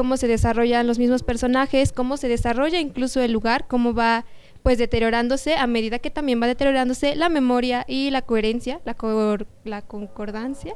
cómo 0.00 0.16
se 0.16 0.28
desarrollan 0.28 0.86
los 0.86 0.98
mismos 0.98 1.22
personajes, 1.22 1.92
cómo 1.92 2.16
se 2.16 2.26
desarrolla 2.26 2.80
incluso 2.80 3.20
el 3.20 3.32
lugar, 3.32 3.66
cómo 3.68 3.92
va 3.92 4.24
pues 4.62 4.78
deteriorándose 4.78 5.56
a 5.56 5.66
medida 5.66 5.98
que 5.98 6.08
también 6.08 6.40
va 6.40 6.46
deteriorándose 6.46 7.16
la 7.16 7.28
memoria 7.28 7.84
y 7.86 8.08
la 8.08 8.22
coherencia, 8.22 8.80
la, 8.86 8.96
la 9.64 9.82
concordancia, 9.82 10.74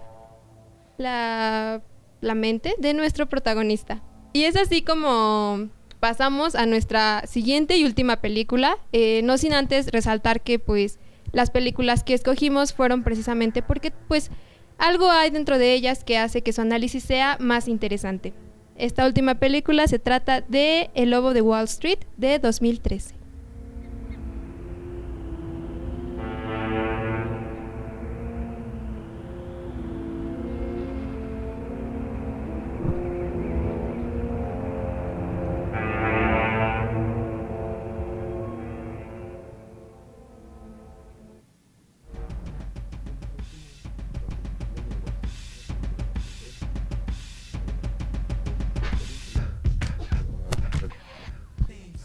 la, 0.99 1.81
la 2.21 2.35
mente 2.35 2.75
de 2.77 2.93
nuestro 2.93 3.27
protagonista. 3.27 4.03
Y 4.35 4.45
es 4.45 4.57
así 4.57 4.83
como 4.83 5.71
pasamos 6.01 6.55
a 6.55 6.67
nuestra 6.67 7.23
siguiente 7.27 7.79
y 7.79 7.87
última 7.87 8.21
película, 8.21 8.77
eh, 8.93 9.23
no 9.25 9.39
sin 9.39 9.55
antes 9.55 9.87
resaltar 9.91 10.43
que 10.43 10.59
pues 10.59 10.99
las 11.33 11.49
películas 11.51 12.05
que 12.05 12.13
escogimos 12.13 12.75
fueron 12.75 13.03
precisamente 13.03 13.63
porque 13.63 13.91
pues 13.91 14.31
algo 14.77 15.11
hay 15.11 15.31
dentro 15.31 15.57
de 15.57 15.73
ellas 15.73 16.05
que 16.05 16.19
hace 16.19 16.43
que 16.43 16.53
su 16.53 16.61
análisis 16.61 17.05
sea 17.05 17.39
más 17.41 17.69
interesante. 17.69 18.35
Esta 18.77 19.07
última 19.07 19.37
película 19.37 19.87
se 19.87 19.99
trata 19.99 20.41
de 20.41 20.91
El 20.95 21.11
Lobo 21.11 21.33
de 21.33 21.43
Wall 21.43 21.65
Street 21.65 22.01
de 22.17 22.39
2013. 22.39 23.24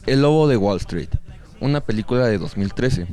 El 0.10 0.24
Lobo 0.24 0.47
de 0.47 0.57
Wall 0.57 0.78
Street, 0.78 1.10
una 1.60 1.82
película 1.82 2.26
de 2.26 2.39
2013. 2.39 3.05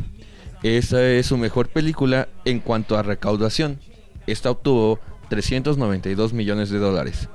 Esa 0.63 1.07
es 1.07 1.27
su 1.27 1.37
mejor 1.37 1.69
película 1.69 2.27
en 2.47 2.59
cuanto 2.59 2.97
a 2.97 3.03
recaudación. 3.03 3.79
Esta 4.27 4.51
obtuvo 4.51 4.99
392 5.29 6.33
millones 6.33 6.71
de 6.71 6.79
dólares. 6.79 7.29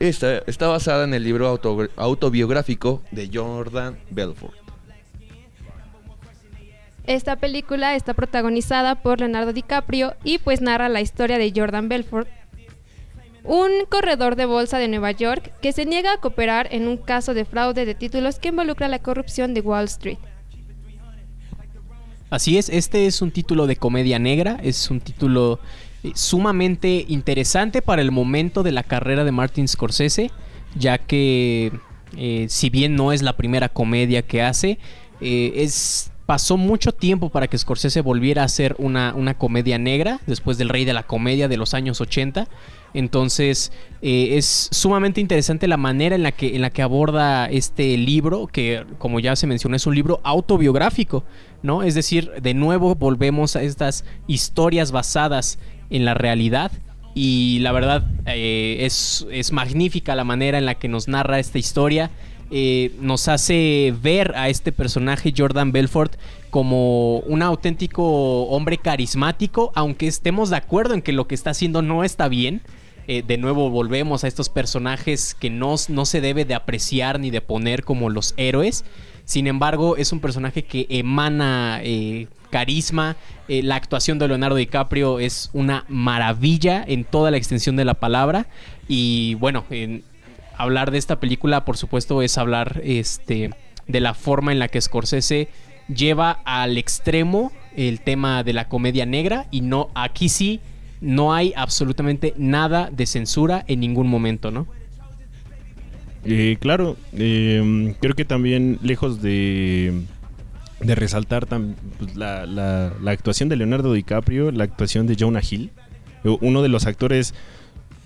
Esta 0.00 0.38
está 0.46 0.68
basada 0.68 1.04
en 1.04 1.12
el 1.12 1.22
libro 1.22 1.60
autobiográfico 1.96 3.02
de 3.10 3.28
Jordan 3.30 3.98
Belfort. 4.08 4.56
Esta 7.06 7.36
película 7.36 7.94
está 7.94 8.14
protagonizada 8.14 9.02
por 9.02 9.20
Leonardo 9.20 9.52
DiCaprio 9.52 10.14
y 10.24 10.38
pues 10.38 10.62
narra 10.62 10.88
la 10.88 11.02
historia 11.02 11.36
de 11.36 11.52
Jordan 11.54 11.90
Belfort, 11.90 12.26
un 13.44 13.70
corredor 13.88 14.36
de 14.36 14.46
bolsa 14.46 14.78
de 14.78 14.88
Nueva 14.88 15.10
York 15.10 15.52
que 15.60 15.72
se 15.72 15.84
niega 15.84 16.14
a 16.14 16.16
cooperar 16.18 16.68
en 16.70 16.86
un 16.86 16.96
caso 16.96 17.34
de 17.34 17.44
fraude 17.44 17.84
de 17.84 17.94
títulos 17.94 18.38
que 18.38 18.48
involucra 18.48 18.88
la 18.88 19.00
corrupción 19.00 19.54
de 19.54 19.60
Wall 19.60 19.84
Street. 19.86 20.18
Así 22.30 22.56
es, 22.56 22.68
este 22.70 23.06
es 23.06 23.20
un 23.20 23.30
título 23.30 23.66
de 23.66 23.76
comedia 23.76 24.18
negra, 24.18 24.58
es 24.62 24.90
un 24.90 25.00
título 25.00 25.60
eh, 26.02 26.12
sumamente 26.14 27.04
interesante 27.08 27.82
para 27.82 28.00
el 28.00 28.10
momento 28.10 28.62
de 28.62 28.72
la 28.72 28.82
carrera 28.82 29.24
de 29.24 29.32
Martin 29.32 29.68
Scorsese, 29.68 30.30
ya 30.74 30.96
que 30.96 31.72
eh, 32.16 32.46
si 32.48 32.70
bien 32.70 32.96
no 32.96 33.12
es 33.12 33.22
la 33.22 33.36
primera 33.36 33.68
comedia 33.68 34.22
que 34.22 34.42
hace, 34.42 34.78
eh, 35.20 35.52
es 35.56 36.10
pasó 36.24 36.56
mucho 36.56 36.92
tiempo 36.92 37.28
para 37.28 37.48
que 37.48 37.58
Scorsese 37.58 38.00
volviera 38.00 38.42
a 38.42 38.44
hacer 38.46 38.74
una, 38.78 39.12
una, 39.14 39.34
comedia 39.34 39.76
negra 39.76 40.20
después 40.26 40.56
del 40.56 40.70
Rey 40.70 40.84
de 40.86 40.94
la 40.94 41.02
Comedia 41.02 41.48
de 41.48 41.56
los 41.58 41.74
años 41.74 42.00
80. 42.00 42.48
Entonces 42.94 43.72
eh, 44.02 44.36
es 44.36 44.68
sumamente 44.70 45.20
interesante 45.20 45.66
la 45.68 45.76
manera 45.76 46.14
en 46.14 46.22
la, 46.22 46.32
que, 46.32 46.54
en 46.54 46.62
la 46.62 46.70
que 46.70 46.82
aborda 46.82 47.46
este 47.46 47.96
libro, 47.96 48.46
que 48.46 48.84
como 48.98 49.20
ya 49.20 49.36
se 49.36 49.46
mencionó 49.46 49.76
es 49.76 49.86
un 49.86 49.94
libro 49.94 50.20
autobiográfico, 50.24 51.24
¿no? 51.62 51.82
Es 51.82 51.94
decir, 51.94 52.30
de 52.40 52.54
nuevo 52.54 52.94
volvemos 52.94 53.56
a 53.56 53.62
estas 53.62 54.04
historias 54.26 54.92
basadas 54.92 55.58
en 55.90 56.04
la 56.04 56.14
realidad. 56.14 56.72
Y 57.14 57.58
la 57.60 57.72
verdad 57.72 58.06
eh, 58.26 58.78
es, 58.80 59.26
es 59.30 59.52
magnífica 59.52 60.14
la 60.14 60.24
manera 60.24 60.58
en 60.58 60.64
la 60.64 60.76
que 60.76 60.88
nos 60.88 61.08
narra 61.08 61.38
esta 61.38 61.58
historia. 61.58 62.10
Eh, 62.54 62.92
nos 63.00 63.28
hace 63.28 63.94
ver 64.02 64.34
a 64.36 64.50
este 64.50 64.72
personaje 64.72 65.32
Jordan 65.34 65.72
Belfort 65.72 66.16
como 66.50 67.20
un 67.20 67.40
auténtico 67.40 68.42
hombre 68.44 68.76
carismático, 68.76 69.72
aunque 69.74 70.06
estemos 70.06 70.50
de 70.50 70.56
acuerdo 70.56 70.92
en 70.92 71.00
que 71.00 71.12
lo 71.12 71.26
que 71.26 71.34
está 71.34 71.50
haciendo 71.50 71.80
no 71.80 72.04
está 72.04 72.28
bien. 72.28 72.60
Eh, 73.12 73.22
de 73.22 73.36
nuevo 73.36 73.68
volvemos 73.68 74.24
a 74.24 74.26
estos 74.26 74.48
personajes 74.48 75.34
que 75.34 75.50
no, 75.50 75.74
no 75.90 76.06
se 76.06 76.22
debe 76.22 76.46
de 76.46 76.54
apreciar 76.54 77.20
ni 77.20 77.30
de 77.30 77.42
poner 77.42 77.84
como 77.84 78.08
los 78.08 78.32
héroes. 78.38 78.86
Sin 79.26 79.46
embargo, 79.46 79.98
es 79.98 80.12
un 80.12 80.20
personaje 80.20 80.64
que 80.64 80.86
emana 80.88 81.80
eh, 81.82 82.28
carisma. 82.48 83.16
la 83.48 83.76
actuación 83.76 84.18
de 84.18 84.28
Leonardo 84.28 84.56
DiCaprio 84.56 85.20
es 85.20 85.50
una 85.52 85.84
maravilla 85.88 86.82
en 86.88 87.04
toda 87.04 87.30
la 87.30 87.36
extensión 87.36 87.76
de 87.76 87.84
la 87.84 87.92
palabra. 87.92 88.46
Y 88.88 89.34
bueno, 89.34 89.66
en, 89.68 90.04
hablar 90.56 90.90
de 90.90 90.96
esta 90.96 91.20
película, 91.20 91.66
por 91.66 91.76
supuesto, 91.76 92.22
es 92.22 92.38
hablar 92.38 92.80
este, 92.82 93.50
de 93.88 94.00
la 94.00 94.14
forma 94.14 94.52
en 94.52 94.58
la 94.58 94.68
que 94.68 94.80
Scorsese 94.80 95.50
lleva 95.94 96.40
al 96.46 96.78
extremo 96.78 97.52
el 97.76 98.00
tema 98.00 98.42
de 98.42 98.54
la 98.54 98.70
comedia 98.70 99.04
negra 99.04 99.48
y 99.50 99.60
no 99.60 99.90
aquí 99.94 100.30
sí 100.30 100.60
no 101.02 101.34
hay 101.34 101.52
absolutamente 101.56 102.32
nada 102.38 102.88
de 102.90 103.04
censura 103.06 103.64
en 103.68 103.80
ningún 103.80 104.08
momento, 104.08 104.50
¿no? 104.50 104.66
Eh, 106.24 106.56
claro, 106.60 106.96
em, 107.12 107.94
creo 107.94 108.14
que 108.14 108.24
también 108.24 108.78
lejos 108.82 109.20
de 109.20 110.02
de 110.80 110.96
resaltar 110.96 111.46
pues, 111.46 112.16
la, 112.16 112.44
la, 112.44 113.10
actuación 113.12 113.48
de 113.48 113.54
Leonardo 113.54 113.92
DiCaprio, 113.92 114.50
la 114.50 114.64
actuación 114.64 115.06
de 115.06 115.14
Jonah 115.16 115.40
Hill, 115.48 115.70
uno 116.40 116.60
de 116.62 116.68
los 116.68 116.86
actores 116.86 117.34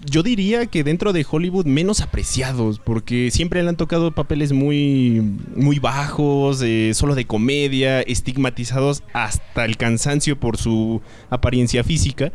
yo 0.04 0.22
diría 0.22 0.66
que 0.66 0.84
dentro 0.84 1.12
de 1.12 1.26
Hollywood 1.28 1.66
menos 1.66 2.00
apreciados, 2.00 2.78
porque 2.78 3.30
siempre 3.30 3.62
le 3.62 3.68
han 3.68 3.76
tocado 3.76 4.12
papeles 4.12 4.52
muy, 4.52 5.20
muy 5.54 5.78
bajos, 5.78 6.62
eh, 6.62 6.92
solo 6.94 7.14
de 7.14 7.26
comedia, 7.26 8.02
estigmatizados 8.02 9.02
hasta 9.12 9.64
el 9.64 9.76
cansancio 9.76 10.38
por 10.38 10.58
su 10.58 11.00
apariencia 11.30 11.82
física, 11.82 12.32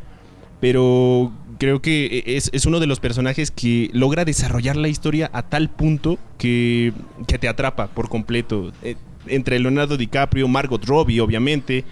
pero 0.62 1.34
creo 1.58 1.82
que 1.82 2.24
es, 2.26 2.66
uno 2.66 2.80
de 2.80 2.88
los 2.88 3.02
personajes 3.02 3.52
que 3.52 3.90
logra 3.92 4.24
desarrollar 4.24 4.78
la 4.78 4.88
historia 4.88 5.30
a 5.34 5.44
tal 5.44 5.70
punto 5.70 6.18
que, 6.38 6.94
te 7.28 7.48
atrapa 7.50 7.88
por 7.88 8.08
completo. 8.08 8.72
Eh, 8.84 8.96
entre 9.28 9.60
Leonardo 9.60 9.98
DiCaprio, 9.98 10.48
Margot 10.48 10.84
Robbie, 10.86 11.20
obviamente, 11.20 11.84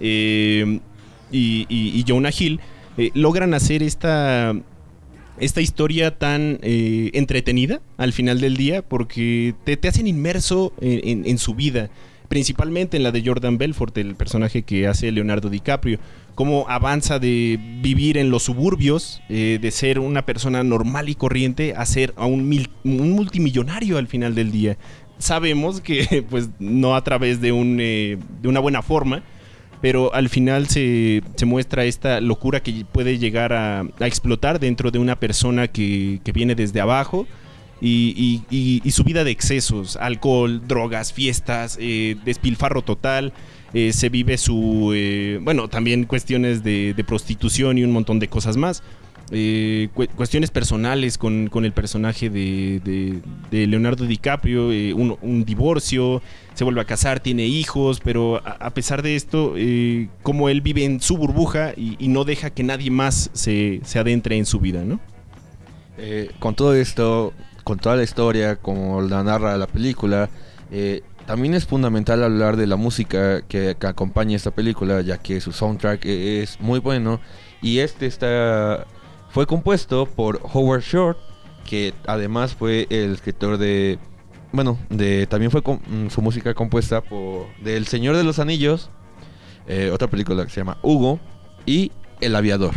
eh, 0.00 0.80
y, 1.30 1.66
y 1.68 2.04
Jonah 2.06 2.30
Hill, 2.36 2.60
logran 3.14 3.54
hacer 3.54 3.82
esta 3.82 4.54
esta 5.38 5.60
historia 5.60 6.16
tan 6.16 6.58
eh, 6.62 7.10
entretenida 7.14 7.80
al 7.96 8.12
final 8.12 8.40
del 8.40 8.56
día 8.56 8.82
porque 8.82 9.54
te, 9.64 9.88
hacen 9.88 10.06
inmerso 10.06 10.72
en, 10.80 11.38
su 11.38 11.54
vida, 11.54 11.90
principalmente 12.34 12.96
en 12.96 13.04
la 13.04 13.12
de 13.12 13.22
Jordan 13.24 13.58
Belfort, 13.58 13.96
el 13.96 14.16
personaje 14.16 14.64
que 14.64 14.88
hace 14.88 15.12
Leonardo 15.12 15.50
DiCaprio, 15.50 16.00
cómo 16.34 16.66
avanza 16.68 17.20
de 17.20 17.60
vivir 17.80 18.18
en 18.18 18.30
los 18.30 18.42
suburbios, 18.42 19.22
eh, 19.28 19.60
de 19.62 19.70
ser 19.70 20.00
una 20.00 20.26
persona 20.26 20.64
normal 20.64 21.08
y 21.08 21.14
corriente, 21.14 21.74
a 21.76 21.86
ser 21.86 22.12
a 22.16 22.26
un, 22.26 22.66
multimillonario 22.82 23.98
al 23.98 24.08
final 24.08 24.34
del 24.34 24.50
día. 24.50 24.76
Sabemos 25.16 25.80
que 25.80 26.26
pues 26.28 26.48
no 26.58 26.96
a 26.96 27.04
través 27.04 27.40
de, 27.40 27.52
un, 27.52 27.78
eh, 27.80 28.18
de 28.42 28.48
una 28.48 28.58
buena 28.58 28.82
forma, 28.82 29.22
pero 29.80 30.12
al 30.12 30.28
final 30.28 30.66
se, 30.66 31.22
muestra 31.46 31.84
esta 31.84 32.20
locura 32.20 32.64
que 32.64 32.84
puede 32.90 33.18
llegar 33.20 33.52
a, 33.52 33.86
explotar 34.00 34.58
dentro 34.58 34.90
de 34.90 34.98
una 34.98 35.20
persona 35.20 35.68
que, 35.68 36.18
viene 36.34 36.56
desde 36.56 36.80
abajo. 36.80 37.28
Y, 37.86 38.90
su 38.90 39.04
vida 39.04 39.24
de 39.24 39.30
excesos, 39.30 39.96
alcohol, 39.96 40.66
drogas, 40.66 41.12
fiestas, 41.12 41.76
eh, 41.80 42.16
despilfarro 42.24 42.82
total, 42.82 43.32
eh, 43.74 43.92
se 43.92 44.08
vive 44.08 44.38
su, 44.38 44.92
eh, 44.94 45.38
bueno, 45.42 45.68
también 45.68 46.04
cuestiones 46.04 46.62
de, 46.62 46.94
prostitución 47.06 47.76
y 47.76 47.84
un 47.84 47.92
montón 47.92 48.18
de 48.18 48.28
cosas 48.28 48.56
más. 48.56 48.82
Cuestiones 50.14 50.50
personales 50.50 51.18
con, 51.18 51.50
el 51.52 51.72
personaje 51.72 52.30
de, 52.30 53.20
Leonardo 53.50 54.06
DiCaprio, 54.06 54.68
un, 54.96 55.44
divorcio, 55.44 56.22
se 56.54 56.64
vuelve 56.64 56.80
a 56.80 56.84
casar, 56.84 57.20
tiene 57.20 57.46
hijos, 57.46 58.00
pero 58.02 58.40
a, 58.46 58.70
pesar 58.70 59.02
de 59.02 59.16
esto, 59.16 59.54
como 60.22 60.48
él 60.48 60.60
vive 60.60 60.84
en 60.84 61.00
su 61.00 61.16
burbuja 61.16 61.72
y, 61.76 62.08
no 62.08 62.24
deja 62.24 62.50
que 62.50 62.62
nadie 62.62 62.90
más 62.90 63.30
se, 63.34 63.80
adentre 63.96 64.38
en 64.38 64.46
su 64.46 64.60
vida, 64.60 64.84
¿no? 64.84 65.00
con 66.38 66.54
todo 66.54 66.74
esto, 66.74 67.32
con 67.64 67.78
toda 67.78 67.96
la 67.96 68.02
historia, 68.02 68.56
como 68.56 69.00
la 69.02 69.24
narra 69.24 69.56
la 69.56 69.66
película, 69.66 70.28
también 71.26 71.54
es 71.54 71.66
fundamental 71.66 72.22
hablar 72.22 72.56
de 72.56 72.66
la 72.66 72.76
música 72.76 73.42
que, 73.42 73.76
acompaña 73.80 74.36
esta 74.36 74.50
película, 74.50 75.00
ya 75.00 75.18
que 75.18 75.40
su 75.40 75.52
soundtrack 75.52 76.04
es 76.04 76.60
muy 76.60 76.80
bueno 76.80 77.20
y 77.62 77.78
este 77.78 78.06
está 78.06 78.86
fue 79.34 79.48
compuesto 79.48 80.06
por 80.06 80.40
Howard 80.52 80.82
Shore, 80.82 81.18
que 81.68 81.92
además 82.06 82.54
fue 82.54 82.86
el 82.88 83.14
escritor 83.14 83.58
de. 83.58 83.98
Bueno, 84.52 84.78
de, 84.90 85.26
también 85.26 85.50
fue 85.50 85.60
mm, 85.60 86.08
su 86.08 86.22
música 86.22 86.54
compuesta 86.54 87.00
por. 87.00 87.48
del 87.60 87.88
Señor 87.88 88.16
de 88.16 88.22
los 88.22 88.38
Anillos, 88.38 88.90
eh, 89.66 89.90
otra 89.92 90.08
película 90.08 90.44
que 90.44 90.50
se 90.50 90.60
llama 90.60 90.78
Hugo, 90.82 91.18
y 91.66 91.90
El 92.20 92.36
Aviador. 92.36 92.74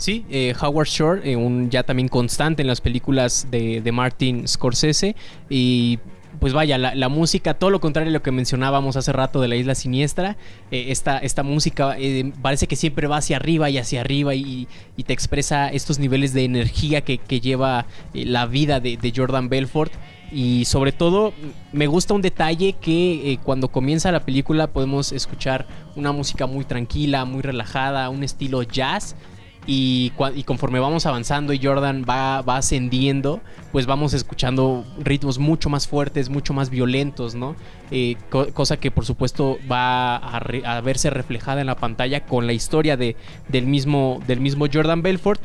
Sí, 0.00 0.24
eh, 0.30 0.54
Howard 0.58 0.88
Shore, 0.88 1.30
eh, 1.30 1.36
un 1.36 1.68
ya 1.68 1.82
también 1.82 2.08
constante 2.08 2.62
en 2.62 2.68
las 2.68 2.80
películas 2.80 3.48
de, 3.50 3.82
Martin 3.92 4.48
Scorsese. 4.48 5.14
Y 5.50 5.98
pues 6.40 6.54
vaya, 6.54 6.78
la, 6.78 7.08
música, 7.10 7.52
todo 7.52 7.68
lo 7.68 7.80
contrario 7.82 8.08
a 8.08 8.12
lo 8.14 8.22
que 8.22 8.32
mencionábamos 8.32 8.96
hace 8.96 9.12
rato 9.12 9.42
de 9.42 9.48
la 9.48 9.56
isla 9.56 9.74
siniestra, 9.74 10.38
eh, 10.70 10.86
esta, 10.88 11.42
música 11.42 11.96
eh, 11.98 12.32
parece 12.40 12.66
que 12.66 12.76
siempre 12.76 13.08
va 13.08 13.18
hacia 13.18 13.36
arriba 13.36 13.68
y 13.68 13.76
hacia 13.76 14.00
arriba 14.00 14.34
y, 14.34 14.68
te 15.06 15.12
expresa 15.12 15.68
estos 15.68 15.98
niveles 15.98 16.32
de 16.32 16.44
energía 16.44 17.02
que, 17.02 17.18
lleva 17.38 17.84
la 18.14 18.46
vida 18.46 18.80
de, 18.80 19.12
Jordan 19.14 19.50
Belfort. 19.50 19.92
Y 20.32 20.64
sobre 20.64 20.92
todo 20.92 21.34
me 21.72 21.88
gusta 21.88 22.14
un 22.14 22.22
detalle 22.22 22.74
que 22.80 23.38
cuando 23.42 23.68
comienza 23.68 24.12
la 24.12 24.24
película 24.24 24.68
podemos 24.68 25.12
escuchar 25.12 25.66
una 25.94 26.12
música 26.12 26.46
muy 26.46 26.64
tranquila, 26.64 27.26
muy 27.26 27.42
relajada, 27.42 28.08
un 28.08 28.22
estilo 28.22 28.62
jazz 28.62 29.14
y, 29.66 30.10
conforme 30.46 30.80
vamos 30.80 31.06
avanzando 31.06 31.52
y 31.52 31.60
Jordan 31.62 32.04
va, 32.08 32.38
ascendiendo, 32.38 33.40
pues 33.72 33.86
vamos 33.86 34.14
escuchando 34.14 34.84
ritmos 34.98 35.38
mucho 35.38 35.68
más 35.68 35.86
fuertes, 35.86 36.28
mucho 36.28 36.54
más 36.54 36.70
violentos, 36.70 37.34
¿no? 37.34 37.54
Eh, 37.90 38.16
cosa 38.30 38.78
que 38.78 38.90
por 38.90 39.04
supuesto 39.04 39.58
va 39.70 40.16
a, 40.16 40.80
verse 40.80 41.10
reflejada 41.10 41.60
en 41.60 41.66
la 41.66 41.76
pantalla 41.76 42.24
con 42.24 42.46
la 42.46 42.52
historia 42.52 42.96
de, 42.96 43.16
del, 43.48 43.66
mismo, 43.66 44.20
del 44.26 44.40
mismo 44.40 44.66
Jordan 44.72 45.02
Belfort. 45.02 45.40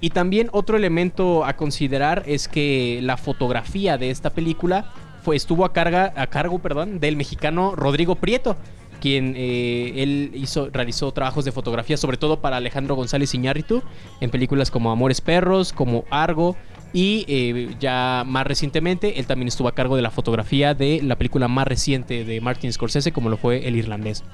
Y 0.00 0.10
también 0.10 0.48
otro 0.52 0.76
elemento 0.76 1.44
a 1.44 1.54
considerar 1.56 2.22
es 2.26 2.46
que 2.46 3.00
la 3.02 3.16
fotografía 3.16 3.98
de 3.98 4.10
esta 4.10 4.30
película 4.30 4.92
fue, 5.22 5.34
estuvo 5.34 5.64
a, 5.64 5.72
carga, 5.72 6.12
a 6.16 6.28
cargo 6.28 6.60
perdón, 6.60 7.00
del 7.00 7.16
mexicano 7.16 7.74
Rodrigo 7.74 8.14
Prieto 8.14 8.56
quien 9.00 9.34
eh, 9.36 10.02
él 10.02 10.46
realizó 10.72 11.12
trabajos 11.12 11.44
de 11.44 11.52
fotografía, 11.52 11.96
sobre 11.96 12.16
todo 12.16 12.40
para 12.40 12.56
Alejandro 12.56 12.94
González 12.94 13.34
Iñárritu, 13.34 13.82
en 14.20 14.30
películas 14.30 14.70
como 14.70 14.90
Amores 14.90 15.20
Perros, 15.20 15.72
como 15.72 16.04
Argo, 16.10 16.56
y 16.92 17.24
eh, 17.28 17.76
ya 17.80 18.24
más 18.26 18.46
recientemente 18.46 19.20
él 19.20 19.26
también 19.26 19.48
estuvo 19.48 19.68
a 19.68 19.74
cargo 19.74 19.96
de 19.96 20.02
la 20.02 20.10
fotografía 20.10 20.74
de 20.74 21.00
la 21.02 21.16
película 21.16 21.48
más 21.48 21.66
reciente 21.66 22.24
de 22.24 22.40
Martin 22.40 22.72
Scorsese, 22.72 23.12
como 23.12 23.28
lo 23.28 23.36
fue 23.36 23.68
El 23.68 23.76
Irlandés. 23.76 24.24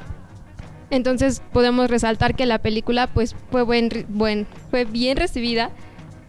Entonces 0.91 1.43
podemos 1.53 1.91
resaltar 1.91 2.37
que 2.37 2.47
la 2.47 2.61
película 2.61 3.09
pues 3.09 3.35
fue, 3.51 3.62
buen, 3.62 3.91
buen, 4.09 4.47
fue 4.71 4.85
bien 4.85 5.17
recibida 5.17 5.71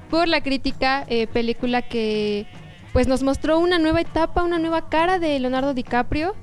por 0.10 0.28
la 0.28 0.42
crítica, 0.42 1.06
eh, 1.08 1.28
película 1.28 1.84
que 1.84 2.48
pues 2.94 3.08
nos 3.08 3.22
mostró 3.22 3.60
una 3.60 3.78
nueva 3.78 4.02
etapa, 4.02 4.44
una 4.44 4.58
nueva 4.58 4.90
cara 4.90 5.20
de 5.20 5.38
Leonardo 5.40 5.74
DiCaprio 5.74 6.34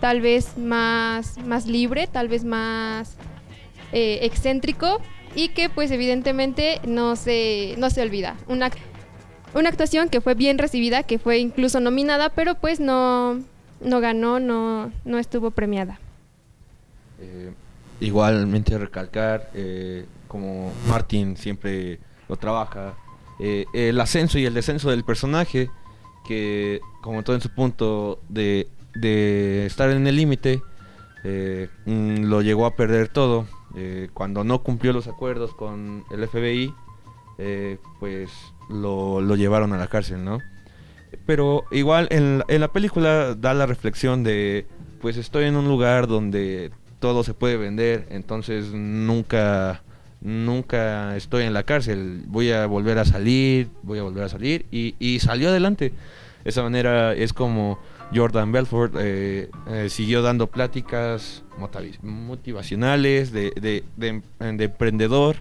tal 0.00 0.20
vez 0.20 0.56
más, 0.58 1.38
más 1.38 1.66
libre, 1.66 2.06
tal 2.06 2.28
vez 2.28 2.44
más 2.44 3.16
eh, 3.92 4.20
excéntrico 4.22 5.00
y 5.34 5.48
que 5.48 5.68
pues 5.68 5.90
evidentemente 5.90 6.80
no 6.86 7.16
se, 7.16 7.74
no 7.78 7.90
se 7.90 8.02
olvida. 8.02 8.36
Una, 8.48 8.70
una 9.54 9.68
actuación 9.68 10.08
que 10.08 10.20
fue 10.20 10.34
bien 10.34 10.58
recibida, 10.58 11.02
que 11.02 11.18
fue 11.18 11.38
incluso 11.38 11.80
nominada, 11.80 12.30
pero 12.30 12.54
pues 12.56 12.80
no, 12.80 13.40
no 13.80 14.00
ganó, 14.00 14.40
no, 14.40 14.92
no 15.04 15.18
estuvo 15.18 15.50
premiada. 15.50 16.00
Eh, 17.20 17.52
igualmente 18.00 18.76
recalcar, 18.78 19.50
eh, 19.54 20.04
como 20.28 20.72
Martin 20.88 21.36
siempre 21.36 21.98
lo 22.28 22.36
trabaja, 22.36 22.94
el 23.38 24.00
ascenso 24.00 24.38
y 24.38 24.46
el 24.46 24.54
descenso 24.54 24.88
del 24.88 25.04
personaje, 25.04 25.68
que 26.26 26.80
como 27.02 27.22
todo 27.22 27.36
en 27.36 27.42
su 27.42 27.50
punto 27.50 28.18
de 28.30 28.66
de 29.00 29.66
estar 29.66 29.90
en 29.90 30.06
el 30.06 30.16
límite, 30.16 30.62
eh, 31.24 31.68
mm, 31.84 32.24
lo 32.24 32.42
llegó 32.42 32.66
a 32.66 32.76
perder 32.76 33.08
todo. 33.08 33.46
Eh, 33.76 34.08
cuando 34.14 34.44
no 34.44 34.62
cumplió 34.62 34.92
los 34.92 35.06
acuerdos 35.06 35.54
con 35.54 36.04
el 36.10 36.26
FBI, 36.26 36.72
eh, 37.38 37.78
pues 38.00 38.30
lo, 38.70 39.20
llevaron 39.36 39.72
a 39.72 39.76
la 39.76 39.88
cárcel, 39.88 40.24
¿no? 40.24 40.38
Pero 41.26 41.64
igual 41.70 42.08
en, 42.10 42.42
en, 42.48 42.60
la 42.60 42.68
película 42.68 43.34
da 43.34 43.54
la 43.54 43.66
reflexión 43.66 44.24
de, 44.24 44.66
pues 45.00 45.16
estoy 45.16 45.44
en 45.44 45.56
un 45.56 45.68
lugar 45.68 46.06
donde 46.06 46.70
todo 47.00 47.22
se 47.24 47.34
puede 47.34 47.56
vender, 47.56 48.06
entonces 48.10 48.72
nunca, 48.72 49.82
nunca 50.20 51.16
estoy 51.16 51.44
en 51.44 51.52
la 51.52 51.62
cárcel, 51.62 52.22
voy 52.26 52.50
a 52.50 52.66
volver 52.66 52.98
a 52.98 53.04
salir, 53.04 53.68
voy 53.82 53.98
a 53.98 54.02
volver 54.02 54.24
a 54.24 54.28
salir 54.28 54.66
y, 54.70 54.94
y 54.98 55.20
salió 55.20 55.48
adelante. 55.48 55.92
De 56.44 56.50
esa 56.50 56.62
manera 56.62 57.12
es 57.12 57.32
como 57.32 57.78
Jordan 58.14 58.52
Belfort 58.52 58.94
eh, 58.98 59.50
eh, 59.68 59.88
siguió 59.90 60.22
dando 60.22 60.48
pláticas 60.48 61.44
motivacionales 62.02 63.32
de, 63.32 63.82
emprendedor. 64.38 65.36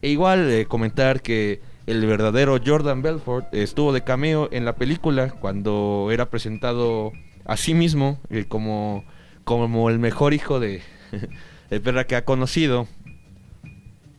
E 0.00 0.10
igual 0.10 0.50
eh, 0.50 0.66
comentar 0.66 1.22
que 1.22 1.60
el 1.86 2.06
verdadero 2.06 2.58
Jordan 2.64 3.02
Belfort 3.02 3.52
estuvo 3.52 3.92
de 3.92 4.04
cameo 4.04 4.48
en 4.52 4.64
la 4.64 4.76
película 4.76 5.30
cuando 5.30 6.08
era 6.12 6.30
presentado 6.30 7.12
a 7.44 7.56
sí 7.56 7.74
mismo 7.74 8.20
como, 8.48 9.04
como 9.44 9.90
el 9.90 9.98
mejor 9.98 10.34
hijo 10.34 10.60
de, 10.60 10.82
de 11.70 11.80
perra 11.80 12.04
que 12.04 12.16
ha 12.16 12.24
conocido. 12.24 12.86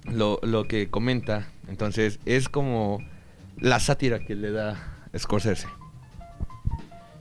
Lo, 0.05 0.39
lo 0.41 0.67
que 0.67 0.89
comenta. 0.89 1.49
Entonces 1.67 2.19
es 2.25 2.49
como 2.49 2.99
la 3.57 3.79
sátira 3.79 4.19
que 4.19 4.35
le 4.35 4.51
da 4.51 4.95
Scorsese. 5.15 5.67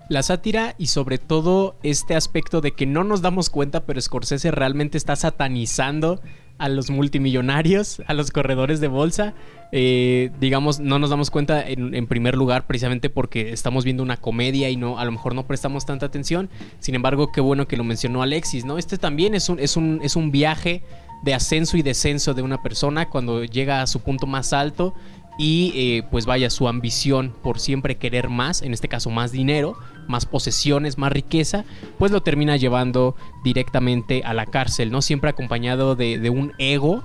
La 0.08 0.22
sátira 0.22 0.74
y 0.78 0.86
sobre 0.86 1.18
todo 1.18 1.76
este 1.82 2.14
aspecto 2.14 2.60
de 2.60 2.72
que 2.72 2.86
no 2.86 3.04
nos 3.04 3.20
damos 3.20 3.50
cuenta, 3.50 3.84
pero 3.84 4.00
Scorsese 4.00 4.50
realmente 4.50 4.96
está 4.96 5.16
satanizando 5.16 6.20
a 6.58 6.68
los 6.68 6.90
multimillonarios, 6.90 8.02
a 8.06 8.14
los 8.14 8.30
corredores 8.30 8.80
de 8.80 8.88
bolsa. 8.88 9.34
Eh, 9.70 10.30
digamos, 10.40 10.80
no 10.80 10.98
nos 10.98 11.10
damos 11.10 11.30
cuenta 11.30 11.62
en, 11.66 12.06
primer 12.06 12.36
lugar 12.36 12.66
precisamente 12.66 13.10
porque 13.10 13.52
estamos 13.52 13.84
viendo 13.84 14.02
una 14.02 14.16
comedia 14.16 14.70
y 14.70 14.76
no, 14.76 14.98
a 14.98 15.04
lo 15.04 15.12
mejor 15.12 15.34
no 15.34 15.46
prestamos 15.46 15.86
tanta 15.86 16.06
atención. 16.06 16.50
Sin 16.80 16.94
embargo, 16.94 17.30
qué 17.30 17.40
bueno 17.40 17.68
que 17.68 17.76
lo 17.76 17.84
mencionó 17.84 18.22
Alexis, 18.22 18.64
¿no? 18.64 18.78
Este 18.78 18.98
también 18.98 19.34
es 19.34 19.48
un, 19.48 19.60
es 19.60 19.76
un, 19.76 20.00
es 20.02 20.16
un 20.16 20.30
viaje 20.30 20.82
de 21.22 21.34
ascenso 21.34 21.76
y 21.76 21.82
descenso 21.82 22.34
de 22.34 22.42
una 22.42 22.62
persona 22.62 23.08
cuando 23.08 23.44
llega 23.44 23.82
a 23.82 23.86
su 23.86 24.00
punto 24.00 24.26
más 24.26 24.52
alto 24.52 24.94
y 25.38 25.72
eh, 25.76 26.02
pues 26.10 26.26
vaya 26.26 26.50
su 26.50 26.66
ambición 26.66 27.32
por 27.42 27.60
siempre 27.60 27.96
querer 27.96 28.28
más, 28.28 28.62
en 28.62 28.72
este 28.74 28.88
caso 28.88 29.10
más 29.10 29.30
dinero, 29.30 29.78
más 30.08 30.26
posesiones, 30.26 30.98
más 30.98 31.12
riqueza, 31.12 31.64
pues 31.98 32.12
lo 32.12 32.22
termina 32.22 32.56
llevando 32.56 33.16
directamente 33.44 34.22
a 34.24 34.34
la 34.34 34.46
cárcel, 34.46 34.90
¿no? 34.90 35.02
Siempre 35.02 35.30
acompañado 35.30 35.94
de, 35.94 36.30
un 36.30 36.52
ego 36.58 37.04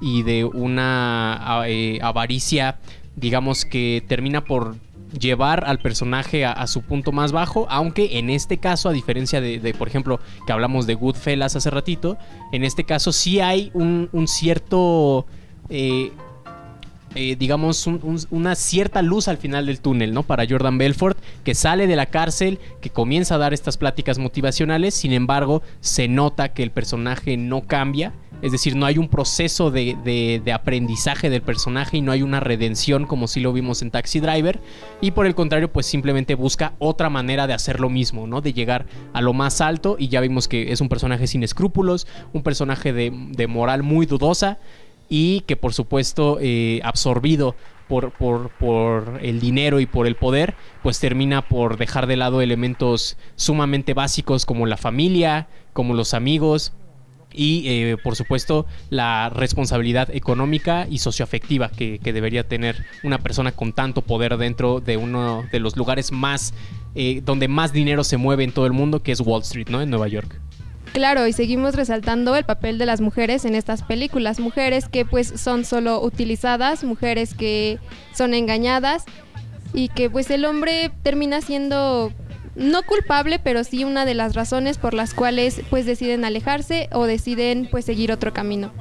y 0.00 0.22
de 0.22 0.44
una 0.44 1.64
eh, 1.66 1.98
avaricia, 2.02 2.78
digamos 3.16 3.64
que 3.64 4.04
termina 4.06 4.44
por 4.44 4.76
llevar 5.18 5.64
al 5.66 5.78
personaje 5.78 6.44
a, 6.44 6.66
su 6.66 6.82
punto 6.82 7.12
más 7.12 7.32
bajo, 7.32 7.66
aunque 7.70 8.18
en 8.18 8.30
este 8.30 8.58
caso, 8.58 8.88
a 8.88 8.92
diferencia 8.92 9.40
de, 9.40 9.74
por 9.78 9.88
ejemplo, 9.88 10.20
que 10.46 10.52
hablamos 10.52 10.86
de 10.86 10.94
Goodfellas 10.94 11.56
hace 11.56 11.70
ratito, 11.70 12.18
en 12.52 12.64
este 12.64 12.84
caso 12.84 13.12
sí 13.12 13.40
hay 13.40 13.70
un, 13.74 14.08
cierto... 14.26 15.26
Eh, 15.70 16.12
eh, 17.14 17.36
digamos, 17.36 17.86
una 18.30 18.54
cierta 18.56 19.00
luz 19.02 19.28
al 19.28 19.36
final 19.36 19.66
del 19.66 19.80
túnel, 19.80 20.12
¿no? 20.12 20.24
Para 20.24 20.46
Jordan 20.48 20.78
Belfort, 20.78 21.16
que 21.44 21.54
sale 21.54 21.86
de 21.86 21.96
la 21.96 22.06
cárcel, 22.06 22.58
que 22.80 22.90
comienza 22.90 23.36
a 23.36 23.38
dar 23.38 23.54
estas 23.54 23.76
pláticas 23.76 24.18
motivacionales, 24.18 24.94
sin 24.94 25.12
embargo, 25.12 25.62
se 25.80 26.08
nota 26.08 26.52
que 26.52 26.62
el 26.62 26.72
personaje 26.72 27.36
no 27.36 27.62
cambia, 27.62 28.12
es 28.42 28.52
decir, 28.52 28.76
no 28.76 28.84
hay 28.84 28.98
un 28.98 29.08
proceso 29.08 29.70
de, 29.70 30.42
aprendizaje 30.52 31.30
del 31.30 31.42
personaje 31.42 31.98
y 31.98 32.00
no 32.02 32.12
hay 32.12 32.22
una 32.22 32.40
redención 32.40 33.06
como 33.06 33.28
si 33.28 33.40
lo 33.40 33.52
vimos 33.52 33.80
en 33.80 33.90
Taxi 33.90 34.20
Driver, 34.20 34.60
y 35.00 35.12
por 35.12 35.26
el 35.26 35.34
contrario, 35.34 35.72
pues 35.72 35.86
simplemente 35.86 36.34
busca 36.34 36.74
otra 36.78 37.10
manera 37.10 37.46
de 37.46 37.54
hacer 37.54 37.80
lo 37.80 37.90
mismo, 37.90 38.26
¿no? 38.26 38.40
De 38.40 38.52
llegar 38.52 38.86
a 39.12 39.22
lo 39.22 39.32
más 39.32 39.60
alto, 39.60 39.96
y 39.98 40.08
ya 40.08 40.20
vimos 40.20 40.48
que 40.48 40.72
es 40.72 40.80
un 40.80 40.88
personaje 40.88 41.26
sin 41.26 41.42
escrúpulos, 41.42 42.06
un 42.32 42.42
personaje 42.42 42.92
de 42.92 43.46
moral 43.46 43.82
muy 43.82 44.04
dudosa, 44.04 44.58
y 45.08 45.40
que 45.42 45.56
por 45.56 45.72
supuesto 45.72 46.38
eh, 46.40 46.80
absorbido 46.84 47.54
por, 47.88 48.12
por, 48.12 49.20
el 49.22 49.40
dinero 49.40 49.78
y 49.78 49.86
por 49.86 50.06
el 50.06 50.16
poder, 50.16 50.54
pues 50.82 50.98
termina 51.00 51.42
por 51.42 51.76
dejar 51.76 52.06
de 52.06 52.16
lado 52.16 52.40
elementos 52.40 53.18
sumamente 53.36 53.92
básicos 53.94 54.46
como 54.46 54.66
la 54.66 54.76
familia, 54.76 55.48
como 55.72 55.94
los 55.94 56.14
amigos 56.14 56.72
y 57.36 57.64
eh, 57.66 57.96
por 58.02 58.16
supuesto 58.16 58.64
la 58.90 59.28
responsabilidad 59.28 60.08
económica 60.14 60.86
y 60.88 60.98
socioafectiva 60.98 61.68
que, 61.68 61.98
que, 61.98 62.12
debería 62.12 62.46
tener 62.46 62.86
una 63.02 63.18
persona 63.18 63.52
con 63.52 63.72
tanto 63.72 64.02
poder 64.02 64.36
dentro 64.38 64.80
de 64.80 64.96
uno 64.96 65.44
de 65.50 65.58
los 65.58 65.76
lugares 65.76 66.12
más 66.12 66.54
eh, 66.94 67.22
donde 67.24 67.48
más 67.48 67.72
dinero 67.72 68.04
se 68.04 68.16
mueve 68.16 68.44
en 68.44 68.52
todo 68.52 68.66
el 68.66 68.72
mundo 68.72 69.02
que 69.02 69.10
es 69.10 69.20
Wall 69.20 69.42
Street, 69.42 69.68
¿no? 69.68 69.82
En 69.82 69.90
Nueva 69.90 70.06
York. 70.06 70.40
Claro, 70.94 71.26
y 71.26 71.32
seguimos 71.32 71.74
resaltando 71.74 72.36
el 72.36 72.44
papel 72.44 72.78
de 72.78 72.86
las 72.86 73.00
mujeres 73.00 73.44
en 73.44 73.56
estas 73.56 73.82
películas, 73.82 74.38
mujeres 74.38 74.88
que 74.88 75.04
pues 75.04 75.26
son 75.40 75.64
solo 75.64 76.00
utilizadas, 76.00 76.84
mujeres 76.84 77.34
que 77.34 77.80
son 78.14 78.32
engañadas 78.32 79.04
y 79.72 79.88
que 79.88 80.08
pues 80.08 80.30
el 80.30 80.44
hombre 80.44 80.92
termina 81.02 81.40
siendo 81.40 82.12
no 82.54 82.84
culpable, 82.84 83.40
pero 83.40 83.64
sí 83.64 83.82
una 83.82 84.04
de 84.04 84.14
las 84.14 84.36
razones 84.36 84.78
por 84.78 84.94
las 84.94 85.14
cuales 85.14 85.62
pues 85.68 85.84
deciden 85.84 86.24
alejarse 86.24 86.88
o 86.92 87.06
deciden 87.06 87.66
pues 87.68 87.84
seguir 87.84 88.12
otro 88.12 88.32
camino. 88.32 88.72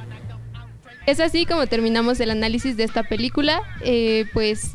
Es 1.07 1.20
así 1.20 1.47
como 1.47 1.66
terminamos 1.66 2.20
el 2.20 2.30
análisis 2.30 2.78
de 2.78 2.84
esta 2.84 3.01
película, 3.01 3.64
eh, 3.84 4.26
pues 4.34 4.70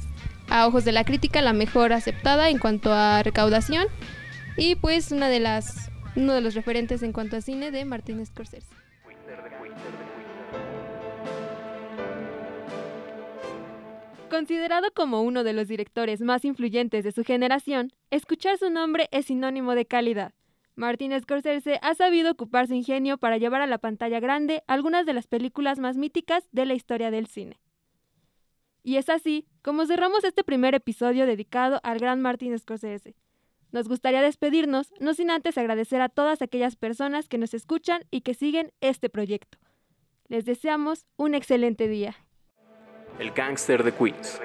a 0.51 0.67
ojos 0.67 0.85
de 0.85 0.91
la 0.91 1.05
crítica 1.05 1.41
la 1.41 1.53
mejor 1.53 1.93
aceptada 1.93 2.51
en 2.51 2.59
cuanto 2.59 2.93
a 2.93 3.23
recaudación. 3.23 3.87
Y 4.57 4.75
pues 4.75 5.13
una 5.13 5.29
de 5.29 5.39
las 5.39 5.88
uno 6.19 6.33
de 6.33 6.41
los 6.41 6.57
referentes 6.57 7.05
en 7.05 7.13
cuanto 7.13 7.37
a 7.37 7.41
cine 7.41 7.71
de 7.71 7.85
Martin 7.85 8.27
Scorsese. 8.27 8.67
Considerado 14.29 14.93
como 14.93 15.23
uno 15.23 15.45
de 15.45 15.53
los 15.53 15.69
directores 15.69 16.21
más 16.21 16.45
influyentes 16.45 17.05
de 17.05 17.13
su 17.13 17.23
generación, 17.23 17.93
escuchar 18.11 18.59
su 18.59 18.69
nombre 18.69 19.09
es 19.13 19.27
sinónimo 19.27 19.77
de 19.77 19.87
calidad. 19.87 20.33
Martin 20.75 21.19
Scorsese 21.21 21.79
ha 21.83 21.95
sabido 21.95 22.33
ocupar 22.33 22.67
su 22.67 22.75
ingenio 22.75 23.19
para 23.19 23.39
llevar 23.39 23.63
a 23.63 23.69
la 23.69 23.79
pantalla 23.79 24.19
grande 24.19 24.65
algunas 24.67 25.07
de 25.07 25.15
las 25.15 25.29
películas 25.29 25.79
más 25.79 25.97
míticas 25.97 26.49
de 26.51 26.67
la 26.67 26.75
historia 26.75 27.13
del 27.13 27.29
cine. 27.29 27.61
Y 28.83 28.97
es 28.97 29.09
así 29.09 29.47
como 29.63 29.87
cerramos 29.87 30.25
este 30.25 30.43
primer 30.43 30.75
episodio 30.75 31.27
dedicado 31.27 31.79
al 31.85 32.01
gran 32.01 32.21
Martin 32.21 32.59
Scorsese, 32.59 33.15
nos 33.73 33.89
gustaría 33.89 34.23
despedirnos, 34.23 34.93
no 35.01 35.15
sin 35.15 35.31
antes 35.31 35.59
agradecer 35.59 36.01
a 36.01 36.09
todas 36.09 36.43
aquellas 36.43 36.77
personas 36.77 37.29
que 37.29 37.39
nos 37.39 37.55
escuchan 37.55 38.03
y 38.11 38.23
que 38.23 38.35
siguen 38.35 38.73
este 38.81 39.09
proyecto. 39.09 39.59
Les 40.29 40.45
deseamos 40.45 41.07
un 41.17 41.35
excelente 41.35 41.89
día. 41.89 42.17
El 43.19 43.33
gángster 43.33 43.83
de 43.83 43.93
Queens. 43.93 44.41